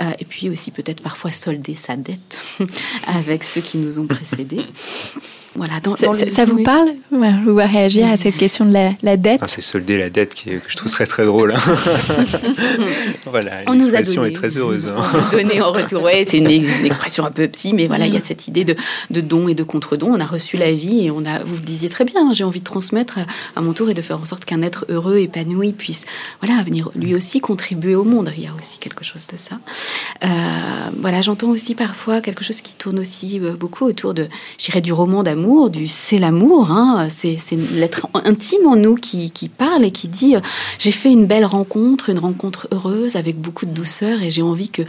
euh, 0.00 0.04
et 0.18 0.24
puis 0.24 0.48
aussi 0.48 0.70
peut-être 0.70 1.02
parfois 1.02 1.32
solder 1.32 1.74
sa 1.74 1.96
dette 1.96 2.38
avec 3.06 3.44
ceux 3.44 3.60
qui 3.60 3.78
nous 3.78 3.98
ont 3.98 4.06
précédés. 4.06 4.64
Voilà, 5.54 5.80
dans, 5.82 5.96
ça, 5.96 6.44
vous 6.44 6.62
parle 6.62 6.90
Je 7.10 7.50
vais 7.50 7.64
réagir 7.64 8.06
à 8.06 8.16
cette 8.16 8.36
question 8.36 8.64
de 8.64 8.72
la, 9.02 9.16
dette. 9.16 9.40
Ah, 9.42 9.48
c'est 9.48 9.60
solder 9.60 9.98
la 9.98 10.08
dette 10.08 10.34
qui, 10.34 10.50
que 10.50 10.60
je 10.68 10.76
trouve 10.76 10.92
très 10.92 11.06
très 11.06 11.26
drôle. 11.26 11.52
Hein. 11.52 11.60
voilà, 13.26 13.64
l'expression 13.72 14.24
est 14.24 14.32
très 14.32 14.56
heureuse. 14.56 14.86
Hein. 14.86 15.02
On 15.32 15.36
donné 15.36 15.60
en 15.60 15.72
retour. 15.72 16.02
Ouais, 16.02 16.24
c'est 16.24 16.38
une, 16.38 16.48
expression 16.84 17.24
un 17.24 17.32
peu 17.32 17.48
psy, 17.48 17.72
mais 17.72 17.88
voilà, 17.88 18.06
il 18.06 18.14
y 18.14 18.16
a 18.16 18.20
cette 18.20 18.46
idée 18.46 18.64
de, 18.64 18.76
de 19.10 19.20
don 19.20 19.48
et 19.48 19.54
de 19.54 19.64
contre-don. 19.64 20.14
On 20.14 20.20
a 20.20 20.26
reçu 20.26 20.58
la 20.58 20.70
vie 20.70 21.06
et 21.06 21.10
on 21.10 21.24
a, 21.24 21.42
vous 21.42 21.56
le 21.56 21.62
disiez 21.62 21.88
très 21.88 22.04
bien, 22.04 22.32
j'ai 22.32 22.44
envie 22.44 22.60
de 22.60 22.64
transmettre 22.64 23.18
à 23.56 23.60
mon 23.60 23.72
tour 23.72 23.90
et 23.90 23.94
de 23.94 24.02
faire 24.02 24.20
en 24.20 24.26
sorte 24.26 24.44
qu'un 24.44 24.62
être 24.62 24.84
heureux, 24.88 25.18
épanoui 25.18 25.72
puisse 25.72 26.04
voilà, 26.40 26.62
lui 26.94 27.14
aussi 27.14 27.40
contribuer 27.40 27.94
au 27.94 28.04
monde. 28.04 28.32
Il 28.36 28.44
y 28.44 28.46
a 28.46 28.54
aussi 28.58 28.78
quelque 28.78 29.04
chose 29.04 29.26
de 29.26 29.36
ça. 29.36 29.58
Euh, 30.24 30.28
voilà, 31.00 31.20
j'entends 31.20 31.48
aussi 31.48 31.74
parfois 31.74 32.20
quelque 32.20 32.44
chose 32.44 32.60
qui 32.60 32.74
tourne 32.74 32.98
aussi 32.98 33.38
euh, 33.40 33.54
beaucoup 33.54 33.84
autour 33.84 34.14
de, 34.14 34.28
je 34.58 34.78
du 34.78 34.92
roman 34.92 35.22
d'amour 35.22 35.70
du 35.70 35.86
c'est 35.88 36.18
l'amour, 36.18 36.70
hein, 36.70 37.08
c'est 37.10 37.38
l'être 37.72 38.08
intime 38.14 38.66
en 38.66 38.76
nous 38.76 38.94
qui, 38.94 39.30
parle 39.56 39.84
et 39.84 39.90
qui 39.90 40.08
dit 40.08 40.36
euh, 40.36 40.40
j'ai 40.78 40.92
fait 40.92 41.10
une 41.12 41.26
belle 41.26 41.44
rencontre, 41.44 42.10
une 42.10 42.18
rencontre 42.18 42.68
heureuse 42.72 43.16
avec 43.16 43.40
beaucoup 43.40 43.66
de 43.66 43.72
douceur 43.72 44.22
et 44.22 44.30
j'ai 44.30 44.42
envie 44.42 44.70
que 44.70 44.82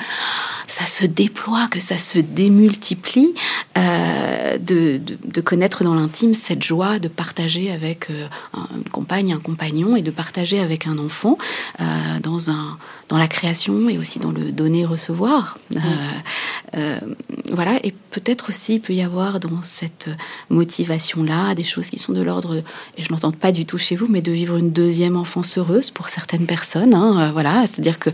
ça 0.70 0.86
se 0.86 1.06
déploie, 1.06 1.68
que 1.70 1.80
ça 1.80 1.98
se 1.98 2.20
démultiplie, 2.20 3.34
euh, 3.78 4.58
de, 4.58 5.02
connaître 5.42 5.84
dans 5.84 5.96
l'intime 5.96 6.34
cette 6.34 6.64
joie 6.64 7.00
de 7.00 7.08
partager 7.08 7.72
avec 7.72 8.10
euh, 8.10 8.28
une 8.76 8.90
compagne, 8.90 9.34
un 9.34 9.40
compagnon 9.40 9.96
et 9.96 10.02
de 10.02 10.12
partager 10.12 10.60
avec 10.60 10.86
un 10.86 10.98
enfant 10.98 11.38
dans, 12.22 12.50
un, 12.50 12.78
dans 13.08 13.18
la 13.18 13.28
création 13.28 13.90
et 13.90 13.98
aussi 13.98 14.20
dans 14.20 14.32
le 14.32 14.52
donner-recevoir. 14.52 15.58
voilà, 17.52 17.80
et 17.84 17.94
peut-être 18.12 18.50
aussi 18.50 18.76
il 18.76 18.82
peut 18.82 18.94
y 18.94 19.02
avoir 19.02 19.40
dans 19.40 19.62
cette 19.62 20.10
motivation-là 20.50 21.56
des 21.56 21.64
choses 21.64 21.90
qui 21.90 22.00
sont 22.00 22.14
de 22.14 22.22
l'ordre, 22.22 22.62
et 22.98 23.04
je 23.04 23.12
n'entends 23.12 23.32
pas 23.32 23.52
du 23.52 23.66
tout 23.66 23.78
chez 23.78 23.96
vous, 23.96 24.08
mais 24.10 24.22
de 24.22 24.32
vivre 24.32 24.58
une 24.58 24.72
deuxième 24.72 25.16
enfance 25.16 25.58
heureuse 25.58 25.92
pour 25.92 26.10
certaines 26.10 26.46
personnes. 26.46 26.94
Hein, 26.94 27.20
euh, 27.20 27.32
voilà, 27.32 27.66
c'est-à-dire 27.68 28.00
que 28.00 28.10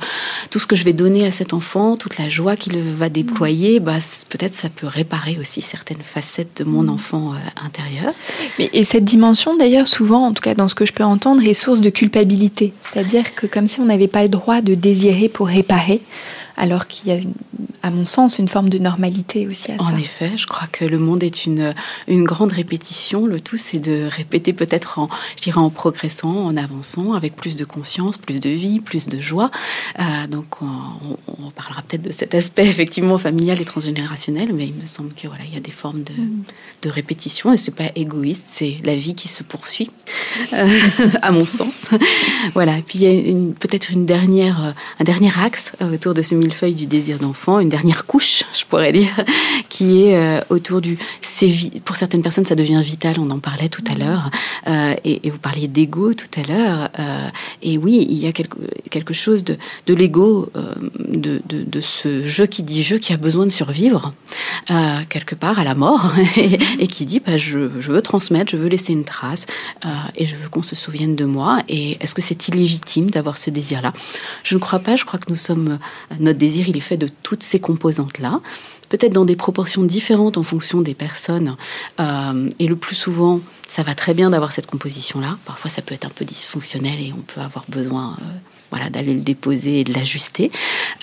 tout 0.50 0.60
ce 0.60 0.68
que 0.68 0.76
je 0.76 0.84
vais 0.84 0.94
donner 0.94 1.26
à 1.26 1.32
cet 1.32 1.54
enfant, 1.54 1.98
toute 1.98 2.18
la 2.18 2.30
joie 2.30 2.45
qu'il 2.56 2.78
va 2.80 3.10
déployer, 3.10 3.80
bah, 3.80 3.98
peut-être 4.30 4.54
ça 4.54 4.70
peut 4.70 4.86
réparer 4.86 5.38
aussi 5.40 5.62
certaines 5.62 6.04
facettes 6.04 6.62
de 6.62 6.64
mon 6.64 6.88
enfant 6.88 7.34
euh, 7.34 7.66
intérieur. 7.66 8.14
Mais, 8.60 8.70
et 8.74 8.84
cette 8.84 9.06
dimension, 9.06 9.58
d'ailleurs, 9.58 9.88
souvent, 9.88 10.28
en 10.28 10.34
tout 10.34 10.42
cas 10.42 10.54
dans 10.54 10.68
ce 10.68 10.76
que 10.76 10.86
je 10.86 10.94
peux 10.94 11.04
entendre, 11.04 11.42
est 11.44 11.56
source 11.56 11.82
de 11.82 11.90
culpabilité. 11.90 12.74
C'est-à-dire 12.94 13.34
que 13.34 13.48
comme 13.48 13.68
si 13.68 13.80
on 13.80 13.86
n'avait 13.86 14.08
pas 14.08 14.22
le 14.22 14.30
droit 14.30 14.62
de 14.62 14.76
désirer 14.76 15.30
pour 15.30 15.48
réparer 15.48 16.02
alors 16.58 16.88
qu'il 16.88 17.10
y 17.10 17.12
a, 17.12 17.20
à 17.84 17.92
mon 17.92 18.06
sens, 18.06 18.40
une 18.40 18.48
forme 18.48 18.70
de 18.70 18.78
normalité 18.78 19.48
aussi 19.48 19.72
à 19.72 19.78
ça. 19.78 19.84
En 19.84 19.96
effet, 19.96 20.32
je 20.38 20.48
crois 20.48 20.68
que 20.72 20.86
le 20.86 20.98
monde 20.98 21.22
est 21.24 21.46
une, 21.46 21.74
une 22.08 22.24
grande 22.24 22.52
répétition. 22.52 23.26
Le 23.28 23.40
tout, 23.40 23.58
c'est 23.58 23.80
de 23.80 24.08
répéter 24.10 24.54
peut-être 24.54 25.00
en, 25.00 25.10
je 25.38 25.44
dirais, 25.44 25.60
en 25.60 25.70
progressant, 25.70 26.46
en 26.46 26.58
avançant, 26.58 27.14
avec 27.14 27.36
plus 27.36 27.56
de 27.56 27.66
conscience, 27.66 28.18
plus 28.18 28.40
de 28.40 28.50
vie, 28.50 28.80
plus 28.80 29.08
de 29.08 29.20
joie. 29.22 29.52
Euh, 30.00 30.28
donc, 30.28 30.62
on, 30.62 31.18
on, 31.28 31.52
parlera 31.52 31.82
peut-être 31.84 32.02
de 32.02 32.12
cet 32.12 32.34
aspect 32.34 32.66
effectivement 32.68 33.18
familial 33.18 33.62
et 33.62 33.66
transgénérationnel, 33.66 34.52
mais 34.54 34.68
il 34.68 34.74
me 34.74 34.88
semble 34.88 35.14
que 35.14 35.28
voilà, 35.28 35.44
il 35.46 35.54
y 35.54 35.58
a 35.58 35.62
des 35.62 35.72
formes 35.72 36.04
de, 36.04 36.14
mm. 36.14 36.44
de 36.84 36.90
répétition 36.90 37.54
et 37.54 37.58
c'est 37.58 37.76
pas 37.76 37.92
égoïste, 37.96 38.46
c'est 38.48 38.78
la 38.84 38.96
vie 38.96 39.16
qui 39.16 39.28
se 39.28 39.44
poursuit, 39.44 39.92
euh, 40.54 40.80
à 41.22 41.32
mon 41.32 41.46
sens. 41.46 41.90
voilà. 42.54 42.78
Et 42.78 42.82
puis 42.82 43.00
il 43.00 43.04
y 43.04 43.32
a 43.32 43.54
peut-être 43.60 43.92
une 43.92 44.06
dernière, 44.06 44.74
un 45.00 45.04
dernier 45.04 45.32
axe 45.40 45.74
autour 45.82 46.14
de 46.14 46.22
ce 46.22 46.36
feuille 46.52 46.74
du 46.74 46.86
désir 46.86 47.20
d'enfant, 47.20 47.60
une 47.60 47.70
dernière 47.70 48.06
couche, 48.06 48.44
je 48.54 48.66
pourrais 48.66 48.92
dire, 48.92 49.12
qui 49.70 50.04
est 50.04 50.16
euh, 50.16 50.42
autour 50.50 50.82
du. 50.82 50.98
Pour 51.84 51.96
certaines 51.96 52.22
personnes, 52.22 52.46
ça 52.46 52.56
devient 52.56 52.82
vital. 52.84 53.16
On 53.20 53.30
en 53.30 53.40
parlait 53.40 53.70
tout 53.70 53.84
à 53.92 53.96
l'heure, 53.96 54.30
euh, 54.68 54.94
et, 55.04 55.30
vous 55.30 55.38
parliez 55.38 55.68
d'ego 55.68 56.14
tout 56.14 56.28
à 56.40 56.44
l'heure. 56.44 56.90
Euh, 57.00 57.28
et 57.62 57.78
oui, 57.78 58.06
il 58.10 58.18
y 58.18 58.28
a 58.28 58.32
quelque, 58.32 58.58
quelque 58.90 59.14
chose 59.14 59.44
de, 59.44 59.58
de 59.88 59.94
l'ego, 59.94 60.50
de, 60.98 61.42
de, 61.48 61.64
de, 61.64 61.82
ce 61.82 62.26
jeu 62.26 62.46
qui 62.46 62.64
dit 62.64 62.84
jeu, 62.84 62.98
qui 62.98 63.14
a 63.14 63.18
besoin 63.18 63.46
de 63.46 63.52
survivre 63.52 64.14
quelque 65.10 65.36
part 65.36 65.60
à 65.60 65.64
la 65.64 65.76
mort, 65.76 66.14
et, 66.38 66.88
qui 66.88 67.06
dit 67.06 67.20
bah, 67.20 67.38
je, 67.38 67.70
je, 67.80 67.92
veux 67.92 68.02
transmettre, 68.02 68.52
je 68.52 68.58
veux 68.58 68.68
laisser 68.68 68.94
une 68.94 69.04
trace, 69.04 69.46
et 70.16 70.26
je 70.26 70.36
veux 70.36 70.50
qu'on 70.50 70.64
se 70.64 70.76
souvienne 70.76 71.16
de 71.16 71.26
moi. 71.26 71.62
Et 71.70 71.98
est-ce 72.02 72.16
que 72.16 72.22
c'est 72.22 72.48
illégitime 72.48 73.10
d'avoir 73.10 73.38
ce 73.38 73.50
désir-là? 73.50 73.94
Je 74.44 74.56
ne 74.56 74.60
crois 74.60 74.80
pas. 74.80 74.96
Je 74.96 75.06
crois 75.06 75.20
que 75.20 75.30
nous 75.30 75.36
sommes 75.36 75.80
notre 76.20 76.35
désir, 76.36 76.68
il 76.70 76.78
est 76.78 76.82
fait 76.82 76.98
de 76.98 77.08
toutes 77.24 77.44
ces 77.44 77.60
composantes-là, 77.60 78.42
peut-être 78.90 79.14
dans 79.14 79.26
des 79.26 79.36
proportions 79.36 79.84
différentes 79.84 80.38
en 80.38 80.44
fonction 80.44 80.82
des 80.82 80.94
personnes. 80.94 81.56
Euh, 82.00 82.50
et 82.60 82.68
le 82.68 82.76
plus 82.76 82.96
souvent, 82.96 83.42
ça 83.68 83.84
va 83.84 83.96
très 83.96 84.14
bien 84.14 84.30
d'avoir 84.30 84.52
cette 84.52 84.68
composition-là. 84.68 85.38
Parfois, 85.46 85.70
ça 85.70 85.82
peut 85.82 85.96
être 85.96 86.06
un 86.06 86.12
peu 86.14 86.26
dysfonctionnel 86.26 86.96
et 87.00 87.14
on 87.18 87.22
peut 87.22 87.42
avoir 87.42 87.66
besoin. 87.70 88.18
Euh, 88.22 88.26
voilà, 88.72 88.90
d'aller 88.90 89.14
le 89.14 89.22
déposer 89.22 89.82
et 89.82 89.84
de 89.84 89.94
l'ajuster. 89.94 90.52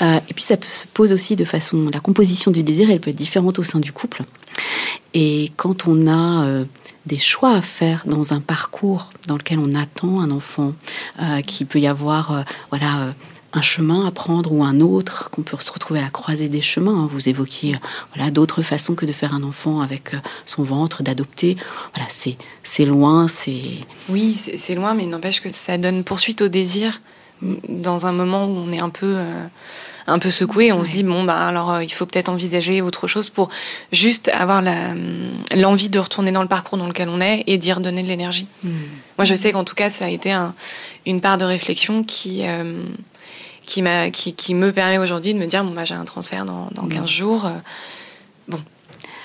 Euh, 0.02 0.18
et 0.28 0.34
puis 0.34 0.42
ça 0.42 0.56
se 0.60 0.84
pose 0.92 1.12
aussi 1.12 1.36
de 1.36 1.44
façon, 1.44 1.88
la 1.92 2.00
composition 2.00 2.50
du 2.50 2.62
désir, 2.62 2.90
elle 2.90 3.00
peut 3.00 3.10
être 3.10 3.16
différente 3.16 3.58
au 3.60 3.62
sein 3.62 3.78
du 3.78 3.92
couple. 3.92 4.22
Et 5.14 5.52
quand 5.56 5.86
on 5.86 6.10
a 6.10 6.64
des 7.06 7.18
choix 7.18 7.52
à 7.52 7.62
faire 7.62 8.02
dans 8.04 8.32
un 8.34 8.40
parcours 8.40 9.12
dans 9.28 9.36
lequel 9.36 9.58
on 9.58 9.74
attend 9.74 10.20
un 10.20 10.32
enfant, 10.32 10.74
qui 11.46 11.64
peut 11.64 11.78
y 11.78 11.86
avoir, 11.86 12.44
voilà, 12.70 13.14
un 13.52 13.62
chemin 13.62 14.06
à 14.06 14.10
prendre 14.10 14.52
ou 14.52 14.64
un 14.64 14.80
autre, 14.80 15.30
qu'on 15.30 15.42
peut 15.42 15.56
se 15.60 15.72
retrouver 15.72 16.00
à 16.00 16.04
la 16.04 16.10
croisée 16.10 16.48
des 16.48 16.62
chemins. 16.62 17.08
Vous 17.10 17.28
évoquiez 17.28 17.76
voilà 18.14 18.30
d'autres 18.30 18.62
façons 18.62 18.94
que 18.94 19.06
de 19.06 19.12
faire 19.12 19.34
un 19.34 19.42
enfant 19.42 19.80
avec 19.80 20.14
euh, 20.14 20.18
son 20.44 20.62
ventre, 20.62 21.02
d'adopter. 21.02 21.56
Voilà, 21.94 22.08
c'est 22.10 22.84
loin, 22.84 23.28
c'est. 23.28 23.60
Oui, 24.08 24.34
c'est 24.34 24.74
loin, 24.74 24.94
mais 24.94 25.06
n'empêche 25.06 25.40
que 25.40 25.50
ça 25.50 25.78
donne 25.78 26.04
poursuite 26.04 26.42
au 26.42 26.48
désir 26.48 27.00
dans 27.68 28.06
un 28.06 28.12
moment 28.12 28.46
où 28.46 28.50
on 28.50 28.70
est 28.70 28.78
un 28.78 28.88
peu 28.88 29.16
euh, 29.18 29.44
un 30.06 30.18
peu 30.18 30.30
secoué, 30.30 30.72
on 30.72 30.84
se 30.84 30.92
dit 30.92 31.02
bon 31.02 31.24
bah 31.24 31.46
alors 31.46 31.72
euh, 31.72 31.84
il 31.84 31.92
faut 31.92 32.06
peut-être 32.06 32.28
envisager 32.28 32.82
autre 32.82 33.08
chose 33.08 33.30
pour 33.30 33.48
juste 33.90 34.28
avoir 34.28 34.62
l'envie 35.54 35.88
de 35.88 35.98
retourner 35.98 36.30
dans 36.30 36.42
le 36.42 36.48
parcours 36.48 36.78
dans 36.78 36.86
lequel 36.86 37.08
on 37.08 37.20
est 37.20 37.42
et 37.48 37.58
d'y 37.58 37.72
redonner 37.72 38.02
de 38.02 38.06
l'énergie. 38.06 38.46
Hmm. 38.62 38.70
Moi 39.18 39.24
je 39.24 39.34
sais 39.34 39.50
qu'en 39.50 39.64
tout 39.64 39.74
cas 39.74 39.90
ça 39.90 40.04
a 40.04 40.08
été 40.08 40.30
un, 40.30 40.54
une 41.04 41.20
part 41.20 41.36
de 41.36 41.44
réflexion 41.44 42.04
qui 42.04 42.44
qui, 43.66 43.82
m'a, 43.82 44.10
qui, 44.10 44.34
qui 44.34 44.54
me 44.54 44.72
permet 44.72 44.98
aujourd'hui 44.98 45.34
de 45.34 45.38
me 45.38 45.46
dire 45.46 45.64
bon, 45.64 45.72
bah, 45.72 45.84
j'ai 45.84 45.94
un 45.94 46.04
transfert 46.04 46.44
dans, 46.44 46.68
dans 46.72 46.86
15 46.86 47.02
mm. 47.02 47.06
jours. 47.06 47.46
Euh, 47.46 47.50
bon, 48.48 48.60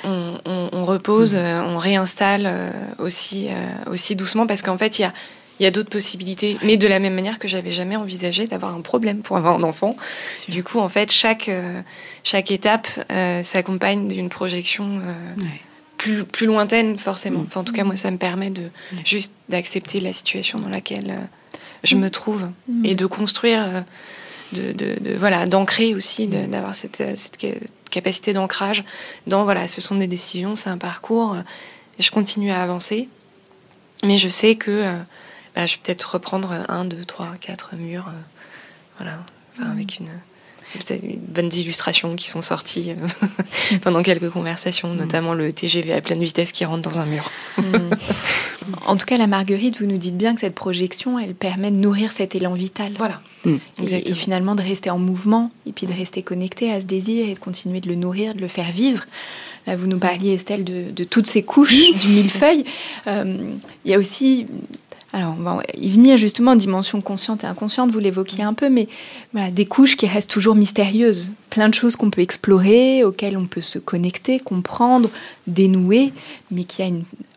on, 0.04 0.70
on, 0.72 0.84
repose, 0.84 1.36
mm. 1.36 1.40
euh, 1.40 1.64
on 1.64 1.78
réinstalle 1.78 2.44
euh, 2.46 2.72
aussi, 3.00 3.50
aussi 3.88 4.16
doucement 4.16 4.48
parce 4.48 4.62
qu'en 4.62 4.78
fait, 4.78 5.00
il 5.00 5.04
y 5.04 5.06
a, 5.06 5.14
y 5.60 5.66
a 5.66 5.72
d'autres 5.72 5.90
possibilités, 5.90 6.58
mais 6.64 6.78
de 6.78 6.88
la 6.88 7.00
même 7.00 7.16
manière 7.16 7.40
que 7.40 7.48
j'avais 7.48 7.72
jamais 7.72 7.96
envisagé 7.96 8.46
d'avoir 8.46 8.76
un 8.76 8.82
problème 8.82 9.22
pour 9.22 9.38
avoir 9.38 9.56
un 9.56 9.64
enfant. 9.64 9.98
Du 10.50 10.64
coup, 10.64 10.80
en 10.80 10.90
fait, 10.90 11.12
chaque, 11.12 11.50
chaque 12.24 12.52
étape 12.52 12.88
s'accompagne 13.42 14.08
d'une 14.08 14.30
projection 14.30 15.02
plus, 15.98 16.26
plus 16.26 16.46
lointaine, 16.46 17.00
forcément. 17.00 17.40
Mm. 17.40 17.46
Enfin, 17.48 17.62
en 17.62 17.64
tout 17.64 17.74
cas, 17.74 17.84
moi, 17.84 17.96
ça 17.96 18.12
me 18.12 18.18
permet 18.18 18.52
de 18.52 18.70
juste 19.04 19.34
d'accepter 19.50 20.00
la 20.00 20.14
situation 20.14 20.60
dans 20.60 20.70
laquelle 20.70 21.28
je 21.84 21.96
me 21.96 22.12
trouve 22.12 22.50
et 22.84 22.94
de 22.94 23.06
construire 23.08 23.84
de, 24.54 24.72
de, 24.72 25.16
voilà 25.18 25.46
d'ancrer 25.46 25.94
aussi, 25.94 26.28
d'avoir 26.28 26.76
cette, 26.76 27.04
cette 27.18 27.38
capacité 27.90 28.34
d'ancrage 28.34 28.84
dans 29.28 29.44
voilà, 29.44 29.68
ce 29.68 29.82
sont 29.82 29.96
des 29.96 30.08
décisions, 30.08 30.56
c'est 30.56 30.70
un 30.70 30.78
parcours, 30.78 31.38
et 32.00 32.04
je 32.04 32.12
continue 32.12 32.52
à 32.52 32.62
avancer, 32.62 33.10
mais 34.04 34.18
je 34.18 34.30
sais 34.30 34.56
que 34.56 34.72
euh, 34.72 34.98
bah, 35.56 35.66
je 35.66 35.76
vais 35.76 35.82
peut-être 35.84 36.14
reprendre 36.14 36.66
un, 36.70 36.86
deux, 36.86 37.04
trois, 37.06 37.36
quatre 37.40 37.76
murs, 37.76 38.08
euh, 38.08 38.20
voilà, 38.98 39.24
enfin, 39.54 39.72
avec 39.72 40.00
une 40.00 40.10
bonnes 41.30 41.54
illustrations 41.54 42.16
qui 42.16 42.28
sont 42.28 42.42
sorties 42.42 42.92
euh, 42.92 43.78
pendant 43.82 44.04
quelques 44.04 44.30
conversations, 44.30 44.94
mm. 44.94 44.98
notamment 44.98 45.34
le 45.34 45.52
TGV 45.52 45.94
à 45.94 46.02
pleine 46.02 46.22
vitesse 46.22 46.52
qui 46.52 46.66
rentre 46.66 46.82
dans 46.82 47.00
un 47.00 47.06
mur. 47.06 47.32
Mm. 47.58 47.62
en 48.86 48.98
tout 48.98 49.06
cas, 49.06 49.18
la 49.18 49.28
Marguerite, 49.28 49.80
vous 49.80 49.86
nous 49.86 49.98
dites 49.98 50.18
bien 50.18 50.34
que 50.34 50.42
cette 50.42 50.56
projection, 50.56 51.18
elle 51.20 51.36
permet 51.36 51.72
de 51.72 51.78
nourrir 51.78 52.12
cet 52.12 52.36
élan 52.36 52.54
vital. 52.54 52.92
Voilà. 52.98 53.22
Mm. 53.48 53.60
Et, 53.84 54.14
finalement 54.14 54.56
de 54.56 54.62
rester 54.62 54.90
en 54.90 55.00
mouvement 55.00 55.52
et 55.66 55.72
puis 55.72 55.88
de 55.88 55.94
rester 55.94 56.22
connecté 56.22 56.72
à 56.72 56.82
ce 56.82 56.86
désir 56.86 57.28
et 57.28 57.34
de 57.34 57.40
continuer 57.40 57.80
de 57.80 57.88
le 57.88 57.96
nourrir, 57.96 58.36
de 58.36 58.42
le 58.42 58.48
faire 58.48 58.72
vivre. 58.72 59.06
Là, 59.66 59.76
vous 59.76 59.88
nous 59.88 60.00
parliez, 60.00 60.34
Estelle, 60.34 60.64
de, 60.64 61.04
toutes 61.04 61.28
ces 61.28 61.44
couches 61.44 61.92
du 61.92 62.08
millefeuille. 62.10 62.64
Euh, 63.08 63.38
il 63.84 63.92
y 63.92 63.94
a 63.94 64.00
aussi 64.00 64.46
alors, 65.14 65.36
on 65.40 65.42
va 65.42 65.62
y 65.76 65.90
venir 65.90 66.18
justement 66.18 66.52
en 66.52 66.56
dimension 66.56 67.00
consciente 67.00 67.44
et 67.46 67.48
inconsciente, 67.48 67.92
vous 67.92 68.00
l'évoquiez 68.00 68.44
un 68.44 68.54
peu, 68.54 68.70
mais 68.70 68.88
des 69.52 69.66
couches 69.66 69.96
qui 69.96 70.06
restent 70.06 70.30
toujours 70.30 70.54
mystérieuses. 70.56 71.32
Plein 71.50 71.70
de 71.70 71.74
choses 71.74 71.96
qu'on 71.96 72.10
peut 72.10 72.22
explorer, 72.22 73.06
auxquelles 73.06 73.38
on 73.38 73.46
peut 73.46 73.62
se 73.62 73.80
connecter, 73.80 74.40
comprendre, 74.40 75.10
dénouer, 75.48 76.12
mais 76.52 76.66
qui 76.66 76.84
a 76.84 76.90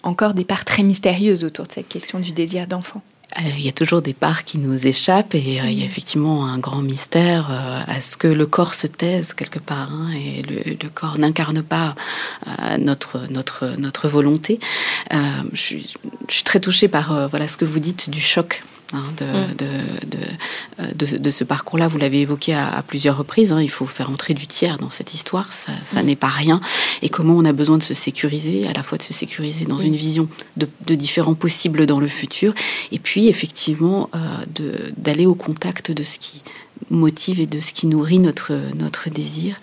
encore 0.03 0.35
des 0.35 0.44
parts 0.44 0.64
très 0.64 0.83
mystérieuses 0.83 1.44
autour 1.44 1.66
de 1.68 1.73
cette 1.73 1.88
question 1.88 2.18
du 2.18 2.33
désir 2.33 2.66
d'enfant. 2.66 3.03
Euh, 3.38 3.43
il 3.57 3.64
y 3.64 3.69
a 3.69 3.73
toujours 3.73 4.03
des 4.03 4.12
parts 4.12 4.45
qui 4.45 4.59
nous 4.59 4.87
échappent 4.87 5.35
et 5.35 5.61
euh, 5.61 5.66
il 5.66 5.79
y 5.79 5.83
a 5.83 5.85
mm. 5.85 5.88
effectivement 5.88 6.47
un 6.47 6.59
grand 6.59 6.83
mystère 6.83 7.49
euh, 7.51 7.81
à 7.87 8.01
ce 8.01 8.16
que 8.16 8.27
le 8.27 8.47
corps 8.47 8.75
se 8.75 8.87
taise 8.87 9.35
quelque 9.35 9.61
part 9.61 9.93
hein, 9.93 10.11
et 10.12 10.43
le, 10.43 10.88
corps 10.88 11.19
n'incarne 11.19 11.62
pas 11.62 11.95
notre 12.79 13.31
notre 13.31 13.77
notre 13.79 14.09
volonté. 14.09 14.59
je, 15.11 15.61
suis, 15.61 15.95
je, 16.29 16.35
suis, 16.35 16.43
très 16.43 16.59
touchée 16.59 16.88
par 16.88 17.29
voilà 17.29 17.47
ce 17.47 17.57
que 17.57 17.64
vous 17.64 17.79
dites 17.79 18.11
du 18.11 18.21
choc 18.21 18.64
Hein, 18.92 19.05
mm. 19.12 19.55
de, 19.55 20.94
de, 20.94 21.18
de, 21.18 21.31
ce 21.31 21.44
parcours-là. 21.44 21.87
Vous 21.87 21.98
l'avez 21.98 22.22
évoqué 22.22 22.55
à, 22.55 22.83
plusieurs 22.87 23.16
reprises. 23.16 23.53
Hein. 23.53 23.62
il 23.62 23.70
faut 23.70 23.87
faire 23.87 24.11
entrer 24.11 24.35
du 24.35 24.46
tiers 24.46 24.79
dans 24.79 24.90
cette 24.90 25.14
histoire. 25.14 25.53
Ça, 25.53 25.72
ça 25.85 26.03
mm. 26.03 26.07
n'est 26.07 26.16
pas 26.16 26.29
rien. 26.29 26.61
Et 27.03 27.09
comment 27.09 27.35
on 27.35 27.44
a 27.44 27.53
besoin 27.53 27.79
de 27.79 27.83
se 27.83 27.94
sécuriser, 27.94 28.66
à 28.66 28.72
la 28.72 28.83
fois 28.83 28.98
de 28.98 29.03
se 29.03 29.12
sécuriser 29.12 29.64
dans 29.64 29.79
une 29.79 29.96
vision 29.96 30.29
de, 30.57 30.94
différents 30.94 31.35
possibles 31.35 31.87
dans 31.87 32.00
le 32.00 32.09
futur, 32.09 32.53
et 32.90 32.98
puis 32.98 33.29
effectivement 33.29 34.11
euh, 34.14 34.18
d'aller 34.96 35.26
au 35.26 35.35
contact 35.35 35.92
de 35.92 36.03
ce 36.03 36.18
qui 36.18 36.42
motive 36.88 37.40
et 37.40 37.47
de 37.47 37.61
ce 37.61 37.73
qui 37.73 37.87
nourrit 37.87 38.19
notre, 38.19 38.53
notre 38.77 39.11
désir. 39.11 39.57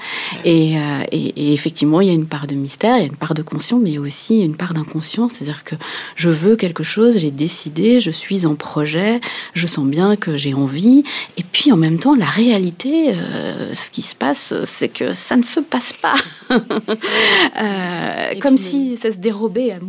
Et, 0.45 0.77
euh, 0.77 1.03
et, 1.11 1.33
et, 1.35 1.53
effectivement, 1.53 2.01
il 2.01 2.07
y 2.07 2.11
a 2.11 2.13
une 2.13 2.27
part 2.27 2.47
de 2.47 2.55
mystère, 2.55 2.97
il 2.97 3.01
y 3.01 3.03
a 3.03 3.07
une 3.07 3.15
part 3.15 3.33
de 3.33 3.41
conscience, 3.41 3.81
mais 3.83 3.89
il 3.91 3.95
y 3.95 3.97
a 3.97 4.01
aussi 4.01 4.41
une 4.41 4.55
part 4.55 4.73
d'inconscient. 4.73 5.29
C'est-à-dire 5.29 5.63
que 5.63 5.75
je 6.15 6.29
veux 6.29 6.55
quelque 6.55 6.83
chose, 6.83 7.17
j'ai 7.17 7.31
décidé, 7.31 7.99
je 7.99 8.11
suis 8.11 8.45
en 8.45 8.55
projet, 8.55 9.19
je 9.53 9.67
sens 9.67 9.85
bien 9.85 10.15
que 10.15 10.37
j'ai 10.37 10.53
envie. 10.53 11.03
Et 11.37 11.43
puis 11.43 11.71
en 11.71 11.77
même 11.77 11.99
temps, 11.99 12.15
la 12.15 12.25
réalité, 12.25 13.13
euh, 13.15 13.73
ce 13.73 13.91
qui 13.91 14.01
se 14.01 14.15
passe, 14.15 14.53
c'est 14.63 14.89
que 14.89 15.13
ça 15.13 15.35
ne 15.35 15.43
se 15.43 15.59
passe 15.59 15.93
pas. 15.93 16.15
euh, 16.51 18.33
comme 18.39 18.57
si 18.57 18.97
ça 18.97 19.11
se 19.11 19.17
dérobait 19.17 19.71
à 19.71 19.79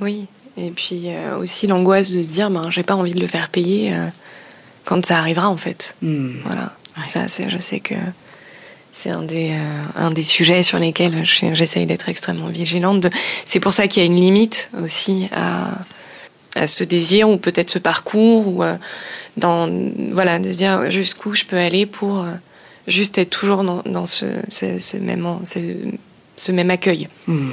Oui. 0.00 0.26
Et 0.58 0.70
puis 0.70 1.06
aussi 1.40 1.66
l'angoisse 1.66 2.10
de 2.10 2.20
se 2.22 2.32
dire, 2.34 2.50
ben, 2.50 2.70
j'ai 2.70 2.82
pas 2.82 2.94
envie 2.94 3.14
de 3.14 3.20
le 3.20 3.26
faire 3.26 3.48
payer 3.48 3.94
quand 4.84 5.04
ça 5.04 5.18
arrivera 5.18 5.48
en 5.48 5.56
fait. 5.56 5.96
Hmm. 6.02 6.32
Voilà. 6.44 6.74
Ça, 7.06 7.26
je 7.26 7.58
sais 7.58 7.80
que 7.80 7.94
c'est 8.92 9.10
un 9.10 9.22
des, 9.22 9.52
euh, 9.52 9.82
un 9.96 10.10
des 10.10 10.22
sujets 10.22 10.62
sur 10.62 10.78
lesquels 10.78 11.24
j'essaye 11.24 11.86
d'être 11.86 12.08
extrêmement 12.08 12.48
vigilante. 12.48 13.06
C'est 13.46 13.60
pour 13.60 13.72
ça 13.72 13.88
qu'il 13.88 14.02
y 14.02 14.06
a 14.06 14.06
une 14.06 14.20
limite 14.20 14.70
aussi 14.78 15.28
à, 15.32 15.70
à 16.54 16.66
ce 16.66 16.84
désir 16.84 17.30
ou 17.30 17.38
peut-être 17.38 17.70
ce 17.70 17.78
parcours 17.78 18.46
ou 18.46 18.62
euh, 18.62 18.76
dans 19.38 19.68
voilà 20.12 20.38
de 20.38 20.52
se 20.52 20.58
dire 20.58 20.90
jusqu'où 20.90 21.34
je 21.34 21.44
peux 21.44 21.56
aller 21.56 21.86
pour 21.86 22.20
euh, 22.20 22.32
juste 22.86 23.16
être 23.16 23.30
toujours 23.30 23.64
dans, 23.64 23.82
dans 23.86 24.04
ce, 24.04 24.26
ce, 24.48 24.96
même 24.98 25.26
ce, 26.36 26.52
même 26.52 26.70
accueil 26.70 27.08
hmm. 27.26 27.52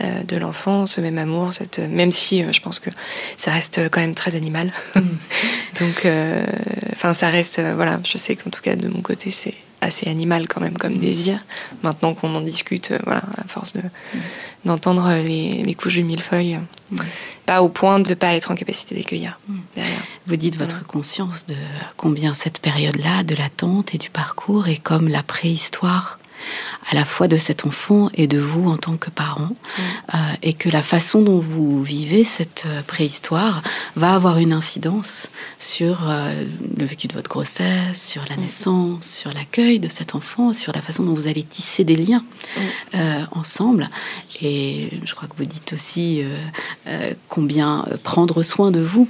De 0.00 0.36
l'enfant, 0.36 0.86
ce 0.86 1.00
même 1.00 1.18
amour, 1.18 1.52
cette, 1.52 1.78
même 1.78 2.12
si 2.12 2.44
je 2.52 2.60
pense 2.60 2.78
que 2.78 2.90
ça 3.36 3.50
reste 3.50 3.88
quand 3.90 4.00
même 4.00 4.14
très 4.14 4.36
animal. 4.36 4.72
Hmm. 4.94 5.00
Donc, 5.80 6.06
enfin, 6.92 7.14
ça 7.14 7.30
reste 7.30 7.60
voilà. 7.74 8.00
Je 8.08 8.18
sais 8.18 8.36
qu'en 8.36 8.50
tout 8.50 8.62
cas 8.62 8.76
de 8.76 8.88
mon 8.88 9.00
côté, 9.00 9.30
c'est 9.30 9.54
assez 9.80 10.08
animal 10.08 10.48
quand 10.48 10.60
même 10.60 10.76
comme 10.76 10.94
mm. 10.94 10.98
désir. 10.98 11.38
Maintenant 11.82 12.14
qu'on 12.14 12.34
en 12.34 12.40
discute, 12.40 12.92
euh, 12.92 12.98
voilà, 13.04 13.22
à 13.36 13.44
force 13.46 13.74
de, 13.74 13.82
d'entendre 14.64 15.08
les, 15.22 15.62
les, 15.62 15.74
couches 15.74 15.94
du 15.94 16.04
millefeuille, 16.04 16.58
mm. 16.90 16.96
pas 17.46 17.62
au 17.62 17.68
point 17.68 18.00
de 18.00 18.08
ne 18.08 18.14
pas 18.14 18.34
être 18.34 18.50
en 18.50 18.54
capacité 18.54 18.94
d'accueillir 18.94 19.38
mm. 19.48 19.58
derrière. 19.74 20.02
Vous 20.26 20.36
dites 20.36 20.56
votre 20.56 20.86
conscience 20.86 21.46
de 21.46 21.56
combien 21.96 22.34
cette 22.34 22.60
période-là, 22.60 23.22
de 23.22 23.34
l'attente 23.34 23.94
et 23.94 23.98
du 23.98 24.10
parcours 24.10 24.68
est 24.68 24.82
comme 24.82 25.08
la 25.08 25.22
préhistoire 25.22 26.18
à 26.90 26.94
la 26.94 27.04
fois 27.04 27.28
de 27.28 27.36
cet 27.36 27.66
enfant 27.66 28.08
et 28.14 28.26
de 28.26 28.38
vous 28.38 28.68
en 28.68 28.76
tant 28.76 28.96
que 28.96 29.10
parent, 29.10 29.50
mm. 29.50 29.82
euh, 30.14 30.18
et 30.42 30.52
que 30.54 30.68
la 30.68 30.82
façon 30.82 31.22
dont 31.22 31.38
vous 31.38 31.82
vivez 31.82 32.24
cette 32.24 32.64
euh, 32.66 32.82
préhistoire 32.82 33.62
va 33.96 34.14
avoir 34.14 34.38
une 34.38 34.52
incidence 34.52 35.28
sur 35.58 36.08
euh, 36.08 36.44
le 36.76 36.84
vécu 36.84 37.08
de 37.08 37.14
votre 37.14 37.28
grossesse, 37.28 38.08
sur 38.08 38.22
la 38.28 38.36
mm. 38.36 38.40
naissance, 38.40 39.06
sur 39.06 39.32
l'accueil 39.32 39.78
de 39.78 39.88
cet 39.88 40.14
enfant, 40.14 40.52
sur 40.52 40.72
la 40.72 40.80
façon 40.80 41.04
dont 41.04 41.14
vous 41.14 41.26
allez 41.26 41.42
tisser 41.42 41.84
des 41.84 41.96
liens 41.96 42.24
mm. 42.56 42.98
ensemble. 43.32 43.88
Et 44.40 44.90
je 45.04 45.14
crois 45.14 45.28
que 45.28 45.36
vous 45.36 45.44
dites 45.44 45.72
aussi 45.72 46.22
combien 47.28 47.84
prendre 48.02 48.42
soin 48.42 48.70
de 48.70 48.80
vous 48.80 49.08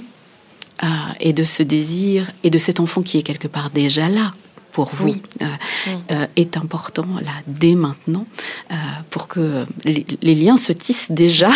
et 1.19 1.33
de 1.33 1.43
ce 1.43 1.63
désir 1.63 2.29
et 2.43 2.49
de 2.49 2.57
cet 2.57 2.79
enfant 2.79 3.01
qui 3.01 3.17
est 3.17 3.23
quelque 3.23 3.47
part 3.47 3.69
déjà 3.69 4.09
là 4.09 4.33
pour 4.71 4.89
vous 4.93 5.15
euh, 5.41 5.45
mm. 5.45 5.89
euh, 6.11 6.25
est 6.35 6.57
important 6.57 7.07
là 7.21 7.31
dès 7.47 7.75
maintenant 7.75 8.25
euh, 8.71 8.75
pour 9.09 9.27
que 9.27 9.65
les, 9.83 10.35
liens 10.35 10.57
se 10.57 10.73
tissent 10.73 11.11
déjà 11.11 11.49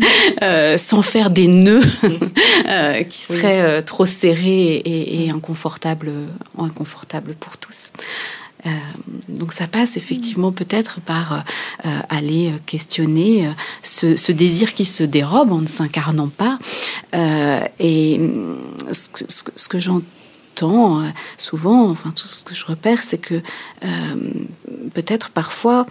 sans 0.76 1.02
faire 1.02 1.30
des 1.30 1.46
nœuds 1.46 1.80
qui 3.08 3.18
seraient 3.18 3.82
trop 3.82 4.06
serrés 4.06 4.74
et, 4.74 5.24
et 5.24 5.30
inconfortables, 5.30 6.12
inconfortables 6.58 7.34
pour 7.34 7.56
tous. 7.58 7.92
donc 9.28 9.52
ça 9.52 9.66
passe 9.66 9.96
effectivement 9.96 10.52
peut-être 10.52 11.00
par 11.00 11.44
aller 12.08 12.52
questionner 12.66 13.48
ce, 13.82 14.16
ce, 14.16 14.32
désir 14.32 14.74
qui 14.74 14.84
se 14.84 15.04
dérobe 15.04 15.52
en 15.52 15.60
ne 15.60 15.68
s'incarnant 15.68 16.28
pas. 16.28 16.58
et 17.78 18.20
ce 18.92 19.08
que, 19.08 19.24
ce 19.28 19.68
que 19.68 19.78
j'entends 19.78 20.19
euh, 20.68 21.08
souvent, 21.36 21.88
enfin 21.90 22.10
tout 22.10 22.26
ce 22.26 22.44
que 22.44 22.54
je 22.54 22.64
repère, 22.64 23.02
c'est 23.02 23.18
que 23.18 23.42
euh, 23.84 23.88
peut-être 24.94 25.30
parfois 25.30 25.86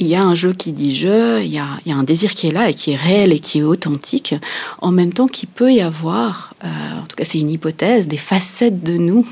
il 0.00 0.06
y 0.06 0.14
a 0.14 0.22
un 0.22 0.36
jeu 0.36 0.52
qui 0.52 0.72
dit 0.72 0.94
je, 0.94 1.40
il 1.42 1.52
y, 1.52 1.58
a, 1.58 1.78
un 1.88 2.04
désir 2.04 2.34
qui 2.34 2.46
est 2.46 2.52
là 2.52 2.70
et 2.70 2.74
qui 2.74 2.92
est 2.92 2.96
réel 2.96 3.32
et 3.32 3.40
qui 3.40 3.58
est 3.58 3.62
authentique, 3.62 4.34
en 4.80 4.92
même 4.92 5.12
temps 5.12 5.26
qu'il 5.26 5.48
peut 5.48 5.72
y 5.72 5.80
avoir, 5.80 6.54
euh, 6.64 6.68
en 7.02 7.06
tout 7.06 7.16
cas 7.16 7.24
c'est 7.24 7.40
une 7.40 7.50
hypothèse, 7.50 8.06
des 8.06 8.16
facettes 8.16 8.84
de 8.84 8.96
nous 8.96 9.26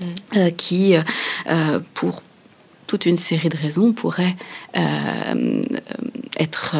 mm. 0.00 0.50
qui, 0.56 0.94
pour 1.94 2.22
toute 2.86 3.06
une 3.06 3.16
série 3.16 3.48
de 3.48 3.56
raisons, 3.56 3.92
pourraient 3.92 4.36
être 6.38 6.76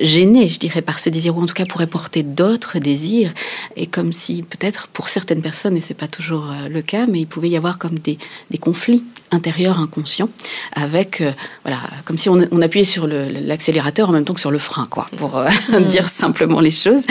gêné, 0.00 0.48
je 0.48 0.58
dirais, 0.58 0.82
par 0.82 0.98
ce 0.98 1.10
désir, 1.10 1.36
ou 1.36 1.42
en 1.42 1.46
tout 1.46 1.54
cas 1.54 1.64
pourrait 1.64 1.86
porter 1.86 2.22
d'autres 2.22 2.78
désirs, 2.78 3.32
et 3.76 3.86
comme 3.86 4.12
si 4.12 4.42
peut-être 4.42 4.88
pour 4.88 5.08
certaines 5.08 5.42
personnes, 5.42 5.76
et 5.76 5.80
c'est 5.80 5.94
pas 5.94 6.08
toujours 6.08 6.50
euh, 6.50 6.68
le 6.68 6.82
cas, 6.82 7.06
mais 7.06 7.20
il 7.20 7.26
pouvait 7.26 7.48
y 7.48 7.56
avoir 7.56 7.78
comme 7.78 7.98
des, 7.98 8.18
des 8.50 8.58
conflits 8.58 9.04
intérieurs 9.30 9.78
inconscients, 9.78 10.30
avec, 10.74 11.20
euh, 11.20 11.32
voilà, 11.64 11.80
comme 12.04 12.16
si 12.16 12.28
on, 12.28 12.46
on 12.50 12.62
appuyait 12.62 12.84
sur 12.84 13.06
l'accélérateur 13.06 14.08
en 14.08 14.12
même 14.12 14.24
temps 14.24 14.34
que 14.34 14.40
sur 14.40 14.50
le 14.50 14.58
frein, 14.58 14.86
quoi, 14.86 15.08
pour 15.16 15.36
euh, 15.36 15.48
mm. 15.68 15.84
dire 15.84 16.08
simplement 16.08 16.60
les 16.60 16.70
choses. 16.70 17.02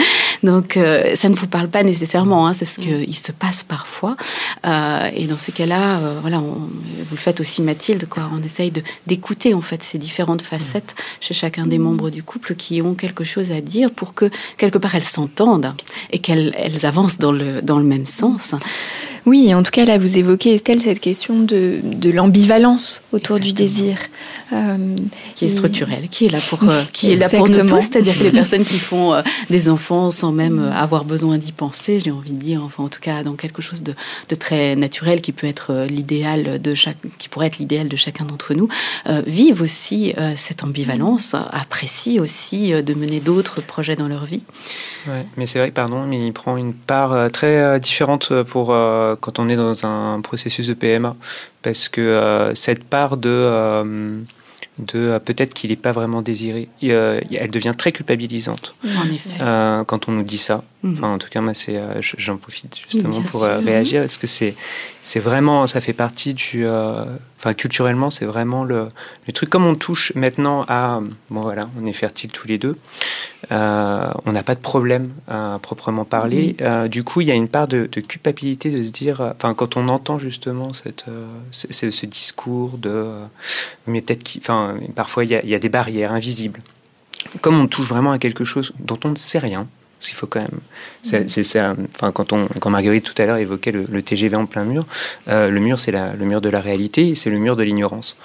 Donc 0.42 0.78
ça 1.14 1.28
ne 1.28 1.34
vous 1.34 1.48
parle 1.48 1.68
pas 1.68 1.82
nécessairement, 1.82 2.46
hein, 2.46 2.54
c'est 2.54 2.64
ce 2.64 2.78
qu'il 2.78 3.08
mm. 3.08 3.12
se 3.12 3.32
passe 3.32 3.62
parfois, 3.62 4.16
et 4.64 5.26
dans 5.26 5.38
ces 5.38 5.52
cas-là, 5.52 6.00
voilà, 6.20 6.38
vous 6.38 6.68
le 7.10 7.16
faites 7.16 7.40
aussi 7.40 7.62
Mathilde, 7.62 8.08
quoi, 8.08 8.30
on 8.32 8.42
essaye 8.42 8.72
d'écouter 9.06 9.54
en 9.54 9.60
fait 9.60 9.82
ces 9.82 9.98
différentes 9.98 10.42
facettes 10.42 10.94
chez 11.20 11.34
chacun 11.34 11.66
des 11.66 11.78
membres 11.78 12.10
du 12.10 12.22
couple 12.22 12.54
qui 12.54 12.67
qui 12.68 12.82
ont 12.82 12.94
quelque 12.94 13.24
chose 13.24 13.50
à 13.50 13.62
dire 13.62 13.90
pour 13.90 14.12
que 14.12 14.28
quelque 14.58 14.76
part 14.76 14.94
elles 14.94 15.02
s'entendent 15.18 15.72
et 16.10 16.18
qu'elles 16.18 16.52
elles 16.54 16.84
avancent 16.84 17.18
dans 17.18 17.32
le 17.32 17.82
même 17.94 18.04
sens. 18.04 18.54
Oui, 19.28 19.54
en 19.54 19.62
tout 19.62 19.70
cas, 19.70 19.84
là, 19.84 19.98
vous 19.98 20.16
évoquez, 20.16 20.54
Estelle, 20.54 20.80
cette 20.80 21.00
question 21.00 21.40
de, 21.40 21.80
de 21.82 22.10
l'ambivalence 22.10 23.02
autour 23.12 23.38
du 23.38 23.52
désir. 23.52 23.98
Euh, 24.50 24.96
qui 25.34 25.44
est 25.44 25.50
structurelle, 25.50 26.08
qui 26.08 26.24
est 26.24 26.30
là 26.30 26.38
pour, 26.48 26.62
euh, 26.62 26.82
qui 26.94 27.12
est 27.12 27.16
là 27.16 27.28
pour 27.28 27.50
nous 27.50 27.66
tous, 27.66 27.82
c'est-à-dire 27.82 28.16
que 28.16 28.24
les 28.24 28.30
personnes 28.32 28.64
qui 28.64 28.78
font 28.78 29.12
euh, 29.12 29.20
des 29.50 29.68
enfants 29.68 30.10
sans 30.10 30.32
même 30.32 30.72
avoir 30.74 31.04
besoin 31.04 31.36
d'y 31.36 31.52
penser, 31.52 32.00
j'ai 32.02 32.10
envie 32.10 32.30
de 32.30 32.40
dire, 32.40 32.62
enfin, 32.64 32.84
en 32.84 32.88
tout 32.88 33.00
cas, 33.00 33.22
dans 33.22 33.34
quelque 33.34 33.60
chose 33.60 33.82
de, 33.82 33.94
de 34.30 34.34
très 34.34 34.74
naturel 34.74 35.20
qui 35.20 35.32
peut 35.32 35.46
être 35.46 35.84
l'idéal 35.90 36.62
de 36.62 36.74
chaque, 36.74 36.96
qui 37.18 37.28
pourrait 37.28 37.48
être 37.48 37.58
l'idéal 37.58 37.88
de 37.88 37.96
chacun 37.96 38.24
d'entre 38.24 38.54
nous, 38.54 38.68
vivent 39.26 39.60
aussi 39.60 40.14
cette 40.36 40.64
ambivalence, 40.64 41.34
apprécient 41.34 42.22
aussi 42.22 42.70
de 42.70 42.94
mener 42.94 43.20
d'autres 43.20 43.60
projets 43.60 43.96
dans 43.96 44.08
leur 44.08 44.24
vie. 44.24 44.42
Ouais, 45.06 45.26
mais 45.36 45.46
c'est 45.46 45.58
vrai, 45.58 45.70
pardon, 45.70 46.06
mais 46.06 46.26
il 46.26 46.32
prend 46.32 46.56
une 46.56 46.72
part 46.72 47.30
très 47.32 47.78
différente 47.80 48.32
pour 48.44 48.74
quand 49.20 49.38
on 49.38 49.48
est 49.48 49.56
dans 49.56 49.84
un 49.84 50.20
processus 50.20 50.66
de 50.66 50.74
PMA, 50.74 51.16
parce 51.62 51.88
que 51.88 52.00
euh, 52.00 52.54
cette 52.54 52.84
part 52.84 53.16
de 53.16 53.28
euh, 53.28 54.20
de 54.78 54.98
euh, 54.98 55.18
peut-être 55.18 55.54
qu'il 55.54 55.70
n'est 55.70 55.76
pas 55.76 55.92
vraiment 55.92 56.22
désiré, 56.22 56.68
elle 56.80 57.50
devient 57.50 57.74
très 57.76 57.92
culpabilisante. 57.92 58.74
En 58.84 59.12
effet. 59.12 59.36
quand 59.86 60.08
on 60.08 60.12
nous 60.12 60.22
dit 60.22 60.38
ça. 60.38 60.62
Mhm. 60.82 60.92
Enfin, 60.92 61.08
en 61.14 61.18
tout 61.18 61.28
cas, 61.28 61.40
moi, 61.40 61.54
c'est, 61.54 61.80
j'en 62.00 62.36
profite 62.36 62.76
justement 62.76 63.20
pour 63.22 63.42
réagir, 63.42 64.02
parce 64.02 64.18
que 64.18 64.26
c'est, 64.26 64.54
c'est 65.02 65.20
vraiment, 65.20 65.66
ça 65.66 65.80
fait 65.80 65.92
partie 65.92 66.34
du, 66.34 66.64
enfin, 67.38 67.54
culturellement, 67.54 68.10
c'est 68.10 68.24
vraiment 68.24 68.64
le, 68.64 68.88
le, 69.26 69.32
truc. 69.32 69.48
Comme 69.48 69.66
on 69.66 69.74
touche 69.74 70.12
maintenant 70.14 70.64
à, 70.68 71.00
bon 71.30 71.40
voilà, 71.40 71.70
on 71.80 71.86
est 71.86 71.92
fertile 71.92 72.30
tous 72.32 72.46
les 72.46 72.58
deux. 72.58 72.76
Euh, 73.52 74.10
on 74.26 74.32
n'a 74.32 74.42
pas 74.42 74.54
de 74.54 74.60
problème 74.60 75.12
à 75.28 75.58
proprement 75.62 76.04
parler. 76.04 76.56
Euh, 76.60 76.88
du 76.88 77.04
coup, 77.04 77.20
il 77.20 77.28
y 77.28 77.30
a 77.30 77.34
une 77.34 77.48
part 77.48 77.68
de, 77.68 77.86
culpabilité 77.86 78.70
de 78.70 78.82
se 78.82 78.90
dire, 78.90 79.20
enfin, 79.20 79.54
quand 79.54 79.76
on 79.76 79.88
entend 79.88 80.18
justement 80.18 80.68
cette, 80.72 81.06
euh, 81.08 81.26
ce, 81.50 82.06
discours 82.06 82.78
de, 82.78 83.06
mais 83.86 84.02
peut-être, 84.02 84.38
enfin, 84.38 84.76
parfois 84.94 85.24
il 85.24 85.30
y, 85.30 85.34
a, 85.34 85.42
il 85.42 85.48
y 85.48 85.54
a 85.54 85.58
des 85.58 85.68
barrières 85.68 86.12
invisibles. 86.12 86.60
Comme 87.40 87.60
on 87.60 87.66
touche 87.66 87.88
vraiment 87.88 88.12
à 88.12 88.18
quelque 88.18 88.44
chose 88.44 88.72
dont 88.78 88.98
on 89.04 89.10
ne 89.10 89.16
sait 89.16 89.38
rien, 89.38 89.66
il 90.06 90.14
faut 90.14 90.26
quand 90.26 90.40
même. 90.40 91.26
C'est 91.28 91.42
ça. 91.44 91.74
Enfin, 91.94 92.12
quand 92.12 92.32
on, 92.32 92.46
quand 92.60 92.70
Marguerite 92.70 93.04
tout 93.04 93.20
à 93.20 93.26
l'heure 93.26 93.36
évoquait 93.36 93.72
le, 93.72 94.02
TGV 94.02 94.36
en 94.36 94.46
plein 94.46 94.64
mur, 94.64 94.84
euh, 95.28 95.50
le 95.50 95.60
mur 95.60 95.80
c'est 95.80 95.92
le 95.92 96.24
mur 96.24 96.40
de 96.40 96.48
la 96.48 96.60
réalité, 96.60 97.14
c'est 97.14 97.30
le 97.30 97.38
mur 97.38 97.56
de 97.56 97.62
l'ignorance. 97.62 98.16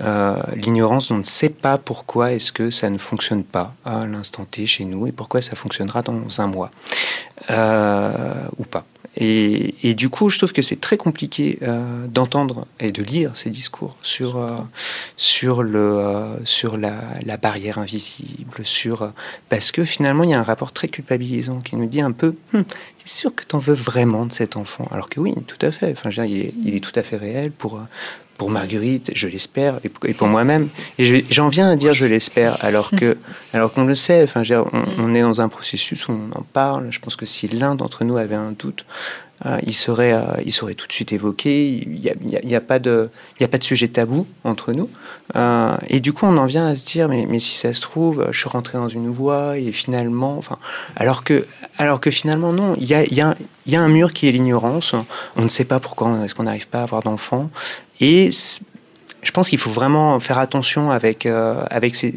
Euh, 0.00 0.36
l'ignorance, 0.56 1.10
on 1.10 1.18
ne 1.18 1.24
sait 1.24 1.50
pas 1.50 1.78
pourquoi 1.78 2.32
est-ce 2.32 2.52
que 2.52 2.70
ça 2.70 2.90
ne 2.90 2.98
fonctionne 2.98 3.44
pas 3.44 3.74
à 3.84 4.06
l'instant 4.06 4.44
T 4.44 4.66
chez 4.66 4.84
nous 4.84 5.06
et 5.06 5.12
pourquoi 5.12 5.42
ça 5.42 5.54
fonctionnera 5.54 6.02
dans 6.02 6.40
un 6.40 6.46
mois 6.46 6.70
euh, 7.50 8.44
ou 8.58 8.64
pas. 8.64 8.84
Et, 9.16 9.94
du 9.94 10.08
coup, 10.08 10.30
je 10.30 10.38
trouve 10.38 10.52
que 10.52 10.62
c'est 10.62 10.80
très 10.80 10.96
compliqué 10.96 11.58
euh, 11.62 12.06
d'entendre 12.06 12.66
et 12.80 12.92
de 12.92 13.02
lire 13.02 13.32
ces 13.34 13.50
discours 13.50 13.96
sur 14.00 14.38
euh, 14.38 14.48
sur 15.16 15.62
le 15.62 15.78
euh, 15.78 16.44
sur 16.44 16.78
la, 16.78 16.94
la, 17.24 17.36
barrière 17.36 17.78
invisible, 17.78 18.64
sur 18.64 19.12
parce 19.50 19.70
que 19.70 19.84
finalement 19.84 20.24
il 20.24 20.30
y 20.30 20.34
a 20.34 20.38
un 20.38 20.44
rapport 20.44 20.72
très 20.72 20.88
culpabilisant 20.88 21.60
qui 21.60 21.76
nous 21.76 21.86
dit 21.86 22.00
un 22.00 22.12
peu, 22.12 22.34
hum, 22.54 22.64
t'es 22.64 23.06
sûr 23.06 23.34
que 23.34 23.44
t'en 23.44 23.58
veux 23.58 23.74
vraiment 23.74 24.24
de 24.24 24.32
cet 24.32 24.56
enfant? 24.56 24.88
Alors 24.90 25.10
que 25.10 25.20
oui, 25.20 25.34
tout 25.46 25.58
à 25.60 25.70
fait. 25.70 25.92
Enfin, 25.92 26.08
je 26.08 26.22
veux 26.22 26.28
il 26.28 26.74
est 26.74 26.80
tout 26.80 26.98
à 26.98 27.02
fait 27.02 27.16
réel 27.16 27.52
pour 27.52 27.80
pour 28.42 28.50
Marguerite, 28.50 29.12
je 29.14 29.28
l'espère, 29.28 29.78
et 29.84 30.14
pour 30.14 30.26
moi-même. 30.26 30.68
Et 30.98 31.24
j'en 31.30 31.48
viens 31.48 31.70
à 31.70 31.76
dire 31.76 31.94
je 31.94 32.06
l'espère, 32.06 32.56
alors 32.64 32.90
que, 32.90 33.16
alors 33.52 33.72
qu'on 33.72 33.84
le 33.84 33.94
sait. 33.94 34.24
Enfin, 34.24 34.42
on, 34.50 34.84
on, 34.98 35.14
est 35.14 35.20
dans 35.20 35.40
un 35.40 35.48
processus 35.48 36.08
où 36.08 36.12
on 36.12 36.36
en 36.36 36.42
parle. 36.42 36.88
Je 36.90 36.98
pense 36.98 37.14
que 37.14 37.24
si 37.24 37.46
l'un 37.46 37.76
d'entre 37.76 38.02
nous 38.02 38.16
avait 38.16 38.34
un 38.34 38.50
doute, 38.50 38.84
il 39.64 39.74
serait, 39.74 40.12
euh, 40.12 40.22
il 40.44 40.52
serait 40.52 40.74
tout 40.74 40.86
de 40.86 40.92
suite 40.92 41.12
évoqué. 41.12 41.68
Il 41.68 42.00
n'y 42.24 42.54
a, 42.54 42.58
a, 42.58 42.60
pas 42.60 42.78
de, 42.78 43.10
a 43.40 43.48
pas 43.48 43.58
de 43.58 43.64
sujet 43.64 43.88
tabou 43.88 44.26
entre 44.44 44.72
nous. 44.72 44.88
Euh, 45.36 45.76
et 45.88 46.00
du 46.00 46.12
coup, 46.12 46.26
on 46.26 46.36
en 46.36 46.46
vient 46.46 46.66
à 46.66 46.76
se 46.76 46.84
dire, 46.84 47.08
mais, 47.08 47.26
mais 47.28 47.38
si 47.38 47.56
ça 47.56 47.72
se 47.72 47.80
trouve, 47.80 48.26
je 48.30 48.38
suis 48.38 48.48
rentré 48.48 48.78
dans 48.78 48.88
une 48.88 49.08
voie 49.08 49.58
et 49.58 49.72
finalement, 49.72 50.36
enfin, 50.38 50.58
alors 50.96 51.24
que, 51.24 51.46
alors 51.78 52.00
que 52.00 52.10
finalement 52.10 52.52
non, 52.52 52.76
il 52.78 52.86
y 52.86 52.94
a, 52.94 53.04
y, 53.04 53.20
a, 53.20 53.36
y 53.66 53.76
a 53.76 53.80
un 53.80 53.88
mur 53.88 54.12
qui 54.12 54.28
est 54.28 54.32
l'ignorance. 54.32 54.94
On 55.36 55.42
ne 55.42 55.48
sait 55.48 55.64
pas 55.64 55.80
pourquoi 55.80 56.24
est-ce 56.24 56.34
qu'on 56.34 56.44
n'arrive 56.44 56.68
pas 56.68 56.80
à 56.80 56.82
avoir 56.82 57.02
d'enfants. 57.02 57.50
Et 58.00 58.30
je 59.22 59.30
pense 59.30 59.48
qu'il 59.48 59.58
faut 59.58 59.70
vraiment 59.70 60.18
faire 60.20 60.38
attention 60.38 60.90
avec, 60.90 61.26
avec 61.26 61.94
ces 61.94 62.14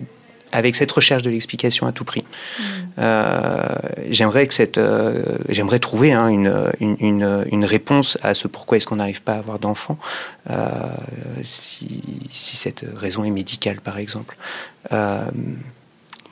avec 0.56 0.78
cette 0.78 0.92
recherche 0.92 1.22
de 1.22 1.30
l'explication 1.30 1.86
à 1.86 1.92
tout 1.92 2.06
prix. 2.06 2.24
Mm. 2.24 2.64
Euh, 3.00 3.66
j'aimerais 4.10 4.48
que 4.48 4.54
cette, 4.54 4.78
euh, 4.78 5.38
j'aimerais 5.50 5.80
trouver 5.80 6.14
hein, 6.14 6.30
une, 6.30 6.72
une, 6.80 7.46
une, 7.52 7.66
réponse 7.66 8.18
à 8.24 8.34
ce 8.34 8.48
pourquoi 8.48 8.78
est-ce 8.78 8.88
qu'on 8.88 8.96
n'arrive 8.96 9.22
pas 9.22 9.34
à 9.34 9.40
avoir 9.40 9.60
d'enfants, 9.60 9.98
euh, 10.50 10.70
si, 11.44 12.02
si, 12.32 12.56
cette 12.56 12.86
raison 12.96 13.26
est 13.26 13.32
médicale 13.32 13.82
par 13.82 13.98
exemple. 13.98 14.38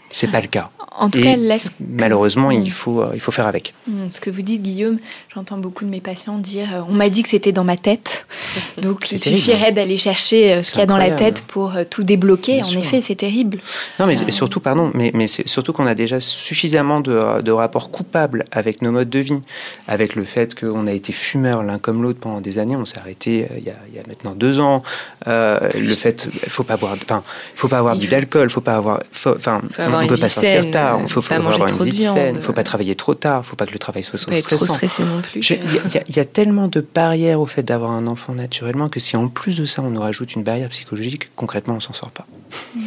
c'est 0.10 0.32
pas 0.32 0.42
le 0.42 0.48
cas. 0.48 0.72
En 0.98 1.10
tout 1.10 1.22
cas, 1.22 1.36
laisse 1.36 1.72
malheureusement, 1.80 2.52
il 2.52 2.72
faut 2.72 3.04
il 3.14 3.20
faut 3.20 3.32
faire 3.32 3.48
avec. 3.48 3.74
Mm, 3.88 4.10
ce 4.10 4.20
que 4.20 4.30
vous 4.30 4.42
dites, 4.42 4.62
Guillaume, 4.62 4.98
j'entends 5.34 5.58
beaucoup 5.58 5.86
de 5.86 5.90
mes 5.90 6.02
patients 6.02 6.38
dire 6.38 6.86
"On 6.90 6.94
m'a 6.94 7.10
dit 7.10 7.24
que 7.24 7.30
c'était 7.30 7.52
dans 7.52 7.64
ma 7.64 7.78
tête, 7.78 8.28
donc 8.82 9.12
il 9.12 9.20
suffirait 9.20 9.72
d'aller 9.72 9.98
chercher 9.98 10.62
ce 10.62 10.72
qu'il 10.72 10.80
y 10.80 10.84
a 10.84 10.86
dans 10.86 10.98
la 10.98 11.12
tête 11.12 11.42
pour 11.42 11.74
tout 11.90 12.04
débloquer." 12.04 12.62
en 12.64 12.80
effet, 12.80 13.02
c'est 13.02 13.16
terrible. 13.16 13.60
Non, 14.00 14.06
mais 14.06 14.32
surtout, 14.32 14.60
pardon, 14.60 14.92
mais 14.94 15.12
mais 15.14 15.28
c'est 15.28 15.48
surtout 15.48 15.74
qu'on 15.74 15.88
a 15.88 15.96
déjà 15.96 16.20
suffisamment 16.20 17.00
de, 17.00 17.42
de, 17.42 17.52
rapports 17.52 17.92
coupables 17.92 18.46
avec 18.52 18.82
nos 18.82 18.92
modes 18.92 19.10
de 19.10 19.20
vie, 19.20 19.42
avec 19.88 20.16
le 20.16 20.24
fait 20.24 20.60
qu'on 20.60 20.88
a 20.88 20.92
été 20.92 21.14
fumeurs 21.14 21.64
l'un 21.64 21.80
comme 21.80 22.02
l'autre 22.02 22.20
pendant 22.20 22.42
des 22.42 22.60
années. 22.60 22.76
On 22.76 22.86
s'est 22.86 23.00
arrêté 23.00 23.48
il 23.58 23.64
y, 23.64 23.70
a, 23.70 23.76
il 23.90 23.96
y, 23.96 24.00
a, 24.00 24.04
maintenant 24.08 24.34
deux 24.36 24.60
ans. 24.60 24.84
Euh, 25.28 25.60
le 25.76 25.94
fait, 25.94 26.28
il 26.32 26.50
faut 26.50 26.64
pas 26.64 26.78
boire, 26.78 26.96
enfin, 27.04 27.24
il 27.54 27.60
faut 27.60 27.68
pas 27.68 27.80
avoir 27.80 27.96
bu 27.96 28.08
d'alcool, 28.08 28.50
faut 28.50 28.62
pas 28.62 28.76
avoir, 28.76 29.02
enfin, 29.26 29.62
on, 29.80 30.08
peut 30.08 30.18
pas 30.18 30.30
sortir 30.30 30.70
tard 30.72 30.83
il 31.02 31.10
faut, 31.10 31.22
faut 31.22 31.34
avoir 31.34 31.58
une 31.58 31.86
vie 31.86 32.04
saine, 32.04 32.36
il 32.38 32.42
faut 32.42 32.54
pas 32.54 32.64
travailler 32.64 32.96
trop 32.96 33.14
tard, 33.14 33.42
il 33.44 33.48
faut 33.48 33.56
pas 33.56 33.66
que 33.66 33.74
le 33.74 33.80
travail 33.80 34.04
soit, 34.04 34.20
pas 34.26 34.42
trop 34.42 34.66
stressé 34.66 35.04
non 35.04 35.22
plus. 35.22 35.42
Il 35.50 36.16
y, 36.16 36.20
a 36.20 36.26
tellement 36.26 36.68
de 36.68 36.82
barrières 36.82 37.40
au 37.40 37.46
fait 37.46 37.64
d'avoir 37.64 37.92
un 37.92 38.08
enfant 38.08 38.34
naturellement 38.34 38.90
que 38.90 39.00
si 39.00 39.16
en 39.18 39.28
plus 39.28 39.58
de 39.58 39.66
ça 39.66 39.82
on 39.82 39.90
nous 39.90 40.02
rajoute 40.02 40.34
une 40.36 40.44
barrière 40.44 40.70
psychologique, 40.70 41.30
concrètement 41.36 41.76
on 41.76 41.80
s'en 41.80 41.94
sort 41.94 42.12
pas. 42.12 42.26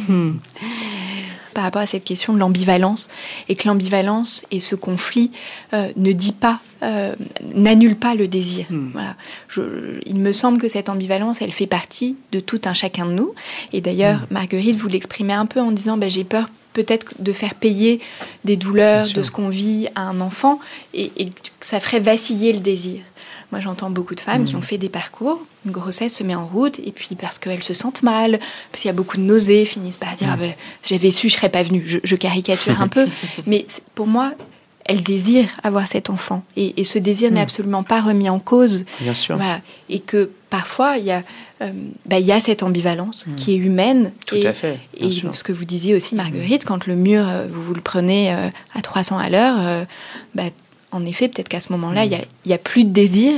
Hmm. 0.07 0.33
Par 1.53 1.63
rapport 1.63 1.81
à 1.81 1.87
cette 1.87 2.03
question 2.03 2.33
de 2.33 2.39
l'ambivalence, 2.39 3.09
et 3.49 3.55
que 3.55 3.67
l'ambivalence 3.67 4.45
et 4.51 4.59
ce 4.59 4.75
conflit 4.75 5.31
euh, 5.73 5.91
ne 5.95 6.11
dit 6.11 6.31
pas, 6.31 6.59
euh, 6.83 7.15
n'annule 7.55 7.95
pas 7.95 8.13
le 8.13 8.27
désir. 8.27 8.67
Hmm. 8.69 8.91
Voilà. 8.93 9.15
il 10.05 10.17
me 10.17 10.31
semble 10.31 10.59
que 10.59 10.67
cette 10.67 10.89
ambivalence, 10.89 11.41
elle 11.41 11.51
fait 11.51 11.65
partie 11.65 12.15
de 12.31 12.39
tout 12.39 12.61
un 12.65 12.73
chacun 12.73 13.07
de 13.07 13.13
nous. 13.13 13.33
Et 13.73 13.81
d'ailleurs, 13.81 14.19
hmm. 14.19 14.33
Marguerite, 14.33 14.77
vous 14.77 14.87
l'exprimez 14.87 15.33
un 15.33 15.47
peu 15.47 15.59
en 15.59 15.71
disant, 15.71 15.97
bah, 15.97 16.09
j'ai 16.09 16.23
peur 16.23 16.47
peut-être 16.77 17.15
de 17.17 17.33
faire 17.33 17.55
payer 17.55 17.99
des 18.45 18.55
douleurs 18.55 19.07
de 19.11 19.23
ce 19.23 19.31
qu'on 19.31 19.49
vit 19.49 19.87
à 19.95 20.01
un 20.01 20.21
enfant 20.21 20.59
et, 20.93 21.11
ça 21.59 21.79
ferait 21.79 21.99
vaciller 21.99 22.53
le 22.53 22.59
désir. 22.59 23.01
Moi, 23.51 23.59
j'entends 23.59 23.89
beaucoup 23.89 24.13
de 24.13 24.19
femmes 24.19 24.45
qui 24.45 24.53
mm. 24.53 24.59
ont 24.59 24.61
fait 24.61 24.77
des 24.77 24.89
parcours, 24.89 25.41
une 25.65 25.71
grossesse 25.71 26.15
se 26.15 26.23
met 26.23 26.35
en 26.35 26.45
route, 26.45 26.79
et 26.79 26.91
puis 26.91 27.15
parce 27.15 27.39
qu'elles 27.39 27.63
se 27.63 27.73
sentent 27.73 28.03
mal, 28.03 28.39
parce 28.71 28.83
qu'il 28.83 28.89
y 28.89 28.91
a 28.91 28.93
beaucoup 28.93 29.17
de 29.17 29.23
nausées, 29.23 29.65
finissent 29.65 29.97
par 29.97 30.15
dire 30.15 30.27
mm. 30.27 30.33
ah 30.33 30.37
ben, 30.37 30.53
j'avais 30.87 31.11
su, 31.11 31.29
je 31.29 31.35
serais 31.35 31.49
pas 31.49 31.63
venue. 31.63 31.83
Je, 32.03 32.15
caricature 32.15 32.79
un 32.79 32.87
peu, 32.97 33.07
mais 33.47 33.65
pour 33.95 34.05
moi, 34.05 34.33
elles 34.87 35.03
désirent 35.03 35.49
avoir 35.63 35.87
cet 35.87 36.09
enfant, 36.09 36.43
et, 36.55 36.83
ce 36.83 36.99
désir 36.99 37.31
n'est 37.31 37.39
mm. 37.39 37.43
absolument 37.43 37.83
pas 37.83 38.01
remis 38.01 38.29
en 38.29 38.39
cause. 38.39 38.85
Bien 39.01 39.13
sûr. 39.13 39.37
Et 39.89 39.99
que 39.99 40.31
parfois, 40.49 40.97
il 40.97 41.05
y 41.05 41.11
a 41.11 41.23
euh, 41.61 41.71
bah, 42.05 42.19
il 42.19 42.25
y 42.25 42.31
a 42.31 42.39
cette 42.39 42.61
ambivalence 42.61 43.25
hmm. 43.25 43.35
qui 43.35 43.53
est 43.53 43.57
humaine. 43.57 44.11
Tout 44.27 44.35
et, 44.35 44.45
à 44.45 44.53
fait. 44.53 44.79
Et 44.95 45.09
ce 45.11 45.43
que 45.43 45.51
vous 45.51 45.65
disiez 45.65 45.95
aussi, 45.95 46.13
Marguerite, 46.13 46.65
quand 46.65 46.85
le 46.85 46.95
mur, 46.95 47.27
euh, 47.27 47.47
vous, 47.51 47.63
vous 47.63 47.73
le 47.73 47.81
prenez 47.81 48.31
euh, 48.31 48.49
à 48.75 48.81
300 48.81 49.17
à 49.17 49.29
l'heure, 49.29 49.85
bah, 50.35 50.43
en 50.91 51.05
effet, 51.05 51.27
peut-être 51.27 51.49
qu'à 51.49 51.59
ce 51.59 51.71
moment-là, 51.73 52.05
il 52.05 52.17
n'y 52.45 52.53
a, 52.53 52.57
plus 52.57 52.85
de 52.85 52.89
désir, 52.89 53.33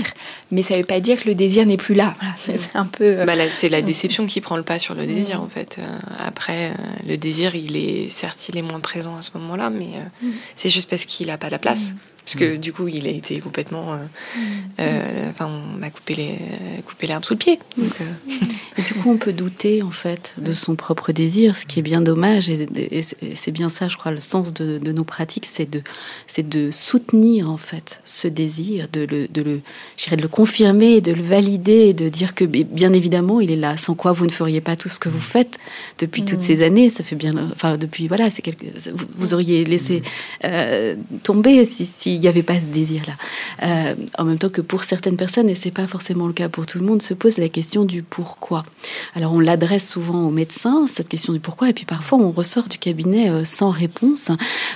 mais 0.52 0.62
ça 0.62 0.76
ne 0.76 0.80
veut 0.80 0.86
pas 0.86 1.00
dire 1.00 1.22
que 1.22 1.28
le 1.28 1.36
désir 1.36 1.66
n'est 1.66 1.78
plus 1.78 1.96
là. 1.96 2.16
c'est 2.38 2.60
un 2.76 2.86
peu. 2.86 3.26
Bah, 3.26 3.34
c'est 3.50 3.70
la 3.70 3.82
déception 3.82 4.28
qui 4.28 4.40
prend 4.40 4.56
le 4.56 4.64
pas 4.64 4.78
sur 4.78 4.94
le 4.94 5.08
désir, 5.08 5.42
en 5.42 5.48
fait. 5.48 5.80
après, 6.20 6.74
le 7.08 7.18
désir, 7.18 7.56
il 7.56 7.76
est 7.76 8.08
certes, 8.08 8.50
il 8.50 8.58
est 8.58 8.62
moins 8.62 8.80
présent 8.80 9.18
à 9.18 9.22
ce 9.22 9.32
moment-là, 9.36 9.70
mais 9.70 9.90
mm. 10.22 10.32
c'est 10.56 10.70
juste 10.70 10.90
parce 10.90 11.06
qu'il 11.06 11.28
n'a 11.28 11.38
pas 11.38 11.50
la 11.50 11.60
place. 11.60 11.96
Mm 12.26 12.30
parce 12.30 12.36
que 12.36 12.56
mm. 12.56 12.58
du 12.58 12.74
coup 12.74 12.88
il 12.88 13.08
a 13.08 13.10
été 13.10 13.40
complètement 13.40 13.94
euh, 13.94 13.98
mm. 13.98 14.40
euh, 14.82 15.30
enfin 15.30 15.48
on 15.48 15.80
m'a 15.80 15.90
coupé 15.90 16.16
les 16.16 16.40
coupé 16.86 17.08
l'herbe 17.08 17.24
sous 17.24 17.34
le 17.34 17.40
pied 17.40 17.60
donc, 17.78 17.92
euh. 18.02 18.36
et 18.78 18.82
du 18.82 18.94
coup 18.96 19.10
on 19.10 19.18
peut 19.18 19.34
douter 19.34 19.82
en 19.82 19.92
fait 19.92 20.36
de 20.38 20.54
son 20.54 20.76
propre 20.76 21.12
désir 21.12 21.56
ce 21.56 21.66
qui 21.66 21.80
est 21.80 21.84
bien 21.84 22.02
dommage 22.02 22.50
et, 22.50 22.68
c'est 23.36 23.52
bien 23.52 23.70
ça 23.70 23.88
je 23.88 23.98
crois 23.98 24.12
le 24.12 24.20
sens 24.20 24.54
de, 24.54 24.80
nos 24.92 25.04
pratiques 25.04 25.46
c'est 25.46 25.70
de 25.70 25.82
c'est 26.28 26.48
de 26.48 26.72
soutenir 26.72 27.50
en 27.50 27.58
fait 27.58 28.02
ce 28.06 28.28
désir 28.28 28.88
de 28.92 29.02
le 29.02 29.28
de 29.28 29.42
le 29.42 29.62
de 30.12 30.22
le 30.22 30.28
confirmer 30.28 31.02
de 31.02 31.14
le 31.14 31.22
valider 31.22 31.88
et 31.90 31.94
de 31.94 32.10
dire 32.10 32.36
que 32.36 32.46
bien 32.46 32.94
évidemment 32.94 33.40
il 33.40 33.52
est 33.52 33.56
là 33.56 33.78
sans 33.78 33.96
quoi 33.96 34.12
vous 34.12 34.26
ne 34.26 34.32
feriez 34.32 34.62
pas 34.62 34.76
tout 34.76 34.90
ce 34.90 35.00
que 35.00 35.10
vous 35.10 35.20
faites 35.20 35.58
depuis 35.98 36.26
toutes 36.26 36.40
mm. 36.40 36.44
ces 36.44 36.64
années 36.64 36.90
ça 36.90 37.04
fait 37.04 37.16
bien 37.16 37.36
enfin 37.54 37.78
depuis 37.78 38.08
voilà 38.08 38.30
c'est 38.30 38.42
quelque 38.42 38.66
vous, 39.18 39.34
auriez 39.34 39.64
laissé 39.66 40.02
tomber 41.24 41.66
si, 41.66 41.90
si 41.98 42.09
il 42.14 42.20
n'y 42.20 42.28
avait 42.28 42.44
pas 42.44 42.60
ce 42.60 42.66
désir-là. 42.66 43.14
Euh, 43.64 43.96
en 44.18 44.26
même 44.26 44.38
temps 44.38 44.50
que 44.50 44.62
pour 44.62 44.84
certaines 44.84 45.18
personnes, 45.18 45.50
et 45.50 45.56
c'est 45.56 45.72
pas 45.72 45.88
forcément 45.88 46.28
le 46.28 46.34
cas 46.34 46.50
pour 46.50 46.66
tout 46.66 46.80
le 46.80 46.86
monde, 46.86 47.02
se 47.02 47.14
pose 47.14 47.38
la 47.38 47.50
question 47.50 47.86
du 47.86 48.04
pourquoi. 48.04 48.66
Alors 49.16 49.34
on 49.34 49.40
l'adresse 49.40 49.90
souvent 49.90 50.26
aux 50.26 50.32
médecins, 50.32 50.88
cette 50.88 51.10
question 51.10 51.34
du 51.34 51.40
pourquoi, 51.40 51.70
et 51.70 51.74
puis 51.74 51.86
parfois 51.86 52.18
on 52.18 52.32
ressort 52.32 52.68
du 52.68 52.78
cabinet 52.78 53.30
euh, 53.30 53.46
sans 53.46 53.70
réponse, 53.70 54.32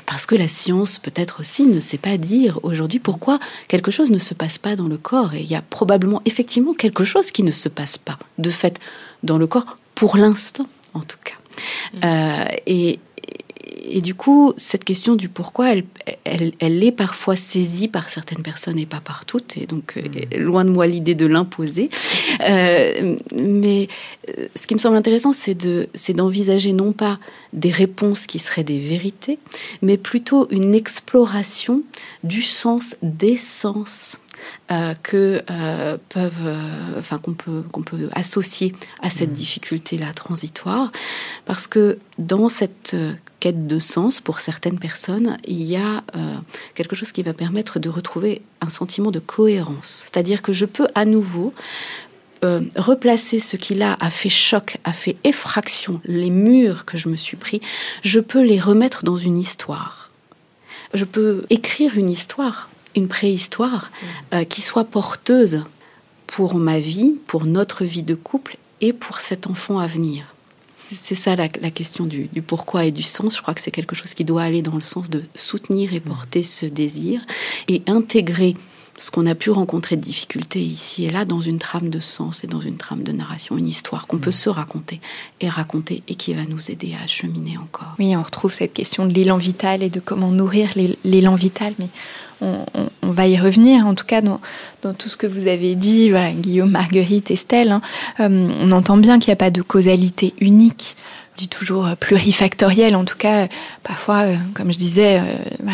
parce 0.06 0.26
que 0.26 0.36
la 0.36 0.48
science 0.48 1.00
peut-être 1.00 1.42
aussi 1.42 1.66
ne 1.66 1.80
sait 1.80 1.98
pas 1.98 2.18
dire 2.18 2.60
aujourd'hui 2.64 3.00
pourquoi 3.00 3.40
quelque 3.68 3.92
chose 3.92 4.12
ne 4.12 4.20
se 4.20 4.34
passe 4.34 4.58
pas 4.58 4.76
dans 4.76 4.88
le 4.88 4.98
corps. 4.98 5.34
Et 5.34 5.42
il 5.42 5.50
y 5.50 5.56
a 5.56 5.62
probablement 5.62 6.22
effectivement 6.26 6.74
quelque 6.74 7.04
chose 7.04 7.32
qui 7.32 7.44
ne 7.44 7.52
se 7.52 7.70
passe 7.70 7.98
pas, 7.98 8.20
de 8.38 8.50
fait, 8.50 8.80
dans 9.24 9.38
le 9.38 9.48
corps, 9.48 9.78
pour 9.96 10.18
l'instant 10.18 10.68
en 10.94 11.02
tout 11.02 11.18
cas. 11.24 11.36
Mmh. 11.94 12.00
Euh, 12.04 12.56
et, 12.68 13.00
et 13.84 14.02
du 14.02 14.16
coup, 14.16 14.54
cette 14.58 14.84
question 14.86 15.16
du 15.16 15.30
pourquoi, 15.30 15.72
elle, 15.72 15.84
elle, 16.60 16.84
est 16.84 16.92
parfois 16.92 17.36
saisie 17.36 17.88
par 17.88 18.10
certaines 18.10 18.42
personnes 18.42 18.80
et 18.80 18.86
pas 18.86 19.02
par 19.02 19.26
toutes. 19.26 19.58
Et 19.58 19.66
donc, 19.66 19.98
euh, 19.98 20.02
mm. 20.02 20.42
loin 20.42 20.66
de 20.66 20.70
moi 20.70 20.88
l'idée 20.88 21.16
de 21.16 21.26
l'imposer. 21.26 21.90
Euh, 22.50 23.16
mais 23.36 23.88
euh, 24.30 24.48
ce 24.56 24.68
qui 24.68 24.74
me 24.74 24.80
semble 24.80 24.98
intéressant, 24.98 25.34
c'est 25.34 25.56
de, 25.56 25.88
c'est 25.94 26.14
d'envisager 26.14 26.74
non 26.74 26.92
pas 26.92 27.20
des 27.54 27.72
réponses 27.72 28.26
qui 28.26 28.40
seraient 28.40 28.64
des 28.64 28.80
vérités, 28.80 29.38
mais 29.82 29.98
plutôt 29.98 30.48
une 30.50 30.74
exploration 30.74 31.84
du 32.24 32.42
sens 32.42 32.96
des 33.02 33.38
sens 33.38 34.20
que 35.04 35.44
peuvent, 36.10 36.58
enfin 36.98 37.20
qu'on 37.20 37.34
peut 37.34 37.64
qu'on 37.72 37.84
peut 37.84 38.10
associer 38.14 38.74
à 39.02 39.10
cette 39.10 39.32
mm. 39.32 39.34
difficulté 39.34 39.98
là 39.98 40.14
transitoire, 40.14 40.92
parce 41.46 41.68
que 41.68 42.00
dans 42.18 42.50
cette 42.50 42.96
quête 43.44 43.68
de 43.68 43.78
sens 43.78 44.22
pour 44.22 44.40
certaines 44.40 44.80
personnes, 44.80 45.36
il 45.46 45.64
y 45.64 45.76
a 45.76 46.02
euh, 46.16 46.36
quelque 46.76 46.96
chose 46.96 47.12
qui 47.12 47.24
va 47.24 47.34
permettre 47.34 47.78
de 47.78 47.90
retrouver 47.90 48.42
un 48.62 48.70
sentiment 48.70 49.12
de 49.12 49.20
cohérence. 49.20 50.06
C'est-à-dire 50.06 50.42
que 50.42 50.54
je 50.54 50.64
peux 50.64 50.88
à 50.96 51.04
nouveau 51.04 51.54
euh, 52.46 52.62
replacer 52.78 53.42
ce 53.42 53.58
qui 53.58 53.76
là 53.76 53.98
a 54.00 54.10
fait 54.10 54.30
choc, 54.30 54.78
a 54.86 54.94
fait 54.94 55.18
effraction, 55.26 56.00
les 56.06 56.30
murs 56.30 56.86
que 56.86 56.98
je 56.98 57.10
me 57.10 57.18
suis 57.18 57.36
pris, 57.36 57.60
je 58.02 58.22
peux 58.22 58.42
les 58.42 58.62
remettre 58.62 59.04
dans 59.04 59.18
une 59.18 59.38
histoire. 59.38 60.12
Je 60.94 61.04
peux 61.04 61.44
écrire 61.50 61.98
une 61.98 62.10
histoire, 62.10 62.70
une 62.96 63.08
préhistoire, 63.08 63.92
euh, 64.34 64.44
qui 64.44 64.62
soit 64.62 64.86
porteuse 64.86 65.64
pour 66.28 66.56
ma 66.56 66.80
vie, 66.80 67.14
pour 67.28 67.46
notre 67.46 67.84
vie 67.84 68.04
de 68.04 68.16
couple 68.16 68.58
et 68.82 68.94
pour 68.94 69.18
cet 69.18 69.48
enfant 69.48 69.80
à 69.80 69.88
venir. 69.88 70.34
C'est 70.88 71.16
ça 71.16 71.36
la, 71.36 71.48
question 71.48 72.06
du, 72.06 72.30
pourquoi 72.46 72.86
et 72.86 72.92
du 72.92 73.04
sens. 73.04 73.36
Je 73.36 73.42
crois 73.42 73.54
que 73.54 73.62
c'est 73.62 73.72
quelque 73.72 73.96
chose 73.96 74.14
qui 74.14 74.26
doit 74.26 74.44
aller 74.44 74.62
dans 74.62 74.76
le 74.76 74.82
sens 74.82 75.10
de 75.10 75.24
soutenir 75.34 75.94
et 75.94 76.00
porter 76.00 76.44
ce 76.44 76.66
désir 76.66 77.22
et 77.68 77.82
intégrer 77.88 78.56
ce 79.00 79.10
qu'on 79.10 79.26
a 79.26 79.34
pu 79.34 79.50
rencontrer 79.50 79.96
de 79.96 80.02
difficultés 80.02 80.62
ici 80.62 81.06
et 81.06 81.10
là 81.10 81.26
dans 81.26 81.42
une 81.42 81.58
trame 81.58 81.90
de 81.90 82.00
sens 82.00 82.44
et 82.44 82.48
dans 82.48 82.62
une 82.62 82.78
trame 82.78 83.04
de 83.04 83.12
narration, 83.12 83.58
une 83.58 83.68
histoire 83.68 84.06
qu'on 84.06 84.20
peut 84.20 84.32
se 84.32 84.50
raconter 84.50 85.02
et 85.42 85.50
raconter 85.50 86.04
et 86.08 86.16
qui 86.16 86.34
va 86.34 86.46
nous 86.46 86.70
aider 86.70 86.96
à 87.04 87.08
cheminer 87.08 87.58
encore. 87.58 87.96
Oui, 87.98 88.16
on 88.16 88.22
retrouve 88.22 88.54
cette 88.54 88.74
question 88.74 89.06
de 89.06 89.14
l'élan 89.14 89.38
vital 89.38 89.82
et 89.82 89.90
de 89.90 90.00
comment 90.00 90.32
nourrir 90.32 90.70
l'élan 91.04 91.36
vital, 91.36 91.74
mais 91.80 91.90
on, 92.44 93.12
va 93.12 93.28
y 93.28 93.38
revenir, 93.38 93.86
en 93.86 93.96
tout 93.96 94.06
cas 94.06 94.22
dans, 94.22 94.40
tout 94.82 95.10
ce 95.10 95.18
que 95.18 95.28
vous 95.28 95.48
avez 95.48 95.76
dit, 95.76 96.12
Guillaume, 96.36 96.72
Marguerite, 96.72 97.32
Estelle, 97.32 97.72
hein. 97.72 97.82
euh, 98.20 98.50
on 98.62 98.72
entend 98.72 98.98
bien 98.98 99.20
qu'il 99.20 99.30
n'y 99.30 99.34
a 99.34 99.38
pas 99.38 99.52
de 99.52 99.62
causalité 99.62 100.34
unique 100.40 100.96
dis 101.36 101.48
toujours 101.48 101.88
plurifactoriel, 102.00 102.96
en 102.96 103.06
tout 103.06 103.18
cas, 103.18 103.48
parfois, 103.84 104.26
comme 104.54 104.72
je 104.72 104.78
disais, 104.78 105.22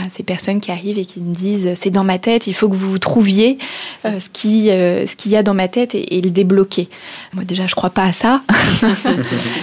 ces 0.09 0.23
personnes 0.23 0.59
qui 0.59 0.71
arrivent 0.71 0.97
et 0.97 1.05
qui 1.05 1.19
me 1.19 1.33
disent 1.33 1.71
c'est 1.75 1.89
dans 1.89 2.03
ma 2.03 2.19
tête, 2.19 2.47
il 2.47 2.53
faut 2.53 2.69
que 2.69 2.75
vous 2.75 2.99
trouviez 2.99 3.57
ce 4.03 4.29
qui 4.31 4.67
ce 4.67 5.15
qu'il 5.15 5.31
y 5.31 5.35
a 5.35 5.43
dans 5.43 5.53
ma 5.53 5.67
tête 5.67 5.95
et, 5.95 6.21
le 6.21 6.29
débloquer. 6.29 6.89
Moi 7.33 7.43
déjà, 7.43 7.67
je 7.67 7.75
crois 7.75 7.89
pas 7.89 8.03
à 8.03 8.13
ça. 8.13 8.41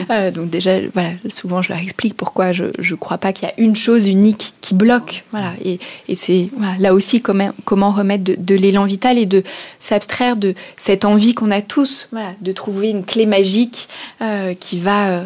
donc 0.35 0.51
déjà, 0.51 0.79
voilà, 0.95 1.11
souvent 1.29 1.63
je 1.63 1.71
leur 1.73 1.81
explique 1.81 2.17
pourquoi 2.17 2.53
je 2.53 2.65
je 2.79 2.95
crois 2.95 3.19
pas 3.19 3.33
qu'il 3.33 3.49
y 3.49 3.51
a 3.51 3.55
une 3.59 3.77
chose 3.77 4.07
unique 4.07 4.55
qui 4.61 4.75
bloque. 4.75 5.25
Voilà, 5.33 5.53
et, 5.65 5.79
et 6.09 6.15
c'est 6.15 6.49
là 6.79 6.95
aussi 6.95 7.21
comment 7.21 7.51
comment 7.65 7.93
remettre 7.93 8.25
de, 8.25 8.37
de 8.39 8.55
l'élan 8.55 8.85
vital 8.85 9.19
et 9.19 9.27
de 9.27 9.43
s'abstraire 9.79 10.37
de 10.37 10.55
cette 10.77 11.05
envie 11.05 11.35
qu'on 11.35 11.51
a 11.51 11.63
tous, 11.63 12.09
voilà, 12.13 12.33
de 12.41 12.53
trouver 12.53 12.91
une 12.91 13.05
clé 13.05 13.27
magique 13.27 13.89
euh, 14.21 14.55
qui 14.55 14.79
va 14.79 15.11
euh, 15.11 15.25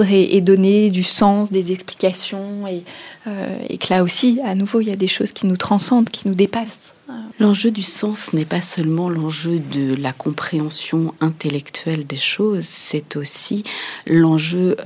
et, 0.00 0.40
donner 0.40 0.90
du 0.90 1.02
sens, 1.02 1.50
des 1.52 1.72
explications, 1.72 2.66
et, 2.66 2.82
euh, 3.26 3.56
et, 3.68 3.78
que 3.78 3.92
là 3.92 4.02
aussi, 4.02 4.40
à 4.44 4.54
nouveau, 4.54 4.80
il 4.80 4.88
y 4.88 4.92
a 4.92 4.96
des 4.96 5.08
choses 5.08 5.32
qui 5.32 5.46
nous 5.46 5.56
transcendent, 5.56 6.08
qui 6.08 6.28
nous 6.28 6.34
dépassent. 6.34 6.94
L'enjeu 7.38 7.70
du 7.70 7.82
sens 7.82 8.32
n'est 8.32 8.46
pas 8.46 8.60
seulement 8.60 9.10
l'enjeu 9.10 9.58
de 9.58 9.94
la 9.94 10.12
compréhension 10.12 11.14
intellectuelle 11.20 12.06
des 12.06 12.16
choses, 12.16 12.64
c'est 12.64 13.16
aussi 13.16 13.64
l'enjeu 14.06 14.76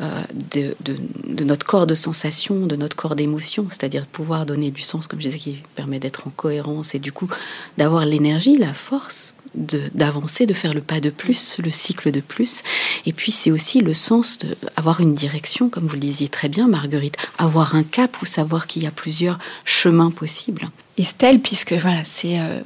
de, 0.52 0.74
de, 0.80 0.96
de, 1.28 1.44
notre 1.44 1.66
corps 1.66 1.86
de 1.86 1.94
sensation, 1.94 2.66
de 2.66 2.74
notre 2.74 2.96
corps 2.96 3.14
d'émotion, 3.14 3.66
c'est-à-dire 3.68 4.06
pouvoir 4.06 4.46
donner 4.46 4.70
du 4.70 4.80
sens, 4.80 5.06
comme 5.06 5.20
je 5.20 5.26
disais, 5.26 5.38
qui 5.38 5.58
permet 5.74 5.98
d'être 6.00 6.26
en 6.26 6.30
cohérence 6.30 6.94
et 6.94 6.98
du 6.98 7.12
coup 7.12 7.28
d'avoir 7.78 8.06
l'énergie, 8.06 8.56
la 8.56 8.74
force 8.74 9.34
d'avancer, 9.56 10.46
de, 10.46 10.54
faire 10.54 10.74
le 10.74 10.80
pas 10.80 11.00
de 11.00 11.10
plus, 11.10 11.58
le 11.62 11.70
cycle 11.70 12.10
de 12.10 12.20
plus. 12.20 12.62
Et 13.06 13.12
puis 13.12 13.32
c'est 13.32 13.50
aussi 13.50 13.80
le 13.80 13.94
sens 13.94 14.38
d'avoir 14.38 15.00
une 15.00 15.14
direction, 15.14 15.68
comme 15.68 15.86
vous 15.86 15.94
le 15.94 16.00
disiez 16.00 16.28
très 16.28 16.48
bien, 16.48 16.68
Marguerite, 16.68 17.16
avoir 17.38 17.74
un 17.74 17.82
cap 17.82 18.20
ou 18.22 18.26
savoir 18.26 18.66
qu'il 18.66 18.82
y 18.82 18.86
a 18.86 18.90
plusieurs 18.90 19.38
chemins 19.64 20.10
possibles. 20.10 20.68
Estelle, 20.98 21.40
puisque 21.40 21.72
voilà, 21.72 22.02
c'est 22.04 22.38
euh, 22.38 22.60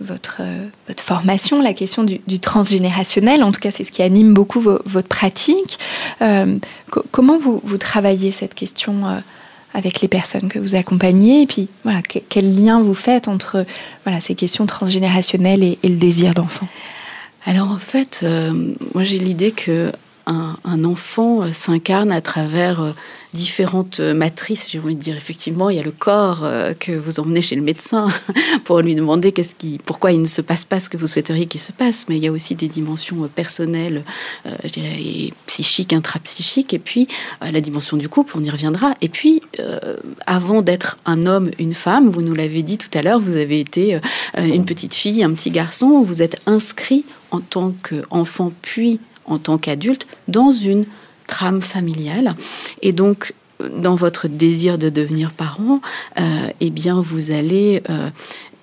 votre, 0.00 0.38
euh, 0.40 0.68
votre 0.86 1.02
formation, 1.02 1.62
la 1.62 1.74
question 1.74 2.04
du, 2.04 2.38
transgénérationnel, 2.38 3.42
en 3.42 3.52
tout 3.52 3.60
cas 3.60 3.70
c'est 3.70 3.84
ce 3.84 3.92
qui 3.92 4.02
anime 4.02 4.34
beaucoup 4.34 4.60
votre 4.60 5.08
pratique. 5.08 5.78
Euh, 6.22 6.58
comment 7.10 7.38
vous, 7.38 7.60
vous, 7.64 7.78
travaillez 7.78 8.32
cette 8.32 8.54
question 8.54 9.04
avec 9.74 10.00
les 10.00 10.08
personnes 10.08 10.48
que 10.48 10.58
vous 10.58 10.74
accompagnez. 10.74 11.42
Et 11.42 11.46
puis, 11.46 11.68
quel 12.28 12.62
lien 12.62 12.80
vous 12.80 12.94
faites 12.94 13.28
entre 13.28 13.64
voilà, 14.04 14.20
ces 14.20 14.34
questions 14.34 14.66
transgénérationnelles 14.66 15.62
et, 15.62 15.78
le 15.82 15.96
désir 15.96 16.34
d'enfant? 16.34 16.68
Alors, 17.44 17.70
en 17.70 17.78
fait, 17.78 18.20
euh, 18.24 18.52
moi 18.94 19.04
j'ai 19.04 19.18
l'idée 19.18 19.52
que 19.52 19.92
un, 20.28 20.84
enfant 20.84 21.42
euh, 21.42 21.52
s'incarne 21.52 22.12
à 22.12 22.20
travers 22.20 22.82
euh, 22.82 22.92
différentes 23.32 24.00
matrices. 24.00 24.70
J'ai 24.70 24.78
envie 24.78 24.94
de 24.94 25.00
dire, 25.00 25.16
effectivement, 25.16 25.70
il 25.70 25.76
y 25.76 25.80
a 25.80 25.82
le 25.82 25.90
corps 25.90 26.46
que 26.80 26.92
vous 26.92 27.20
emmenez 27.20 27.42
chez 27.42 27.56
le 27.56 27.62
médecin 27.62 28.08
pour 28.64 28.80
lui 28.80 28.94
demander 28.94 29.32
qu'est-ce 29.32 29.54
qui, 29.54 29.78
pourquoi 29.84 30.12
il 30.12 30.22
ne 30.22 30.26
se 30.26 30.40
passe 30.40 30.64
pas 30.64 30.80
ce 30.80 30.88
que 30.88 30.96
vous 30.96 31.06
souhaiteriez 31.06 31.44
qu'il 31.44 31.60
se 31.60 31.72
passe. 31.72 32.06
Mais 32.08 32.16
il 32.16 32.22
y 32.22 32.26
a 32.26 32.32
aussi 32.32 32.54
des 32.54 32.68
dimensions 32.68 33.28
personnelles, 33.28 34.02
je 34.64 34.68
dirais, 34.70 35.32
psychiques, 35.44 35.92
intrapsychiques, 35.92 36.72
et 36.72 36.78
puis 36.78 37.06
la 37.42 37.60
dimension 37.60 37.98
du 37.98 38.08
couple, 38.08 38.32
on 38.38 38.42
y 38.42 38.48
reviendra. 38.48 38.94
Et 39.02 39.10
puis, 39.10 39.42
avant 40.26 40.62
d'être 40.62 40.98
un 41.04 41.26
homme, 41.26 41.50
une 41.58 41.74
femme, 41.74 42.08
vous 42.08 42.22
nous 42.22 42.34
l'avez 42.34 42.62
dit 42.62 42.78
tout 42.78 42.90
à 42.94 43.02
l'heure, 43.02 43.20
vous 43.20 43.36
avez 43.36 43.60
été 43.60 44.00
une 44.38 44.64
petite 44.64 44.94
fille, 44.94 45.22
un 45.22 45.34
petit 45.34 45.50
garçon, 45.50 46.02
vous 46.02 46.22
êtes 46.22 46.40
inscrit 46.46 47.04
en 47.30 47.40
tant 47.40 47.74
qu'enfant 47.82 48.52
puis 48.62 49.00
en 49.28 49.38
tant 49.38 49.58
qu'adulte 49.58 50.06
dans 50.26 50.50
une 50.50 50.84
trame 51.26 51.60
familiale. 51.62 52.34
Et 52.82 52.92
donc, 52.92 53.34
dans 53.60 53.94
votre 53.94 54.28
désir 54.28 54.78
de 54.78 54.88
devenir 54.88 55.32
parent, 55.32 55.80
euh, 56.18 56.48
eh 56.60 56.70
bien, 56.70 57.00
vous 57.00 57.30
allez, 57.30 57.82
euh, 57.90 58.10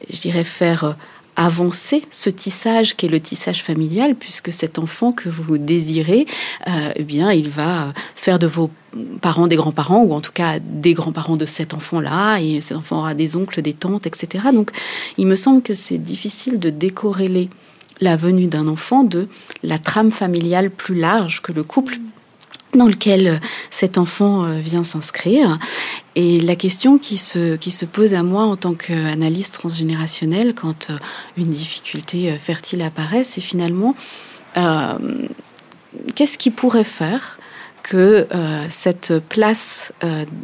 je 0.09 0.19
dirais, 0.19 0.43
faire 0.43 0.95
avancer 1.35 2.03
ce 2.09 2.29
tissage 2.29 2.95
qui 2.95 3.07
est 3.07 3.09
le 3.09 3.19
tissage 3.19 3.61
familial, 3.61 4.15
puisque 4.15 4.53
cet 4.53 4.79
enfant 4.79 5.11
que 5.11 5.27
vous 5.27 5.57
désirez, 5.57 6.25
euh, 6.67 6.91
eh 6.95 7.03
bien, 7.03 7.31
il 7.33 7.49
va 7.49 7.93
faire 8.15 8.39
de 8.39 8.47
vos 8.47 8.71
parents 9.19 9.47
des 9.47 9.57
grands-parents, 9.57 10.01
ou 10.01 10.13
en 10.13 10.21
tout 10.21 10.31
cas 10.31 10.59
des 10.59 10.93
grands-parents 10.93 11.35
de 11.35 11.45
cet 11.45 11.73
enfant-là, 11.73 12.39
et 12.39 12.61
cet 12.61 12.77
enfant 12.77 12.99
aura 12.99 13.13
des 13.13 13.35
oncles, 13.35 13.61
des 13.61 13.73
tantes, 13.73 14.07
etc. 14.07 14.45
Donc, 14.53 14.71
il 15.17 15.27
me 15.27 15.35
semble 15.35 15.61
que 15.61 15.73
c'est 15.73 15.97
difficile 15.97 16.57
de 16.57 16.69
décorréler 16.69 17.49
la 18.01 18.15
venue 18.17 18.47
d'un 18.47 18.67
enfant 18.67 19.03
de 19.03 19.27
la 19.63 19.77
trame 19.77 20.11
familiale 20.11 20.69
plus 20.69 20.95
large 20.95 21.41
que 21.41 21.51
le 21.51 21.63
couple 21.63 21.99
dans 22.75 22.87
lequel 22.87 23.27
euh, 23.27 23.37
cet 23.71 23.97
enfant 23.97 24.43
euh, 24.43 24.59
vient 24.59 24.83
s'inscrire. 24.83 25.57
Et 26.15 26.39
la 26.41 26.55
question 26.55 26.97
qui 26.97 27.17
se, 27.17 27.55
qui 27.55 27.71
se 27.71 27.85
pose 27.85 28.13
à 28.13 28.23
moi 28.23 28.43
en 28.43 28.55
tant 28.55 28.73
qu'analyste 28.73 29.55
transgénérationnelle 29.55 30.53
quand 30.53 30.89
euh, 30.89 30.97
une 31.37 31.49
difficulté 31.49 32.37
fertile 32.37 32.81
apparaît, 32.81 33.23
c'est 33.23 33.41
finalement 33.41 33.95
qu'est-ce 36.15 36.37
qui 36.37 36.49
pourrait 36.49 36.85
faire 36.85 37.39
que 37.83 38.25
cette 38.69 39.19
place 39.19 39.91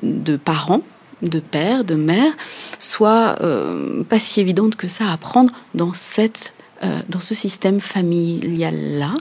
de 0.04 0.36
parent, 0.36 0.82
de 1.22 1.39
père, 1.39 1.86
de 1.86 1.95
mère, 1.95 2.34
soit 2.78 3.38
pas 4.10 4.20
si 4.20 4.41
évidente 4.41 4.76
que 4.76 4.89
ça 4.89 5.10
à 5.10 5.16
prendre 5.16 5.54
dans 5.76 5.93
cette 5.93 6.54
dans 7.09 7.19
ce 7.19 7.36
système 7.36 7.79
familial-là 7.79 9.13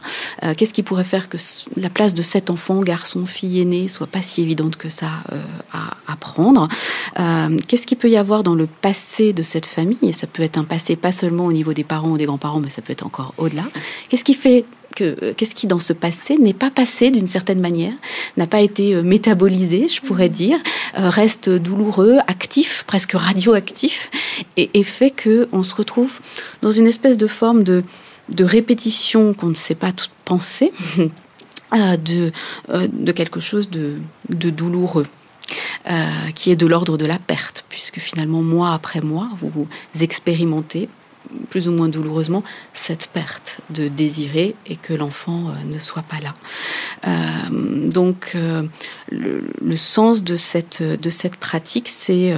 euh, 0.44 0.54
Qu'est-ce 0.56 0.72
qui 0.72 0.82
pourrait 0.82 1.04
faire 1.04 1.28
que 1.28 1.36
la 1.76 1.90
place 1.90 2.14
de 2.14 2.22
cet 2.22 2.50
enfant, 2.50 2.80
garçon, 2.80 3.26
fille 3.26 3.61
aînée, 3.61 3.88
soit 3.88 4.06
pas 4.06 4.22
si 4.22 4.42
évidente 4.42 4.76
que 4.76 4.88
ça 4.88 5.11
euh, 5.32 5.40
à, 5.72 6.16
prendre? 6.16 6.68
Qu'est-ce 7.66 7.86
qu'il 7.86 7.96
peut 7.96 8.11
y 8.11 8.16
avoir 8.16 8.42
dans 8.42 8.54
le 8.54 8.66
passé 8.66 9.32
de 9.32 9.42
cette 9.42 9.66
famille? 9.66 9.98
Et 10.02 10.12
ça 10.12 10.26
peut 10.26 10.42
être 10.42 10.58
un 10.58 10.64
passé 10.64 10.96
pas 10.96 11.12
seulement 11.12 11.46
au 11.46 11.52
niveau 11.52 11.72
des 11.72 11.84
parents 11.84 12.11
ou 12.11 12.18
des 12.18 12.26
grands-parents, 12.26 12.61
mais 12.61 12.70
ça 12.70 12.82
peut 12.82 12.92
être 12.92 13.06
encore 13.06 13.32
au-delà. 13.38 13.64
Qu'est-ce 14.08 14.24
qui 14.24 14.34
fait 14.34 14.64
euh, 15.01 15.32
qu'est-ce 15.36 15.55
qui 15.55 15.66
dans 15.66 15.78
ce 15.78 15.93
passé 15.93 16.36
n'est 16.36 16.55
pas 16.55 16.70
passé 16.70 17.11
d'une 17.11 17.26
certaine 17.26 17.61
manière, 17.61 17.93
n'a 18.36 18.47
pas 18.47 18.61
été 18.61 18.95
euh, 18.95 19.03
métabolisé, 19.03 19.88
je 19.88 20.01
pourrais 20.01 20.28
mm. 20.28 20.32
dire, 20.32 20.59
euh, 20.99 21.09
reste 21.09 21.49
douloureux, 21.49 22.18
actif, 22.26 22.84
presque 22.86 23.12
radioactif, 23.12 24.11
et, 24.57 24.82
fait 24.82 25.11
que 25.11 25.49
on 25.53 25.62
se 25.62 25.74
retrouve 25.74 26.20
dans 26.62 26.70
une 26.70 26.86
espèce 26.86 27.16
de 27.16 27.26
forme 27.26 27.62
de, 27.62 27.84
de 28.28 28.45
répétition 28.45 29.34
qu'on 29.34 29.49
ne 29.49 29.55
sait 29.55 29.74
pas 29.74 29.93
penser, 30.24 30.72
de, 31.72 32.32
de 32.68 33.12
quelque 33.12 33.41
chose 33.41 33.70
de, 33.70 33.99
de 34.28 34.51
douloureux. 34.51 35.07
qui 36.34 36.51
est 36.51 36.57
de 36.57 36.66
l'ordre 36.66 36.97
de 36.97 37.07
la 37.07 37.18
perte, 37.18 37.64
puisque 37.68 37.99
finalement, 37.99 38.43
mois 38.43 38.72
après 38.72 39.01
mois, 39.01 39.28
vous 39.41 39.68
expérimentez 40.01 40.88
plus 41.49 41.68
ou 41.68 41.72
moins 41.72 41.89
douloureusement 41.89 42.43
cette 42.74 43.09
perte 43.09 43.61
de 43.70 43.89
désirer 43.89 44.55
et 44.66 44.76
que 44.76 44.93
l'enfant 44.93 45.49
euh, 45.49 45.72
ne 45.72 45.78
soit 45.78 46.03
pas 46.03 46.18
là. 46.22 46.35
Euh, 47.07 47.89
donc 47.89 48.33
euh, 48.35 48.64
le, 49.11 49.76
sens 49.76 50.22
de 50.24 50.37
cette, 50.37 50.83
de 50.83 51.11
cette 51.11 51.37
pratique, 51.37 51.89
c'est 51.89 52.35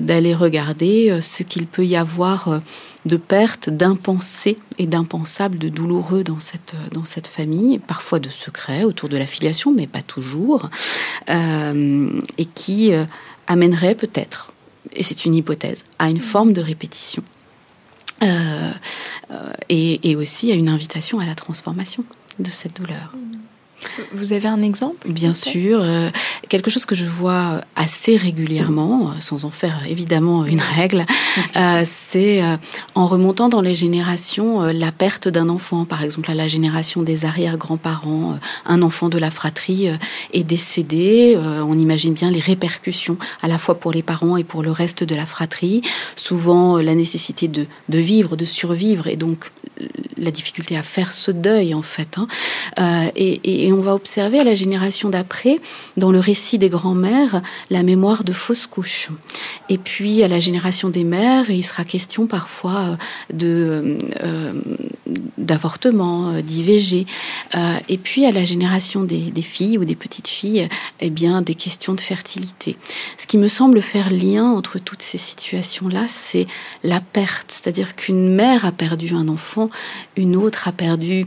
d'aller 0.00 0.34
regarder 0.34 1.20
ce 1.22 1.42
qu'il 1.42 1.66
peut 1.66 1.86
y 1.86 1.96
avoir 1.96 2.60
de 3.06 3.16
perte, 3.16 3.70
d'impensé 3.70 4.56
et 4.78 4.86
d'impensable, 4.86 5.56
de 5.56 5.70
douloureux 5.70 6.24
dans 6.24 6.40
cette, 6.40 6.74
dans 6.92 7.04
cette 7.04 7.26
famille, 7.26 7.78
parfois 7.78 8.18
de 8.18 8.28
secrets 8.28 8.84
autour 8.84 9.08
de 9.08 9.16
la 9.16 9.26
filiation, 9.26 9.72
mais 9.72 9.86
pas 9.86 10.02
toujours, 10.02 10.68
et 11.28 12.44
qui 12.54 12.92
amènerait 13.46 13.94
peut-être, 13.94 14.52
et 14.92 15.02
c'est 15.02 15.24
une 15.24 15.34
hypothèse, 15.34 15.86
à 15.98 16.10
une 16.10 16.20
forme 16.20 16.52
de 16.52 16.60
répétition. 16.60 17.22
Euh, 18.24 18.72
euh, 19.30 19.52
et, 19.68 20.10
et, 20.10 20.16
aussi 20.16 20.52
à 20.52 20.54
une 20.54 20.68
invitation 20.68 21.18
à 21.18 21.26
la 21.26 21.34
transformation 21.34 22.04
de 22.38 22.48
cette 22.48 22.76
douleur. 22.76 23.12
Vous 24.12 24.32
avez 24.32 24.48
un 24.48 24.62
exemple 24.62 25.08
Bien 25.08 25.34
sûr. 25.34 25.80
Euh, 25.82 26.10
quelque 26.48 26.70
chose 26.70 26.86
que 26.86 26.94
je 26.94 27.04
vois 27.04 27.60
assez 27.76 28.16
régulièrement, 28.16 29.08
euh, 29.08 29.20
sans 29.20 29.44
en 29.44 29.50
faire 29.50 29.80
évidemment 29.88 30.44
une 30.44 30.60
règle, 30.60 31.04
euh, 31.56 31.82
c'est 31.84 32.42
en 32.94 33.06
remontant 33.06 33.48
dans 33.48 33.60
les 33.60 33.74
générations 33.74 34.62
la 34.62 34.92
perte 34.92 35.28
d'un 35.28 35.48
enfant. 35.48 35.84
Par 35.84 36.02
exemple, 36.02 36.30
à 36.30 36.34
la 36.34 36.48
génération 36.48 37.02
des 37.02 37.24
arrière-grands-parents, 37.24 38.38
un 38.66 38.82
enfant 38.82 39.08
de 39.08 39.18
la 39.18 39.30
fratrie 39.30 39.88
est 40.32 40.44
décédé. 40.44 41.38
on 41.38 41.78
imagine 41.78 42.14
bien 42.14 42.30
les 42.30 42.40
répercussions, 42.40 43.16
à 43.42 43.48
la 43.48 43.58
fois 43.58 43.76
pour 43.76 43.92
les 43.92 44.02
parents 44.02 44.36
et 44.36 44.44
pour 44.44 44.62
le 44.62 44.70
reste 44.70 45.04
de 45.04 45.14
la 45.14 45.26
fratrie. 45.26 45.82
Souvent, 46.16 46.78
la 46.78 46.94
nécessité 46.94 47.48
de, 47.48 47.66
de 47.88 47.98
vivre, 47.98 48.36
de 48.36 48.44
survivre, 48.44 49.06
et 49.06 49.16
donc 49.16 49.50
la 50.16 50.30
difficulté 50.30 50.76
à 50.76 50.82
faire 50.82 51.12
ce 51.12 51.30
deuil, 51.30 51.74
en 51.74 51.82
fait. 51.82 52.18
Hein. 52.18 53.10
et, 53.16 53.40
et, 53.44 53.66
et 53.66 53.72
on 53.74 53.82
va 53.82 53.94
observer 53.94 54.38
à 54.40 54.44
la 54.44 54.54
génération 54.54 55.10
d'après, 55.10 55.60
dans 55.96 56.12
le 56.12 56.18
récit 56.18 56.58
des 56.58 56.68
grands-mères, 56.68 57.42
la 57.70 57.82
mémoire 57.82 58.24
de 58.24 58.32
fausses 58.32 58.66
couches. 58.66 59.10
Et 59.68 59.78
puis 59.78 60.22
à 60.22 60.28
la 60.28 60.40
génération 60.40 60.88
des 60.88 61.04
mères, 61.04 61.50
il 61.50 61.64
sera 61.64 61.84
question 61.84 62.26
parfois 62.26 62.96
de, 63.32 63.98
euh, 64.22 64.52
d'avortement, 65.38 66.40
d'IVG, 66.40 67.06
et 67.88 67.98
puis 67.98 68.26
à 68.26 68.32
la 68.32 68.44
génération 68.44 69.02
des, 69.02 69.30
des, 69.30 69.42
filles 69.42 69.78
ou 69.78 69.84
des 69.84 69.94
petites 69.94 70.28
filles, 70.28 70.68
eh 71.00 71.10
bien 71.10 71.42
des 71.42 71.54
questions 71.54 71.94
de 71.94 72.00
fertilité. 72.00 72.76
Ce 73.18 73.26
qui 73.26 73.38
me 73.38 73.48
semble 73.48 73.80
faire 73.80 74.10
lien 74.10 74.50
entre 74.50 74.78
toutes 74.78 75.02
ces 75.02 75.18
situations-là, 75.18 76.06
c'est 76.08 76.46
la 76.82 77.00
perte, 77.00 77.50
c'est-à-dire 77.50 77.96
qu'une 77.96 78.34
mère 78.34 78.64
a 78.64 78.72
perdu 78.72 79.14
un 79.14 79.28
enfant, 79.28 79.68
une 80.16 80.36
autre 80.36 80.68
a 80.68 80.72
perdu 80.72 81.26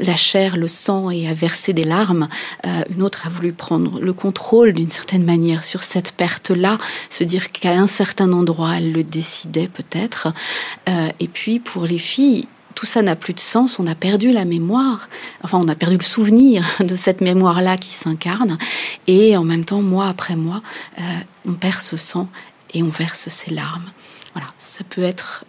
la 0.00 0.16
chair, 0.16 0.56
le 0.56 0.68
sang 0.68 1.10
et 1.10 1.28
a 1.28 1.34
versé 1.34 1.72
des 1.72 1.84
larmes. 1.84 2.28
Euh, 2.66 2.82
une 2.94 3.02
autre 3.02 3.26
a 3.26 3.30
voulu 3.30 3.52
prendre 3.52 4.00
le 4.00 4.12
contrôle 4.12 4.72
d'une 4.72 4.90
certaine 4.90 5.24
manière 5.24 5.64
sur 5.64 5.82
cette 5.82 6.12
perte-là, 6.12 6.78
se 7.10 7.24
dire 7.24 7.52
qu'à 7.52 7.72
un 7.72 7.86
certain 7.86 8.32
endroit, 8.32 8.76
elle 8.76 8.92
le 8.92 9.02
décidait 9.02 9.68
peut-être. 9.68 10.28
Euh, 10.88 11.08
et 11.20 11.28
puis 11.28 11.58
pour 11.58 11.86
les 11.86 11.98
filles, 11.98 12.46
tout 12.74 12.86
ça 12.86 13.02
n'a 13.02 13.16
plus 13.16 13.34
de 13.34 13.40
sens, 13.40 13.78
on 13.78 13.86
a 13.86 13.94
perdu 13.94 14.32
la 14.32 14.44
mémoire, 14.44 15.08
enfin 15.42 15.58
on 15.62 15.68
a 15.68 15.76
perdu 15.76 15.96
le 15.96 16.04
souvenir 16.04 16.66
de 16.80 16.96
cette 16.96 17.20
mémoire-là 17.20 17.76
qui 17.76 17.92
s'incarne, 17.92 18.58
et 19.06 19.36
en 19.36 19.44
même 19.44 19.64
temps, 19.64 19.82
mois 19.82 20.08
après 20.08 20.36
mois, 20.36 20.62
euh, 20.98 21.02
on 21.46 21.52
perd 21.52 21.80
ce 21.80 21.96
sang 21.96 22.28
et 22.72 22.82
on 22.82 22.88
verse 22.88 23.28
ses 23.28 23.52
larmes. 23.52 23.84
Voilà, 24.34 24.48
ça 24.58 24.82
peut 24.82 25.04
être 25.04 25.44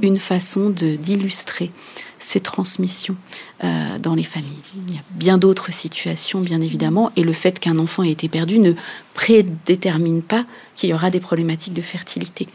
une 0.00 0.20
façon 0.20 0.70
de 0.70 0.94
d'illustrer 0.94 1.72
ces 2.18 2.40
transmissions 2.40 3.16
euh, 3.64 3.98
dans 3.98 4.14
les 4.14 4.22
familles. 4.22 4.60
Il 4.88 4.94
y 4.94 4.98
a 4.98 5.02
bien 5.10 5.38
d'autres 5.38 5.72
situations, 5.72 6.40
bien 6.40 6.60
évidemment, 6.60 7.12
et 7.16 7.22
le 7.22 7.32
fait 7.32 7.58
qu'un 7.58 7.78
enfant 7.78 8.02
ait 8.02 8.10
été 8.10 8.28
perdu 8.28 8.58
ne 8.58 8.72
prédétermine 9.14 10.22
pas 10.22 10.44
qu'il 10.74 10.90
y 10.90 10.94
aura 10.94 11.10
des 11.10 11.20
problématiques 11.20 11.74
de 11.74 11.82
fertilité, 11.82 12.48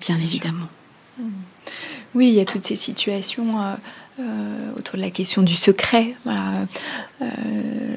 bien 0.00 0.16
évidemment. 0.16 0.68
Oui, 2.14 2.28
il 2.28 2.34
y 2.34 2.40
a 2.40 2.44
toutes 2.44 2.64
ces 2.64 2.76
situations. 2.76 3.60
Euh, 3.60 3.74
euh, 3.74 3.76
autour 4.78 4.96
de 4.96 5.02
la 5.02 5.10
question 5.10 5.42
du 5.42 5.54
secret, 5.54 6.14
euh, 6.26 7.24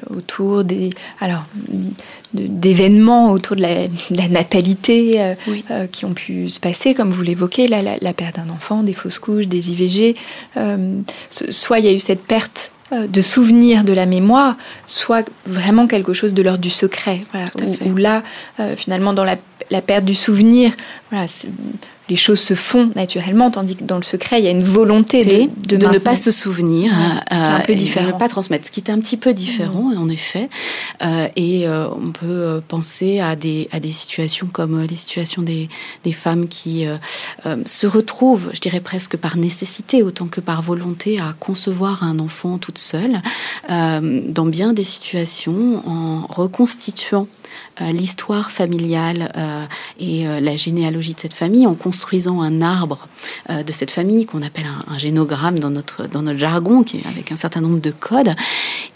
autour 0.08 0.64
des 0.64 0.90
alors 1.20 1.44
d'événements 2.34 3.32
autour 3.32 3.56
de 3.56 3.62
la, 3.62 4.28
natalité 4.28 5.20
euh, 5.20 5.86
qui 5.86 6.04
ont 6.04 6.14
pu 6.14 6.48
se 6.48 6.60
passer, 6.60 6.94
comme 6.94 7.10
vous 7.10 7.22
l'évoquez, 7.22 7.68
la, 7.68 7.80
la, 7.80 8.12
perte 8.12 8.36
d'un 8.36 8.50
enfant, 8.50 8.82
des 8.82 8.92
fausses 8.92 9.18
couches, 9.18 9.46
des 9.46 9.70
IVG. 9.70 10.16
soit 11.30 11.78
il 11.78 11.84
y 11.84 11.88
a 11.88 11.92
eu 11.92 11.98
cette 11.98 12.22
perte 12.22 12.72
de 12.92 13.20
souvenirs 13.22 13.84
de 13.84 13.92
la 13.92 14.04
mémoire, 14.04 14.56
soit 14.86 15.28
vraiment 15.46 15.86
quelque 15.86 16.12
chose 16.12 16.34
de 16.34 16.42
l'ordre 16.42 16.60
du 16.60 16.70
secret. 16.70 17.20
où, 17.86 17.96
là, 17.96 18.22
finalement, 18.76 19.12
dans 19.12 19.24
la, 19.24 19.36
perte 19.80 20.04
du 20.04 20.14
souvenir, 20.14 20.72
voilà, 21.10 21.26
les 22.10 22.16
choses 22.16 22.40
se 22.40 22.54
font 22.54 22.90
naturellement, 22.96 23.50
tandis 23.50 23.76
que 23.76 23.84
dans 23.84 23.96
le 23.96 24.02
secret, 24.02 24.40
il 24.40 24.44
y 24.44 24.48
a 24.48 24.50
une 24.50 24.64
volonté 24.64 25.24
de, 25.24 25.76
de, 25.76 25.86
ne 25.86 25.98
pas 25.98 26.16
se 26.16 26.32
souvenir, 26.32 26.92
ouais, 26.92 27.36
un 27.36 27.60
peu 27.60 27.76
différent. 27.76 28.08
de 28.08 28.12
ne 28.12 28.18
pas 28.18 28.28
transmettre, 28.28 28.66
ce 28.66 28.72
qui 28.72 28.80
est 28.80 28.90
un 28.90 28.98
petit 28.98 29.16
peu 29.16 29.32
différent, 29.32 29.92
en 29.96 30.08
effet. 30.08 30.50
Euh, 31.02 31.28
et 31.36 31.68
euh, 31.68 31.88
on 31.88 32.10
peut 32.10 32.26
euh, 32.26 32.60
penser 32.66 33.20
à 33.20 33.36
des, 33.36 33.68
à 33.70 33.78
des 33.78 33.92
situations 33.92 34.48
comme 34.52 34.82
les 34.82 34.96
situations 34.96 35.42
des, 35.42 35.68
des 36.04 36.12
femmes 36.12 36.48
qui 36.48 36.86
se 37.64 37.86
retrouvent, 37.86 38.50
je 38.52 38.60
dirais 38.60 38.80
presque 38.80 39.16
par 39.16 39.36
nécessité 39.36 40.02
autant 40.02 40.26
que 40.26 40.40
par 40.40 40.62
volonté, 40.62 41.20
à 41.20 41.34
concevoir 41.38 42.02
un 42.02 42.18
enfant 42.18 42.58
toute 42.58 42.78
seule, 42.78 43.20
dans 43.68 44.46
bien 44.46 44.72
des 44.72 44.84
situations, 44.84 45.82
en 45.86 46.26
reconstituant 46.28 47.28
euh, 47.80 47.92
l'histoire 47.92 48.50
familiale 48.50 49.32
euh, 49.36 49.64
et 49.98 50.26
euh, 50.26 50.40
la 50.40 50.54
généalogie 50.56 50.99
de 51.00 51.20
cette 51.20 51.34
famille 51.34 51.66
en 51.66 51.74
construisant 51.74 52.40
un 52.40 52.62
arbre 52.62 53.08
de 53.48 53.72
cette 53.72 53.90
famille 53.90 54.26
qu'on 54.26 54.42
appelle 54.42 54.66
un, 54.88 54.98
génogramme 54.98 55.58
dans 55.58 55.70
notre, 55.70 56.06
dans 56.06 56.22
notre 56.22 56.38
jargon, 56.38 56.82
qui 56.82 57.00
avec 57.08 57.32
un 57.32 57.36
certain 57.36 57.60
nombre 57.60 57.80
de 57.80 57.90
codes, 57.90 58.34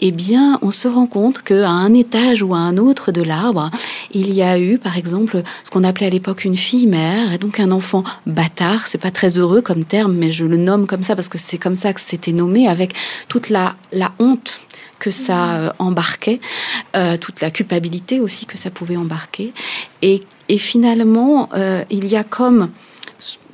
eh 0.01 0.11
bien, 0.11 0.59
on 0.61 0.71
se 0.71 0.87
rend 0.87 1.07
compte 1.07 1.41
qu'à 1.41 1.69
un 1.69 1.93
étage 1.93 2.41
ou 2.41 2.53
à 2.53 2.59
un 2.59 2.77
autre 2.77 3.11
de 3.11 3.21
l'arbre, 3.21 3.71
il 4.11 4.33
y 4.33 4.41
a 4.41 4.59
eu, 4.59 4.77
par 4.77 4.97
exemple, 4.97 5.41
ce 5.63 5.71
qu'on 5.71 5.83
appelait 5.83 6.07
à 6.07 6.09
l'époque 6.09 6.45
une 6.45 6.57
fille 6.57 6.87
mère, 6.87 7.33
et 7.33 7.37
donc 7.37 7.59
un 7.59 7.71
enfant 7.71 8.03
bâtard. 8.25 8.87
C'est 8.87 8.97
pas 8.97 9.11
très 9.11 9.37
heureux 9.37 9.61
comme 9.61 9.83
terme, 9.83 10.13
mais 10.13 10.31
je 10.31 10.45
le 10.45 10.57
nomme 10.57 10.87
comme 10.87 11.03
ça 11.03 11.15
parce 11.15 11.29
que 11.29 11.37
c'est 11.37 11.57
comme 11.57 11.75
ça 11.75 11.93
que 11.93 12.01
c'était 12.01 12.31
nommé, 12.31 12.67
avec 12.67 12.93
toute 13.27 13.49
la, 13.49 13.75
la 13.91 14.11
honte 14.19 14.59
que 14.99 15.11
ça 15.11 15.55
euh, 15.55 15.69
embarquait, 15.79 16.39
euh, 16.95 17.17
toute 17.17 17.41
la 17.41 17.51
culpabilité 17.51 18.19
aussi 18.19 18.45
que 18.45 18.57
ça 18.57 18.69
pouvait 18.69 18.97
embarquer. 18.97 19.53
Et, 20.01 20.21
finalement, 20.57 21.49
euh, 21.53 21.83
il 21.89 22.07
y 22.07 22.15
a 22.15 22.23
comme 22.23 22.69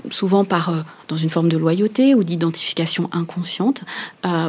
souvent 0.09 0.43
par 0.43 0.73
dans 1.07 1.17
une 1.17 1.29
forme 1.29 1.47
de 1.49 1.57
loyauté 1.57 2.15
ou 2.15 2.23
d'identification 2.23 3.07
inconsciente 3.11 3.83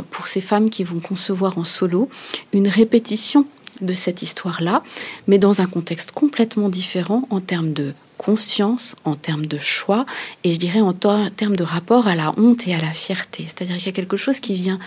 pour 0.08 0.26
ces 0.26 0.40
femmes 0.40 0.70
qui 0.70 0.82
vont 0.82 1.00
concevoir 1.00 1.58
en 1.58 1.64
solo 1.64 2.08
une 2.54 2.68
répétition 2.68 3.46
de 3.82 3.92
cette 3.92 4.22
histoire-là, 4.22 4.82
mais 5.26 5.38
dans 5.38 5.60
un 5.60 5.66
contexte 5.66 6.12
complètement 6.12 6.68
différent 6.68 7.26
en 7.30 7.40
termes 7.40 7.72
de 7.72 7.94
conscience, 8.16 8.96
en 9.04 9.16
termes 9.16 9.46
de 9.46 9.58
choix, 9.58 10.06
et 10.44 10.52
je 10.52 10.58
dirais 10.58 10.80
en 10.80 10.92
termes 10.92 11.56
de 11.56 11.64
rapport 11.64 12.06
à 12.06 12.14
la 12.14 12.32
honte 12.38 12.68
et 12.68 12.74
à 12.74 12.80
la 12.80 12.92
fierté. 12.92 13.46
C'est-à-dire 13.46 13.76
qu'il 13.76 13.86
y 13.86 13.90
a 13.90 13.92
quelque 13.92 14.16
chose 14.16 14.38
qui 14.38 14.54
vient 14.54 14.78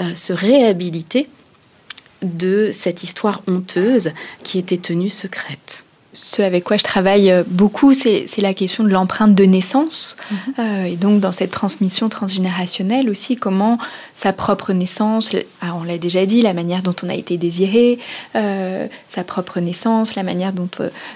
euh, 0.00 0.14
se 0.14 0.32
réhabiliter 0.32 1.28
de 2.22 2.70
cette 2.72 3.02
histoire 3.02 3.42
honteuse 3.46 4.10
qui 4.42 4.58
était 4.58 4.76
tenue 4.76 5.08
secrète 5.08 5.84
ce 6.14 6.40
avec 6.40 6.64
quoi 6.64 6.78
je 6.78 6.84
travaille 6.84 7.30
euh, 7.30 7.42
beaucoup, 7.46 7.92
c'est 7.92 8.26
la 8.38 8.54
question 8.54 8.82
de 8.82 8.88
l'empreinte 8.88 9.34
de 9.34 9.44
naissance. 9.44 10.16
Mhm. 10.30 10.38
Euh, 10.58 10.84
et 10.84 10.96
donc, 10.96 11.20
dans 11.20 11.32
cette 11.32 11.50
transmission 11.50 12.08
transgénérationnelle 12.08 13.10
aussi, 13.10 13.36
comment 13.36 13.78
sa 14.14 14.32
propre 14.32 14.72
naissance, 14.72 15.30
ah, 15.60 15.74
on 15.78 15.84
l'a 15.84 15.98
déjà 15.98 16.24
dit, 16.24 16.40
la 16.40 16.54
manière 16.54 16.82
dont 16.82 16.94
on 17.02 17.08
a 17.10 17.14
été 17.14 17.36
désiré, 17.36 17.98
euh, 18.36 18.86
sa 19.06 19.22
propre 19.22 19.60
naissance, 19.60 20.14
la 20.14 20.22
manière 20.22 20.52
dont 20.52 20.68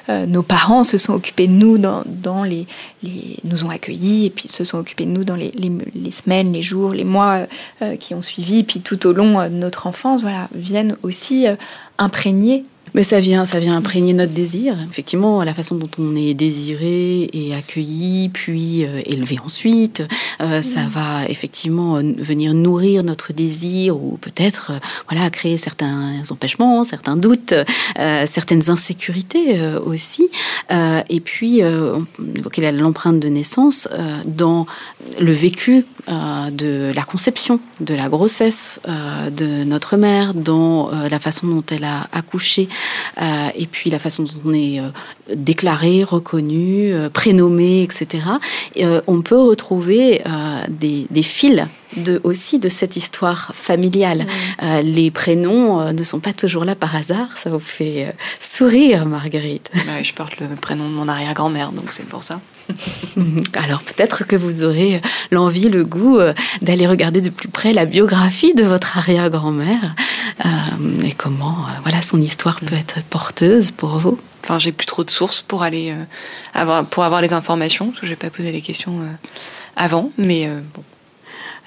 nos 0.08 0.42
parents 0.42 0.84
se 0.84 0.98
sont 0.98 1.14
occupés 1.14 1.46
de 1.46 1.52
nous, 1.52 1.78
dans, 1.78 2.02
dans 2.06 2.44
les, 2.44 2.66
les, 3.02 3.38
nous 3.44 3.64
ont 3.64 3.70
accueillis, 3.70 4.26
et 4.26 4.30
puis 4.30 4.48
se 4.48 4.64
sont 4.64 4.78
occupés 4.78 5.04
de 5.04 5.10
nous 5.10 5.24
dans 5.24 5.36
les, 5.36 5.50
les, 5.50 6.10
semaines, 6.10 6.52
les 6.52 6.62
jours, 6.62 6.92
les 6.92 7.04
mois 7.04 7.46
qui 7.98 8.14
ont 8.14 8.22
suivi, 8.22 8.62
puis 8.62 8.80
tout 8.80 9.06
au 9.06 9.12
long 9.12 9.42
de 9.42 9.48
notre 9.48 9.86
enfance, 9.86 10.22
voilà, 10.22 10.48
viennent 10.54 10.96
aussi 11.02 11.46
imprégner 11.98 12.64
mais 12.94 13.02
ça 13.02 13.20
vient, 13.20 13.44
ça 13.46 13.58
vient 13.58 13.76
imprégner 13.76 14.12
notre 14.12 14.32
désir. 14.32 14.76
Effectivement, 14.90 15.42
la 15.42 15.54
façon 15.54 15.76
dont 15.76 15.90
on 15.98 16.14
est 16.14 16.34
désiré 16.34 17.30
et 17.32 17.54
accueilli, 17.54 18.28
puis 18.28 18.84
euh, 18.84 19.00
élevé 19.06 19.38
ensuite, 19.44 20.02
euh, 20.40 20.62
ça 20.62 20.86
va 20.90 21.26
effectivement 21.28 21.94
venir 22.18 22.54
nourrir 22.54 23.02
notre 23.02 23.32
désir 23.32 23.96
ou 23.96 24.18
peut-être, 24.20 24.72
euh, 24.72 24.78
voilà, 25.08 25.30
créer 25.30 25.56
certains 25.56 26.22
empêchements, 26.30 26.84
certains 26.84 27.16
doutes, 27.16 27.54
certaines 28.26 28.70
insécurités 28.70 29.58
aussi. 29.84 30.28
et 30.70 31.20
puis, 31.20 31.62
on 31.62 32.06
évoquait 32.36 32.72
l'empreinte 32.72 33.20
de 33.20 33.28
naissance 33.28 33.88
dans 34.26 34.66
le 35.20 35.32
vécu 35.32 35.84
de 36.08 36.92
la 36.94 37.02
conception, 37.02 37.60
de 37.80 37.94
la 37.94 38.08
grossesse 38.08 38.80
de 38.86 39.64
notre 39.64 39.96
mère, 39.96 40.34
dans 40.34 40.90
la 40.90 41.20
façon 41.20 41.46
dont 41.46 41.64
elle 41.70 41.84
a 41.84 42.08
accouché 42.12 42.68
euh, 43.20 43.48
et 43.56 43.66
puis 43.66 43.90
la 43.90 43.98
façon 43.98 44.22
dont 44.22 44.30
on 44.44 44.54
est 44.54 44.80
euh, 44.80 44.88
déclaré, 45.34 46.04
reconnu, 46.04 46.92
euh, 46.92 47.08
prénommé, 47.08 47.82
etc. 47.82 48.24
on 49.06 49.22
peut 49.22 49.40
retrouver 49.40 50.22
des, 50.68 51.06
des 51.10 51.22
fils 51.22 51.66
de, 51.96 52.20
aussi 52.24 52.58
de 52.58 52.68
cette 52.68 52.96
histoire 52.96 53.52
familiale. 53.54 54.26
les 54.82 55.10
prénoms 55.10 55.92
ne 55.92 56.02
sont 56.02 56.20
pas 56.20 56.32
toujours 56.32 56.64
là 56.64 56.74
par 56.74 56.94
hasard. 56.96 57.36
Ça 57.36 57.50
vous 57.50 57.58
fait 57.58 58.14
sourire, 58.40 59.06
Marguerite. 59.06 59.70
je 60.02 60.12
porte 60.14 60.40
le 60.40 60.56
prénom 60.56 60.88
de 60.88 60.94
mon 60.94 61.08
arrière-grand-mère, 61.08 61.72
donc 61.72 61.86
c'est 61.90 62.06
pour 62.06 62.24
ça. 62.24 62.40
Alors 63.54 63.82
peut-être 63.82 64.26
que 64.26 64.36
vous 64.36 64.62
aurez 64.62 65.00
l'envie, 65.30 65.68
le 65.68 65.84
goût 65.84 66.20
d'aller 66.60 66.86
regarder 66.86 67.20
de 67.20 67.30
plus 67.30 67.48
près 67.48 67.72
la 67.72 67.84
biographie 67.84 68.54
de 68.54 68.64
votre 68.64 68.98
arrière-grand-mère 68.98 69.94
euh, 70.44 70.48
et 71.04 71.12
comment 71.12 71.56
euh, 71.60 71.80
voilà 71.82 72.02
son 72.02 72.20
histoire 72.20 72.60
peut 72.60 72.74
être 72.74 73.02
porteuse 73.04 73.70
pour 73.70 73.98
vous. 73.98 74.18
Enfin, 74.42 74.58
j'ai 74.58 74.72
plus 74.72 74.86
trop 74.86 75.04
de 75.04 75.10
sources 75.10 75.40
pour 75.40 75.62
aller 75.62 75.90
euh, 75.90 76.04
avoir 76.54 76.84
pour 76.86 77.04
avoir 77.04 77.20
les 77.20 77.32
informations. 77.32 77.92
Que 77.92 78.06
j'ai 78.06 78.16
pas 78.16 78.30
posé 78.30 78.50
les 78.50 78.62
questions 78.62 79.00
avant, 79.76 80.10
mais 80.18 80.48
bon. 80.74 80.82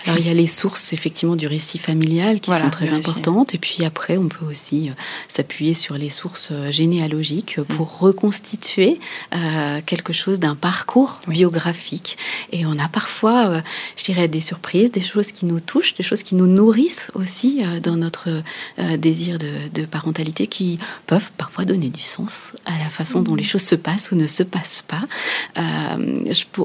Alors 0.03 0.19
il 0.19 0.27
y 0.27 0.29
a 0.29 0.33
les 0.33 0.47
sources 0.47 0.93
effectivement 0.93 1.35
du 1.35 1.47
récit 1.47 1.79
familial 1.79 2.39
qui 2.39 2.51
sont 2.51 2.69
très 2.69 2.93
importantes 2.93 3.55
et 3.55 3.57
puis 3.57 3.83
après 3.83 4.17
on 4.17 4.27
peut 4.27 4.45
aussi 4.45 4.89
euh, 4.89 4.93
s'appuyer 5.29 5.73
sur 5.73 5.95
les 5.95 6.09
sources 6.09 6.49
euh, 6.51 6.71
généalogiques 6.71 7.59
pour 7.69 7.87
mm. 7.87 7.97
reconstituer 7.99 8.99
euh, 9.33 9.81
quelque 9.85 10.13
chose 10.13 10.39
d'un 10.39 10.55
parcours 10.55 11.19
biographique 11.27 12.17
et 12.51 12.65
on 12.65 12.77
a 12.77 12.87
parfois 12.87 13.63
je 13.97 14.03
dirais 14.03 14.27
des 14.27 14.39
surprises, 14.39 14.91
des 14.91 15.01
choses 15.01 15.31
qui 15.31 15.45
nous 15.45 15.59
touchent, 15.59 15.95
des 15.95 16.03
choses 16.03 16.23
qui 16.23 16.35
nous 16.35 16.47
nourrissent 16.47 17.11
aussi 17.15 17.63
dans 17.81 17.95
notre 17.95 18.29
désir 18.97 19.37
de, 19.37 19.85
parentalité 19.85 20.47
qui 20.47 20.77
peuvent 21.07 21.31
parfois 21.37 21.63
donner 21.63 21.89
du 21.89 22.01
sens 22.01 22.53
à 22.65 22.71
la 22.71 22.89
façon 22.89 23.21
dont 23.21 23.33
mm. 23.33 23.37
les 23.37 23.43
choses 23.43 23.63
se 23.63 23.75
passent 23.75 24.11
ou 24.11 24.15
ne 24.15 24.27
se 24.27 24.43
passent 24.43 24.83
pas. 24.87 25.03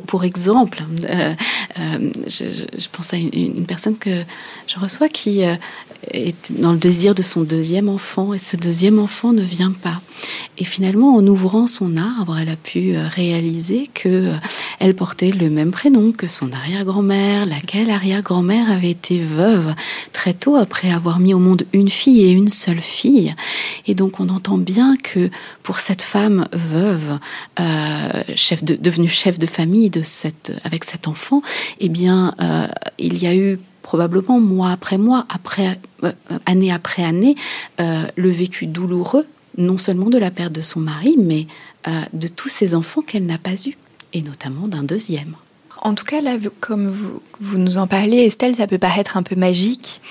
pour, 0.07 0.24
exemple, 0.24 0.83
je, 1.07 2.45
je 2.78 2.89
pense 2.93 3.14
à 3.14 3.16
une 3.16 3.30
une, 3.33 3.66
personne 3.66 3.97
que 3.97 4.24
je 4.66 4.78
reçois 4.78 5.09
qui 5.09 5.45
euh, 5.45 5.55
est 6.12 6.53
dans 6.53 6.72
le 6.72 6.78
désir 6.78 7.14
de 7.14 7.22
son 7.22 7.43
deuxième 7.43 7.89
enfant 7.89 8.35
et 8.35 8.39
ce 8.39 8.57
deuxième 8.57 8.99
enfant 8.99 9.33
ne 9.33 9.43
vient 9.43 9.72
pas. 9.72 10.01
Et 10.59 10.64
finalement, 10.64 11.16
en 11.16 11.26
ouvrant 11.26 11.66
son 11.66 11.97
arbre, 11.97 12.39
elle 12.39 12.51
a 12.51 12.57
pu 12.57 12.95
euh, 12.95 13.07
réaliser 13.09 13.89
que 13.95 14.09
euh, 14.09 14.35
elle 14.78 14.95
portait 14.95 15.31
le 15.31 15.49
même 15.49 15.70
prénom 15.70 16.12
que 16.12 16.26
son 16.26 16.53
arrière-grand-mère, 16.53 17.47
laquelle 17.47 17.91
arrière-grand-mère 17.91 18.70
avait 18.70 18.91
été 18.91 19.18
veuve 19.18 19.74
très 20.20 20.34
tôt 20.34 20.56
après 20.56 20.90
avoir 20.90 21.18
mis 21.18 21.32
au 21.32 21.38
monde 21.38 21.62
une 21.72 21.88
fille 21.88 22.20
et 22.20 22.30
une 22.30 22.50
seule 22.50 22.82
fille. 22.82 23.34
Et 23.86 23.94
donc, 23.94 24.20
on 24.20 24.28
entend 24.28 24.58
bien 24.58 24.98
que 25.02 25.30
pour 25.62 25.78
cette 25.78 26.02
femme 26.02 26.46
veuve, 26.52 27.18
chef 28.36 28.62
de, 28.62 28.74
devenue 28.74 29.08
chef 29.08 29.38
de 29.38 29.46
famille 29.46 29.88
de 29.88 30.02
cette, 30.02 30.52
avec 30.64 30.84
cet 30.84 31.08
enfant, 31.08 31.40
eh 31.78 31.88
bien, 31.88 32.34
il 32.98 33.16
y 33.16 33.26
a 33.26 33.34
eu 33.34 33.58
probablement 33.80 34.40
mois 34.40 34.72
après 34.72 34.98
mois, 34.98 35.24
après, 35.30 35.80
euh, 36.04 36.12
année 36.44 36.70
après 36.70 37.02
année, 37.02 37.34
euh, 37.80 38.04
le 38.14 38.30
vécu 38.30 38.66
douloureux, 38.66 39.26
non 39.56 39.78
seulement 39.78 40.10
de 40.10 40.18
la 40.18 40.30
perte 40.30 40.52
de 40.52 40.60
son 40.60 40.80
mari, 40.80 41.16
mais 41.18 41.46
euh, 41.88 42.02
de 42.12 42.28
tous 42.28 42.50
ses 42.50 42.74
enfants 42.74 43.00
qu'elle 43.00 43.24
n'a 43.24 43.38
pas 43.38 43.54
eus, 43.66 43.76
et 44.12 44.20
notamment 44.20 44.68
d'un 44.68 44.82
deuxième. 44.82 45.34
En 45.83 45.95
tout 45.95 46.05
cas, 46.05 46.20
là, 46.20 46.37
comme 46.61 46.87
vous, 46.89 47.22
vous, 47.41 47.59
nous 47.59 47.78
en 47.78 47.87
parlez, 47.87 48.18
Estelle, 48.18 48.55
ça 48.55 48.66
peut 48.66 48.78
paraître 48.78 49.16
un 49.16 49.22
peu 49.22 49.35
magique. 49.35 50.03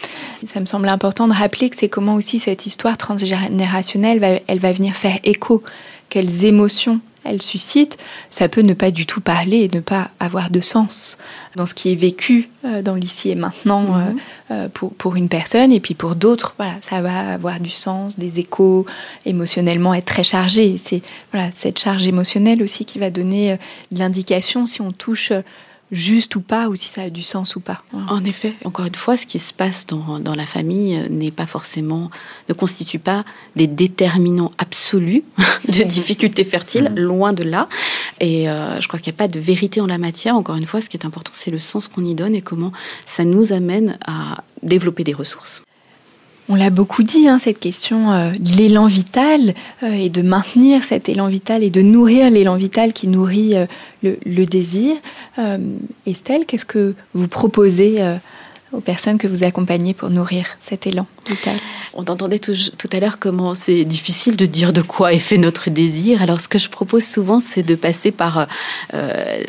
Ça 0.44 0.60
me 0.60 0.66
semble 0.66 0.88
important 0.88 1.28
de 1.28 1.34
rappeler 1.34 1.70
que 1.70 1.76
c'est 1.76 1.90
comment 1.90 2.16
aussi 2.16 2.40
cette 2.40 2.66
histoire 2.66 2.98
transgénérationnelle, 2.98 4.42
elle 4.48 4.60
va 4.60 4.72
venir 4.72 4.96
faire 4.96 5.20
écho. 5.24 5.64
Quelles 6.10 6.46
émotions 6.46 7.02
elle 7.24 7.42
suscite, 7.42 7.98
ça 8.30 8.48
peut 8.48 8.62
ne 8.62 8.74
pas 8.74 8.92
du 8.92 9.06
tout 9.06 9.22
parler 9.22 9.58
et 9.60 9.76
ne 9.76 9.82
pas 9.82 10.10
avoir 10.20 10.50
de 10.50 10.62
sens 10.62 11.18
dans 11.56 11.66
ce 11.66 11.74
qui 11.74 11.92
est 11.92 11.96
vécu 11.96 12.50
euh, 12.66 12.82
dans 12.82 12.96
l'ici 12.96 13.30
et 13.30 13.36
maintenant 13.36 13.82
mhm. 13.82 14.18
euh, 14.52 14.54
euh, 14.54 14.70
pour, 14.70 14.94
pour 14.94 15.16
une 15.16 15.30
personne 15.30 15.72
et 15.72 15.80
puis 15.80 15.94
pour 15.94 16.16
d'autres, 16.16 16.56
voilà, 16.58 16.74
ça 16.82 17.02
va 17.02 17.34
avoir 17.34 17.60
du 17.60 17.70
sens, 17.70 18.18
des 18.18 18.40
échos, 18.40 18.86
émotionnellement 19.26 19.94
être 19.94 20.06
très 20.06 20.24
chargé. 20.24 20.78
C'est 20.78 21.02
voilà, 21.32 21.50
cette 21.54 21.80
charge 21.80 22.08
émotionnelle 22.08 22.64
aussi 22.64 22.86
qui 22.86 23.00
va 23.00 23.10
donner 23.10 23.58
l'indication 23.92 24.66
si 24.66 24.82
on 24.82 24.92
touche 24.92 25.32
juste 25.92 26.36
ou 26.36 26.42
pas, 26.42 26.70
ou 26.70 26.76
si 26.76 26.90
ça 26.90 27.04
a 27.04 27.10
du 27.10 27.24
sens 27.24 27.56
ou 27.56 27.60
pas. 27.60 27.82
En 28.08 28.24
effet, 28.24 28.54
encore 28.66 28.86
une 28.86 28.96
fois, 28.96 29.18
ce 29.18 29.26
qui 29.26 29.40
se 29.40 29.54
passe 29.54 29.88
dans, 29.88 30.20
dans 30.20 30.36
la 30.36 30.46
famille 30.46 30.98
euh, 30.98 31.10
n'est 31.10 31.32
pas 31.32 31.46
forcément, 31.46 32.12
ne 32.48 32.54
constitue 32.54 33.00
pas 33.00 33.26
des 33.56 33.68
déterminants 33.68 34.52
absolus 34.58 35.24
de 35.68 35.84
difficultés 35.84 36.44
fertiles, 36.44 36.92
mm. 36.92 37.00
loin 37.00 37.34
de 37.34 37.44
là. 37.44 37.68
Et 38.20 38.50
euh, 38.50 38.80
je 38.82 38.88
crois 38.88 39.00
qu'il 39.00 39.12
n'y 39.12 39.16
a 39.16 39.20
pas 39.20 39.28
de 39.28 39.40
vérité 39.40 39.82
en 39.82 39.88
la 39.88 39.98
matière. 39.98 40.36
Encore 40.36 40.56
une 40.56 40.66
fois, 40.66 40.82
ce 40.82 40.90
qui 40.90 40.98
est 40.98 41.06
important, 41.06 41.32
c'est 41.34 41.52
le 41.52 41.60
sens 41.60 41.88
qu'on 41.88 42.06
y 42.06 42.16
donne 42.16 42.36
et 42.36 42.42
comment 42.42 42.72
ça 43.06 43.26
nous 43.26 43.54
amène 43.54 43.98
à 44.06 44.44
développer 44.62 45.04
des 45.04 45.14
ressources. 45.14 45.64
On 46.52 46.56
l'a 46.56 46.72
beaucoup 46.72 47.04
dit, 47.04 47.28
hein, 47.28 47.38
cette 47.38 47.60
question 47.60 48.12
euh, 48.12 48.32
de 48.32 48.58
l'élan 48.58 48.88
vital 48.88 49.54
euh, 49.84 49.91
et 49.91 50.10
de 50.10 50.24
maintenir 50.24 50.84
cet 50.84 51.08
élan 51.08 51.28
vital 51.28 51.62
et 51.62 51.70
de 51.70 51.84
nourrir 51.84 52.32
l'élan 52.32 52.56
vital 52.56 52.91
qui 52.91 53.08
nourrit 53.08 53.56
euh, 53.56 53.68
le, 54.02 54.45
désir. 54.45 54.95
Estelle, 56.08 56.47
qu'est-ce 56.47 56.66
que 56.66 56.95
vous 57.14 57.28
proposez 57.28 58.00
aux 58.72 58.82
personnes 58.82 59.18
que 59.18 59.28
vous 59.28 59.44
accompagnez 59.44 59.94
pour 59.94 60.10
nourrir 60.10 60.46
cet 60.60 60.86
élan 60.86 61.08
vital 61.28 61.58
On 61.94 62.02
entendait 62.02 62.40
tout, 62.40 62.54
à 62.92 63.00
l'heure 63.00 63.20
comment 63.20 63.56
c'est 63.56 63.84
difficile 63.84 64.36
de 64.36 64.46
dire 64.46 64.74
de 64.74 64.82
quoi 64.82 65.14
est 65.14 65.20
fait 65.20 65.38
notre 65.38 65.70
désir. 65.70 66.22
Alors 66.22 66.40
ce 66.40 66.48
que 66.48 66.60
je 66.60 66.70
propose 66.70 67.04
souvent, 67.04 67.40
c'est 67.40 67.64
de 67.64 67.76
passer 67.76 68.12
par, 68.12 68.48
euh, 68.94 69.44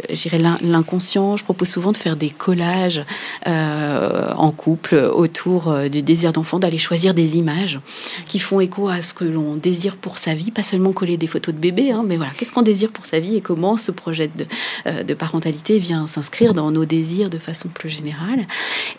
l'inconscient. 0.63 1.37
Je 1.37 1.45
propose 1.45 1.69
souvent 1.69 1.93
de 1.93 1.97
faire 1.97 2.17
des 2.17 2.31
collages 2.31 3.03
euh, 3.47 4.33
en 4.37 4.51
couple 4.51 4.97
autour 4.97 5.69
euh, 5.69 5.89
du 5.89 6.03
désir 6.03 6.33
d'enfant, 6.33 6.59
d'aller 6.59 6.79
choisir 6.79 7.15
des 7.15 7.37
images 7.37 7.81
qui 8.27 8.39
font 8.39 8.61
écho 8.61 8.89
à 8.89 9.03
ce 9.03 9.15
que 9.15 9.25
l'on 9.25 9.57
désire 9.57 9.97
pour 9.97 10.19
sa 10.19 10.35
vie, 10.35 10.51
pas 10.51 10.63
seulement 10.63 10.93
coller 10.93 11.17
des 11.17 11.27
photos 11.27 11.55
de 11.55 11.61
bébé, 11.61 11.93
hein, 11.93 12.05
mais 12.07 12.17
voilà, 12.17 12.33
qu'est-ce 12.37 12.53
qu'on 12.53 12.63
désire 12.63 12.91
pour 12.91 13.07
sa 13.07 13.21
vie 13.21 13.37
et 13.37 13.41
comment 13.41 13.77
ce 13.77 13.91
projet 13.91 14.31
de, 14.35 14.47
euh, 14.87 15.15
parentalité 15.15 15.79
vient 15.79 16.07
s'inscrire 16.07 16.55
dans 16.55 16.71
nos 16.71 16.87
désirs 16.87 17.29
de 17.29 17.39
façon 17.39 17.69
plus 17.69 17.91
générale? 17.91 18.47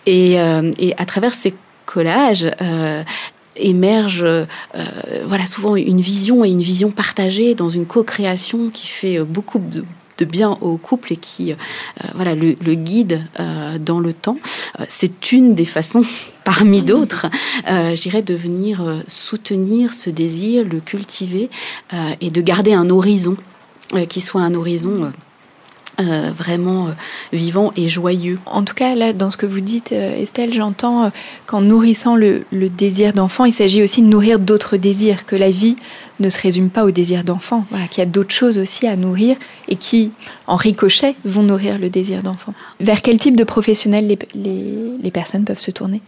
Euh, 0.08 0.11
et, 0.12 0.94
à 0.98 1.06
travers 1.06 1.34
ces 1.34 1.54
collages, 1.86 2.50
euh, 2.62 3.04
émerge 3.56 4.24
euh, 4.24 4.46
voilà 5.26 5.46
souvent 5.46 5.76
une 5.76 6.02
vision 6.02 6.46
et 6.46 6.50
une 6.50 6.62
vision 6.62 6.90
partagée 6.90 7.54
dans 7.54 7.70
une 7.70 7.86
co-création 7.86 8.70
qui 8.70 8.88
fait 8.88 9.20
beaucoup 9.20 9.60
de, 9.60 9.84
bien 10.24 10.52
au 10.62 10.78
couple 10.78 11.14
et 11.14 11.16
qui 11.16 11.56
voilà 12.14 12.36
le, 12.36 12.54
guide 12.76 13.26
dans 13.80 14.00
le 14.00 14.14
temps. 14.14 14.38
C'est 14.88 15.32
une 15.32 15.56
des 15.56 15.66
façons 15.66 16.04
parmi 16.44 16.84
d'autres 16.84 17.26
je 17.68 18.00
dirais 18.00 18.22
de 18.22 18.36
venir 18.36 19.02
soutenir 19.08 19.96
ce 19.96 20.12
désir 20.12 20.64
le 20.64 20.80
cultiver 20.80 21.50
et 22.22 22.30
de 22.30 22.42
garder 22.42 22.74
un 22.74 22.92
horizon 22.92 23.36
qui 24.10 24.22
soit 24.22 24.42
un 24.42 24.54
horizon 24.54 25.12
euh, 26.02 26.32
vraiment 26.32 26.88
euh, 26.88 26.92
vivant 27.34 27.72
et 27.76 27.88
joyeux. 27.88 28.40
En 28.46 28.64
tout 28.64 28.74
cas, 28.74 28.96
là, 28.96 29.14
dans 29.14 29.32
ce 29.32 29.38
que 29.38 29.46
vous 29.46 29.62
dites, 29.62 29.92
euh, 29.92 30.22
Estelle, 30.22 30.54
j'entends 30.54 31.12
qu'en 31.46 31.62
nourrissant 31.62 32.16
le, 32.16 32.46
désir 32.52 33.14
d'enfant, 33.14 33.46
il 33.46 33.54
s'agit 33.54 33.82
aussi 33.82 34.02
de 34.02 34.08
nourrir 34.08 34.40
d'autres 34.40 34.78
désirs, 34.78 35.26
que 35.26 35.36
la 35.36 35.52
vie 35.52 35.76
ne 36.20 36.30
se 36.30 36.40
résume 36.40 36.70
pas 36.70 36.84
au 36.84 36.92
désir 36.92 37.24
d'enfant, 37.24 37.66
qu'il 37.90 38.00
y 38.00 38.06
a 38.06 38.10
d'autres 38.10 38.34
choses 38.34 38.58
aussi 38.58 38.88
à 38.88 38.96
nourrir 38.96 39.38
et 39.68 39.76
qui, 39.76 40.12
en 40.48 40.56
ricochet, 40.56 41.16
vont 41.26 41.44
nourrir 41.44 41.80
le 41.80 41.90
désir 41.90 42.22
d'enfant. 42.22 42.54
Vers 42.80 43.02
quel 43.02 43.18
type 43.18 43.36
de 43.36 43.44
professionnels 43.44 44.08
les, 44.08 44.18
les 45.02 45.12
personnes 45.12 45.46
peuvent 45.46 45.60
se 45.60 45.72
tourner? 45.72 46.02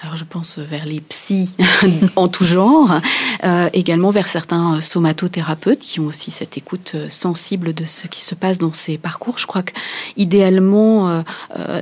Alors 0.00 0.16
je 0.16 0.24
pense 0.24 0.58
vers 0.58 0.86
les 0.86 1.00
psys 1.00 1.54
en 2.16 2.28
tout 2.28 2.44
genre, 2.44 3.00
euh, 3.44 3.68
également 3.72 4.10
vers 4.10 4.28
certains 4.28 4.76
euh, 4.76 4.80
somatothérapeutes 4.80 5.80
qui 5.80 5.98
ont 5.98 6.06
aussi 6.06 6.30
cette 6.30 6.56
écoute 6.56 6.92
euh, 6.94 7.06
sensible 7.10 7.74
de 7.74 7.84
ce 7.84 8.06
qui 8.06 8.20
se 8.20 8.36
passe 8.36 8.58
dans 8.58 8.72
ces 8.72 8.96
parcours. 8.96 9.38
Je 9.38 9.46
crois 9.46 9.62
que 9.62 9.72
idéalement 10.16 11.22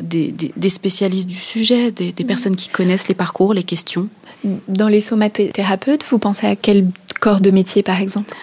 des, 0.03 0.35
spécialistes 0.69 1.27
du 1.27 1.35
sujet, 1.35 1.91
des, 1.91 2.13
des, 2.13 2.25
personnes 2.25 2.57
qui 2.57 2.69
connaissent 2.69 3.09
les 3.09 3.15
parcours, 3.15 3.53
les 3.55 3.63
questions. 3.63 4.09
Dans 4.69 4.89
les 4.89 5.01
somatothérapeutes, 5.01 6.05
vous 6.09 6.19
pensez 6.19 6.47
à 6.47 6.57
quel 6.57 6.89
corps 7.21 7.41
de 7.41 7.51
métier 7.51 7.83
par 7.83 8.01
exemple? 8.01 8.35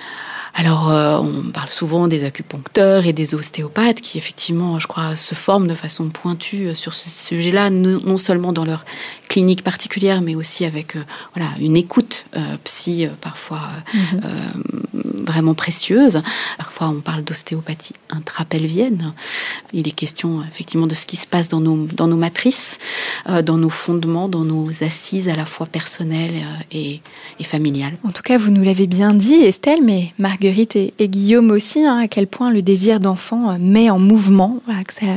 Alors, 0.55 0.91
euh, 0.91 1.17
on 1.17 1.49
parle 1.51 1.69
souvent 1.69 2.07
des 2.07 2.25
acupuncteurs 2.25 3.07
et 3.07 3.13
des 3.13 3.33
ostéopathes 3.33 4.01
qui, 4.01 4.19
effectivement, 4.19 4.79
je 4.79 4.85
crois, 4.85 5.15
se 5.15 5.33
forment 5.33 5.65
de 5.65 5.73
façon 5.73 6.09
pointue 6.09 6.67
euh, 6.67 6.75
sur 6.75 6.93
ce 6.93 7.09
sujet-là, 7.09 7.71
non 7.71 8.17
seulement 8.17 8.53
dans 8.53 8.63
leur 8.63 8.85
clinique 9.33 9.63
particulière, 9.63 10.21
mais 10.21 10.35
aussi 10.35 10.63
avec 10.65 10.95
euh, 10.95 11.03
voilà 11.33 11.49
une 11.59 11.75
écoute 11.75 12.25
psy 12.63 13.07
parfois 13.21 13.61
mhm. 13.93 14.21
vraiment 15.25 15.55
précieuse. 15.55 16.21
Parfois, 16.57 16.89
on 16.89 17.01
parle 17.01 17.23
d'ostéopathie 17.23 17.93
intrapelvienne. 18.09 19.13
Il 19.73 19.87
est 19.87 19.91
question 19.91 20.43
effectivement 20.47 20.87
de 20.87 20.93
ce 20.93 21.05
qui 21.05 21.15
se 21.15 21.27
passe 21.27 21.49
dans 21.49 21.61
nos 21.61 21.87
dans 21.87 22.07
nos 22.07 22.15
matrices, 22.15 22.77
dans 23.43 23.57
nos 23.57 23.69
fondements, 23.69 24.27
dans 24.29 24.45
nos 24.45 24.69
assises 24.83 25.29
à 25.29 25.35
la 25.35 25.45
fois 25.45 25.65
personnelles 25.65 26.43
et, 26.71 27.01
et 27.39 27.43
familiales. 27.43 27.97
En 28.03 28.11
tout 28.11 28.21
cas, 28.21 28.37
vous 28.37 28.51
nous 28.51 28.63
l'avez 28.63 28.87
bien 28.87 29.13
dit, 29.13 29.35
Estelle, 29.35 29.81
mais 29.83 30.13
Marguerite 30.19 30.75
et, 30.75 30.93
Guillaume 31.07 31.51
aussi, 31.51 31.83
hein, 31.83 31.97
à 31.97 32.07
quel 32.07 32.27
point 32.27 32.51
le 32.51 32.61
désir 32.61 32.99
d'enfant 32.99 33.51
euh, 33.51 33.57
met 33.59 33.89
en 33.89 33.99
mouvement, 33.99 34.59
voilà, 34.65 34.83
que 34.83 34.93
c'est 34.93 35.07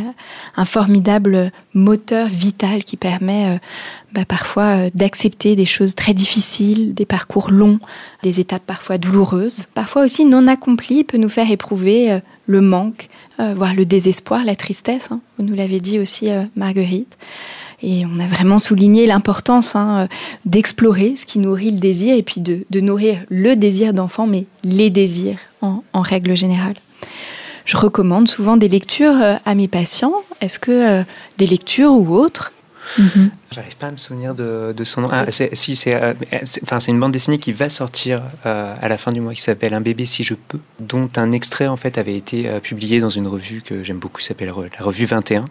un 0.57 0.65
formidable 0.65 1.53
moteur 1.75 2.29
vital 2.29 2.85
qui 2.85 2.97
permet 2.97 3.55
euh, 3.55 3.59
bah, 4.13 4.25
parfois 4.27 4.65
euh, 4.65 4.91
d'accepter 4.95 5.57
des 5.57 5.67
choses 5.67 5.95
très 5.95 6.15
difficiles, 6.15 6.95
des 6.95 7.07
parcours 7.07 7.51
longs, 7.51 7.79
des 8.23 8.41
étapes 8.41 8.65
parfois 8.67 8.99
douloureuses, 8.99 9.67
parfois 9.75 10.05
aussi 10.05 10.25
non 10.25 10.47
accomplies, 10.47 11.05
peut 11.05 11.19
nous 11.19 11.29
faire 11.29 11.51
éprouver 11.51 12.21
le 12.47 12.61
manque, 12.61 13.09
voire 13.39 13.75
le 13.75 13.85
désespoir, 13.85 14.45
la 14.45 14.57
tristesse. 14.57 15.09
Hein. 15.11 15.21
vous 15.39 15.45
nous 15.45 15.55
l'avez 15.55 15.81
dit 15.81 15.99
aussi, 15.99 16.29
Marguerite. 16.55 17.17
Et 17.83 18.05
on 18.07 18.19
a 18.19 18.27
vraiment 18.27 18.59
souligné 18.59 19.07
l'importance 19.07 19.77
hein, 19.77 20.09
d'explorer 20.45 21.15
ce 21.17 21.27
qui 21.27 21.39
nourrit 21.39 21.71
le 21.71 21.79
désir 21.79 22.17
et 22.17 22.23
puis 22.23 22.41
de, 22.41 22.65
nourrir 22.81 23.19
le 23.29 23.55
désir 23.55 23.93
d'enfant, 23.93 24.27
mais 24.27 24.47
les 24.65 24.91
désirs 24.91 25.39
en, 25.63 25.83
règle 26.01 26.37
générale. 26.37 26.77
Je 27.65 27.77
recommande 27.77 28.29
souvent 28.29 28.57
des 28.57 28.69
lectures 28.69 29.21
euh, 29.21 29.37
à 29.45 29.55
mes 29.57 29.67
patients. 29.67 30.15
Est-ce 30.41 30.61
que 30.61 30.71
euh, 30.71 31.03
des 31.39 31.47
lectures 31.47 31.93
ou 31.93 32.15
autres 32.15 32.53
Mhm. 32.99 33.31
J'arrive 33.51 33.77
pas 33.77 33.89
à 33.89 33.91
me 33.91 33.97
souvenir 33.97 34.35
de, 34.35 34.75
son 34.85 35.03
nom. 35.03 35.09
Ah, 35.13 35.27
si, 35.31 35.77
c'est 35.77 35.95
enfin, 36.63 36.79
une 36.79 37.01
bande 37.01 37.13
dessinée 37.13 37.39
qui 37.39 37.53
va 37.53 37.71
sortir 37.71 38.23
à 38.45 38.89
la 38.89 38.99
fin 38.99 39.13
du 39.13 39.21
mois 39.21 39.35
qui 39.35 39.43
s'appelle 39.43 39.75
Un 39.75 39.81
bébé 39.81 40.07
si 40.07 40.25
je 40.25 40.35
peux, 40.35 40.61
dont 40.81 41.09
un 41.17 41.33
extrait 41.33 41.67
en 41.67 41.77
fait 41.77 41.99
avait 41.99 42.17
été 42.17 42.49
publié 42.61 43.01
dans 43.01 43.09
une 43.09 43.27
revue 43.27 43.63
que 43.63 43.83
j'aime 43.83 43.99
beaucoup, 43.99 44.21
qui 44.21 44.27
s'appelle 44.27 44.49
la 44.49 44.85
revue 44.85 45.07
21. 45.07 45.45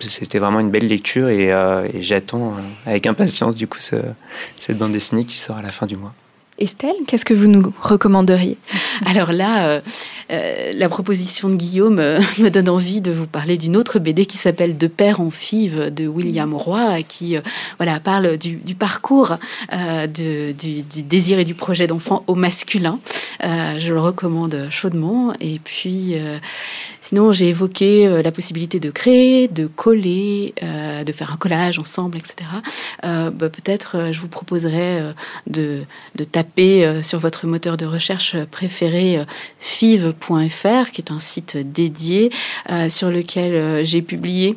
C'était 0.00 0.38
vraiment 0.38 0.60
une 0.60 0.70
belle 0.70 0.86
lecture 0.86 1.28
et, 1.28 1.52
j'attends 2.00 2.54
avec 2.86 3.06
impatience 3.06 3.56
du 3.56 3.66
coup 3.66 3.80
cette 3.80 4.78
bande 4.78 4.92
dessinée 4.92 5.24
qui 5.24 5.36
sort 5.36 5.56
à 5.56 5.62
la 5.62 5.70
fin 5.70 5.86
du 5.86 5.96
mois. 5.96 6.14
Estelle, 6.58 6.94
qu'est-ce 7.08 7.24
que 7.24 7.34
vous 7.34 7.48
nous 7.48 7.72
recommanderiez? 7.82 8.58
Alors 9.06 9.32
là, 9.32 9.66
euh, 9.66 9.80
euh, 10.30 10.72
la 10.76 10.88
proposition 10.88 11.48
de 11.48 11.56
Guillaume 11.56 11.98
euh, 11.98 12.20
me 12.38 12.48
donne 12.48 12.68
envie 12.68 13.00
de 13.00 13.10
vous 13.10 13.26
parler 13.26 13.58
d'une 13.58 13.76
autre 13.76 13.98
BD 13.98 14.24
qui 14.24 14.36
s'appelle 14.36 14.78
De 14.78 14.86
père 14.86 15.20
en 15.20 15.30
five 15.30 15.92
de 15.92 16.06
William 16.06 16.54
Roy, 16.54 17.02
qui 17.02 17.36
voilà 17.78 17.98
parle 17.98 18.38
du, 18.38 18.74
parcours 18.76 19.36
du, 19.72 20.54
du, 20.54 21.02
désir 21.02 21.40
et 21.40 21.44
du 21.44 21.54
projet 21.54 21.88
d'enfant 21.88 22.22
au 22.28 22.36
masculin. 22.36 23.00
je 23.42 23.92
le 23.92 24.00
recommande 24.00 24.68
chaudement. 24.70 25.34
Et 25.40 25.58
puis 25.62 26.14
Sinon, 27.00 27.32
j'ai 27.32 27.48
évoqué 27.50 28.22
la 28.22 28.32
possibilité 28.32 28.80
de 28.80 28.90
créer, 28.90 29.46
de 29.46 29.66
coller, 29.66 30.54
de 31.04 31.12
faire 31.12 31.32
un 31.32 31.36
collage 31.36 31.78
ensemble, 31.78 32.16
etc. 32.16 32.48
Bah, 33.02 33.30
peut-être 33.50 34.10
je 34.10 34.20
vous 34.20 34.28
proposerai 34.28 35.00
de, 35.46 35.82
de 36.14 36.24
taper 36.24 36.43
sur 37.02 37.18
votre 37.18 37.46
moteur 37.46 37.76
de 37.76 37.86
recherche 37.86 38.36
préféré 38.50 39.24
five.fr, 39.58 40.90
qui 40.92 41.00
est 41.00 41.10
un 41.10 41.20
site 41.20 41.56
dédié 41.56 42.30
sur 42.88 43.10
lequel 43.10 43.84
j'ai 43.84 44.02
publié 44.02 44.56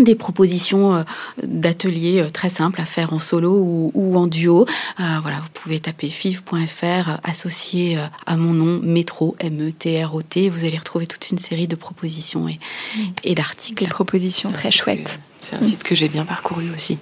des 0.00 0.14
propositions 0.14 0.96
euh, 0.96 1.02
d'ateliers 1.42 2.20
euh, 2.20 2.30
très 2.30 2.50
simples 2.50 2.80
à 2.80 2.84
faire 2.84 3.12
en 3.12 3.20
solo 3.20 3.90
ou, 3.94 4.16
en 4.16 4.26
duo. 4.26 4.66
Euh, 5.00 5.02
voilà, 5.22 5.38
vous 5.38 5.48
pouvez 5.52 5.80
taper 5.80 6.10
fiv.fr 6.10 7.20
associé 7.22 7.98
à 8.26 8.36
mon 8.36 8.52
nom 8.52 8.80
Métro 8.82 9.36
M-E-T-R-O-T. 9.38 10.48
Vous 10.48 10.64
allez 10.64 10.78
retrouver 10.78 11.06
toute 11.06 11.30
une 11.30 11.38
série 11.38 11.68
de 11.68 11.76
propositions 11.76 12.48
et, 12.48 12.58
mm. 12.96 13.00
et 13.24 13.34
d'articles. 13.34 13.84
Des 13.84 13.88
propositions 13.88 14.52
très 14.52 14.70
chouettes. 14.70 15.20
C'est 15.44 15.56
un 15.56 15.62
site 15.62 15.82
que 15.82 15.94
j'ai 15.94 16.08
bien 16.08 16.24
parcouru 16.24 16.70
aussi. 16.74 16.98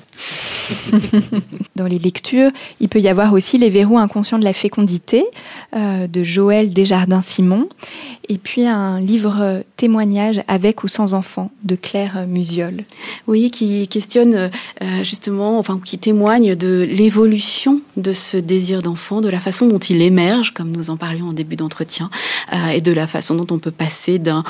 Dans 1.77 1.87
les 1.87 1.99
lectures, 1.99 2.51
il 2.81 2.89
peut 2.89 3.01
y 3.01 3.09
avoir 3.09 3.33
aussi 3.33 3.57
Les 3.57 3.71
verrous 3.71 3.99
inconscients 3.99 4.39
de 4.39 4.45
la 4.45 4.53
fécondité 4.53 5.25
de 5.73 6.23
Joël 6.25 6.71
Desjardins-Simon 6.71 7.69
et 8.29 8.39
puis 8.39 8.67
un 8.67 9.01
livre 9.01 9.37
euh, 9.41 9.61
témoignage 9.77 10.41
avec 10.49 10.85
ou 10.85 10.89
sans 10.89 11.15
enfant 11.15 11.51
de 11.65 11.77
Claire 11.77 12.27
Musiol. 12.27 12.85
Oui, 13.27 13.51
qui 13.51 13.89
questionne 13.89 14.51
euh, 14.83 15.05
justement, 15.05 15.59
enfin, 15.59 15.81
qui 15.85 15.99
témoigne 15.99 16.55
de 16.55 16.87
l'évolution 16.89 17.81
de 17.97 18.13
ce 18.13 18.37
désir 18.37 18.83
d'enfant, 18.83 19.21
de 19.21 19.29
la 19.29 19.41
façon 19.41 19.67
dont 19.67 19.79
il 19.79 20.01
émerge, 20.01 20.55
comme 20.55 20.71
nous 20.71 20.91
en 20.91 20.97
parlions 20.97 21.29
en 21.29 21.33
début 21.33 21.57
d'entretien, 21.57 22.11
euh, 22.53 22.69
et 22.69 22.81
de 22.81 22.93
la 22.93 23.07
façon 23.07 23.35
dont 23.35 23.55
on 23.55 23.59
peut 23.59 23.71
passer 23.71 24.19
d'un 24.19 24.45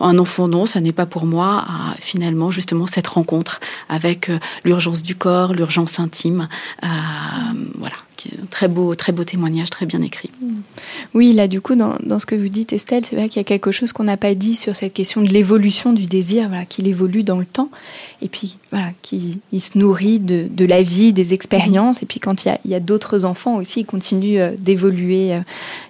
enfant 0.00 0.48
non, 0.48 0.64
ça 0.64 0.80
n'est 0.80 0.92
pas 0.92 1.06
pour 1.06 1.26
moi, 1.26 1.64
à 1.68 1.94
finalement 1.98 2.50
justement 2.50 2.86
cette 2.86 3.06
rencontre 3.06 3.35
avec 3.88 4.30
l'urgence 4.64 5.02
du 5.02 5.14
corps, 5.14 5.52
l'urgence 5.52 5.98
intime. 5.98 6.48
voilà 7.78 7.96
très 8.50 8.68
beau, 8.68 8.94
très 8.94 9.12
beau 9.12 9.24
témoignage, 9.24 9.70
très 9.70 9.86
bien 9.86 10.02
écrit. 10.02 10.30
Oui, 11.14 11.32
là, 11.32 11.48
du 11.48 11.60
coup, 11.60 11.74
dans, 11.74 11.96
dans 12.02 12.18
ce 12.18 12.26
que 12.26 12.34
vous 12.34 12.48
dites, 12.48 12.72
Estelle, 12.72 13.04
c'est 13.04 13.16
vrai 13.16 13.28
qu'il 13.28 13.38
y 13.38 13.40
a 13.40 13.44
quelque 13.44 13.70
chose 13.70 13.92
qu'on 13.92 14.04
n'a 14.04 14.16
pas 14.16 14.34
dit 14.34 14.54
sur 14.54 14.76
cette 14.76 14.92
question 14.92 15.20
de 15.20 15.28
l'évolution 15.28 15.92
du 15.92 16.06
désir, 16.06 16.48
voilà, 16.48 16.64
qu'il 16.64 16.86
évolue 16.86 17.22
dans 17.22 17.38
le 17.38 17.46
temps, 17.46 17.70
et 18.22 18.28
puis 18.28 18.58
voilà, 18.70 18.88
qu'il 19.02 19.40
se 19.58 19.78
nourrit 19.78 20.18
de, 20.18 20.48
de, 20.50 20.64
la 20.64 20.82
vie, 20.82 21.12
des 21.12 21.34
expériences, 21.34 22.02
et 22.02 22.06
puis 22.06 22.20
quand 22.20 22.44
il 22.44 22.58
y 22.64 22.74
a, 22.74 22.76
a 22.76 22.80
d'autres 22.80 23.24
enfants 23.24 23.56
aussi, 23.56 23.80
il 23.80 23.86
continue 23.86 24.40
euh, 24.40 24.52
d'évoluer, 24.58 25.34
euh, 25.34 25.40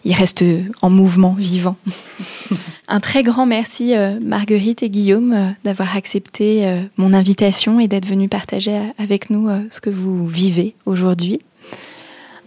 il 0.04 0.12
reste 0.12 0.44
en 0.82 0.90
mouvement, 0.90 1.34
vivant. 1.38 1.76
Un 2.88 3.00
très 3.00 3.22
grand 3.22 3.46
merci, 3.46 3.96
euh, 3.96 4.18
Marguerite 4.20 4.82
et 4.82 4.90
Guillaume, 4.90 5.54
d'avoir 5.64 5.96
accepté 5.96 6.86
mon 6.96 7.12
invitation 7.12 7.80
et 7.80 7.88
d'être 7.88 8.06
venus 8.06 8.30
partager 8.30 8.78
avec 8.98 9.30
nous 9.30 9.48
ce 9.70 9.80
que 9.80 9.90
vous 9.90 10.26
vivez 10.26 10.74
aujourd'hui. 10.86 11.40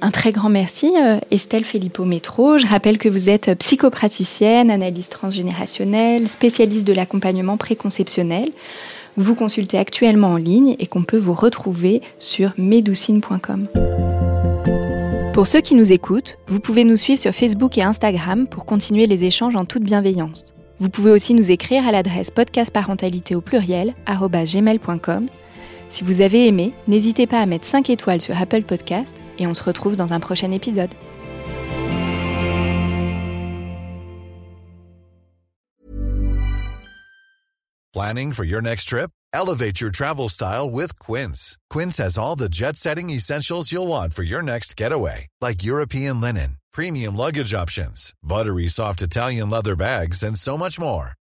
Un 0.02 0.12
très 0.12 0.32
grand 0.32 0.50
merci, 0.50 0.93
euh, 0.97 1.20
Estelle 1.30 1.66
Filippo 1.66 2.06
Métro. 2.06 2.58
Je 2.58 2.66
rappelle 2.68 2.97
que 2.97 3.10
vous 3.10 3.30
êtes 3.30 3.54
psychopraticienne, 3.56 4.72
analyste 4.72 5.12
transgénérationnelle, 5.12 6.30
spécialiste 6.30 6.88
de 6.88 6.93
l'accompagnement 6.93 7.58
préconceptionnel. 7.58 8.50
Vous 9.18 9.36
consultez 9.36 9.78
actuellement 9.78 10.30
en 10.30 10.38
ligne 10.38 10.78
et 10.80 10.88
qu'on 10.88 11.04
peut 11.04 11.18
vous 11.18 11.34
retrouver 11.34 12.02
sur 12.18 12.54
medoucine.com. 12.58 13.68
Pour 15.34 15.47
ceux 15.47 15.60
qui 15.60 15.76
nous 15.76 15.91
écoutent, 15.91 16.38
vous 16.47 16.62
pouvez 16.62 16.86
nous 16.86 16.97
suivre 16.97 17.20
sur 17.20 17.34
Facebook 17.34 17.78
et 17.78 17.84
Instagram 17.84 18.47
pour 18.47 18.66
continuer 18.66 19.06
les 19.06 19.26
échanges 19.26 19.58
en 19.58 19.66
toute 19.66 19.84
bienveillance. 19.84 20.54
Vous 20.80 20.89
pouvez 20.89 21.12
aussi 21.12 21.34
nous 21.34 21.52
écrire 21.52 21.86
à 21.86 21.91
l'adresse 21.91 22.32
podcastparentalité 22.32 23.36
au 23.36 23.41
pluriel 23.41 23.93
gmail.com. 24.08 25.26
Si 25.89 26.03
vous 26.03 26.21
avez 26.21 26.47
aimé, 26.47 26.73
n'hésitez 26.87 27.27
pas 27.27 27.41
à 27.41 27.45
mettre 27.45 27.65
5 27.65 27.89
étoiles 27.89 28.21
sur 28.21 28.39
Apple 28.39 28.63
Podcast 28.63 29.17
et 29.39 29.47
on 29.47 29.53
se 29.53 29.63
retrouve 29.63 29.95
dans 29.95 30.13
un 30.13 30.19
prochain 30.19 30.51
épisode. 30.51 30.91
Planning 37.91 38.33
for 38.33 38.45
your 38.45 38.61
next 38.61 38.85
trip? 38.85 39.09
Elevate 39.33 39.81
your 39.81 39.91
travel 39.91 40.29
style 40.29 40.69
with 40.69 40.97
Quince. 40.99 41.57
Quince 41.69 41.97
has 41.97 42.17
all 42.17 42.35
the 42.35 42.47
jet-setting 42.49 43.09
essentials 43.09 43.71
you'll 43.71 43.87
want 43.87 44.13
for 44.13 44.23
your 44.23 44.41
next 44.41 44.77
getaway, 44.77 45.27
like 45.41 45.63
European 45.63 46.21
linen, 46.21 46.57
premium 46.71 47.15
luggage 47.15 47.53
options, 47.53 48.13
buttery 48.23 48.67
soft 48.67 49.01
Italian 49.01 49.49
leather 49.49 49.75
bags, 49.75 50.23
and 50.23 50.37
so 50.37 50.57
much 50.57 50.79
more. 50.79 51.18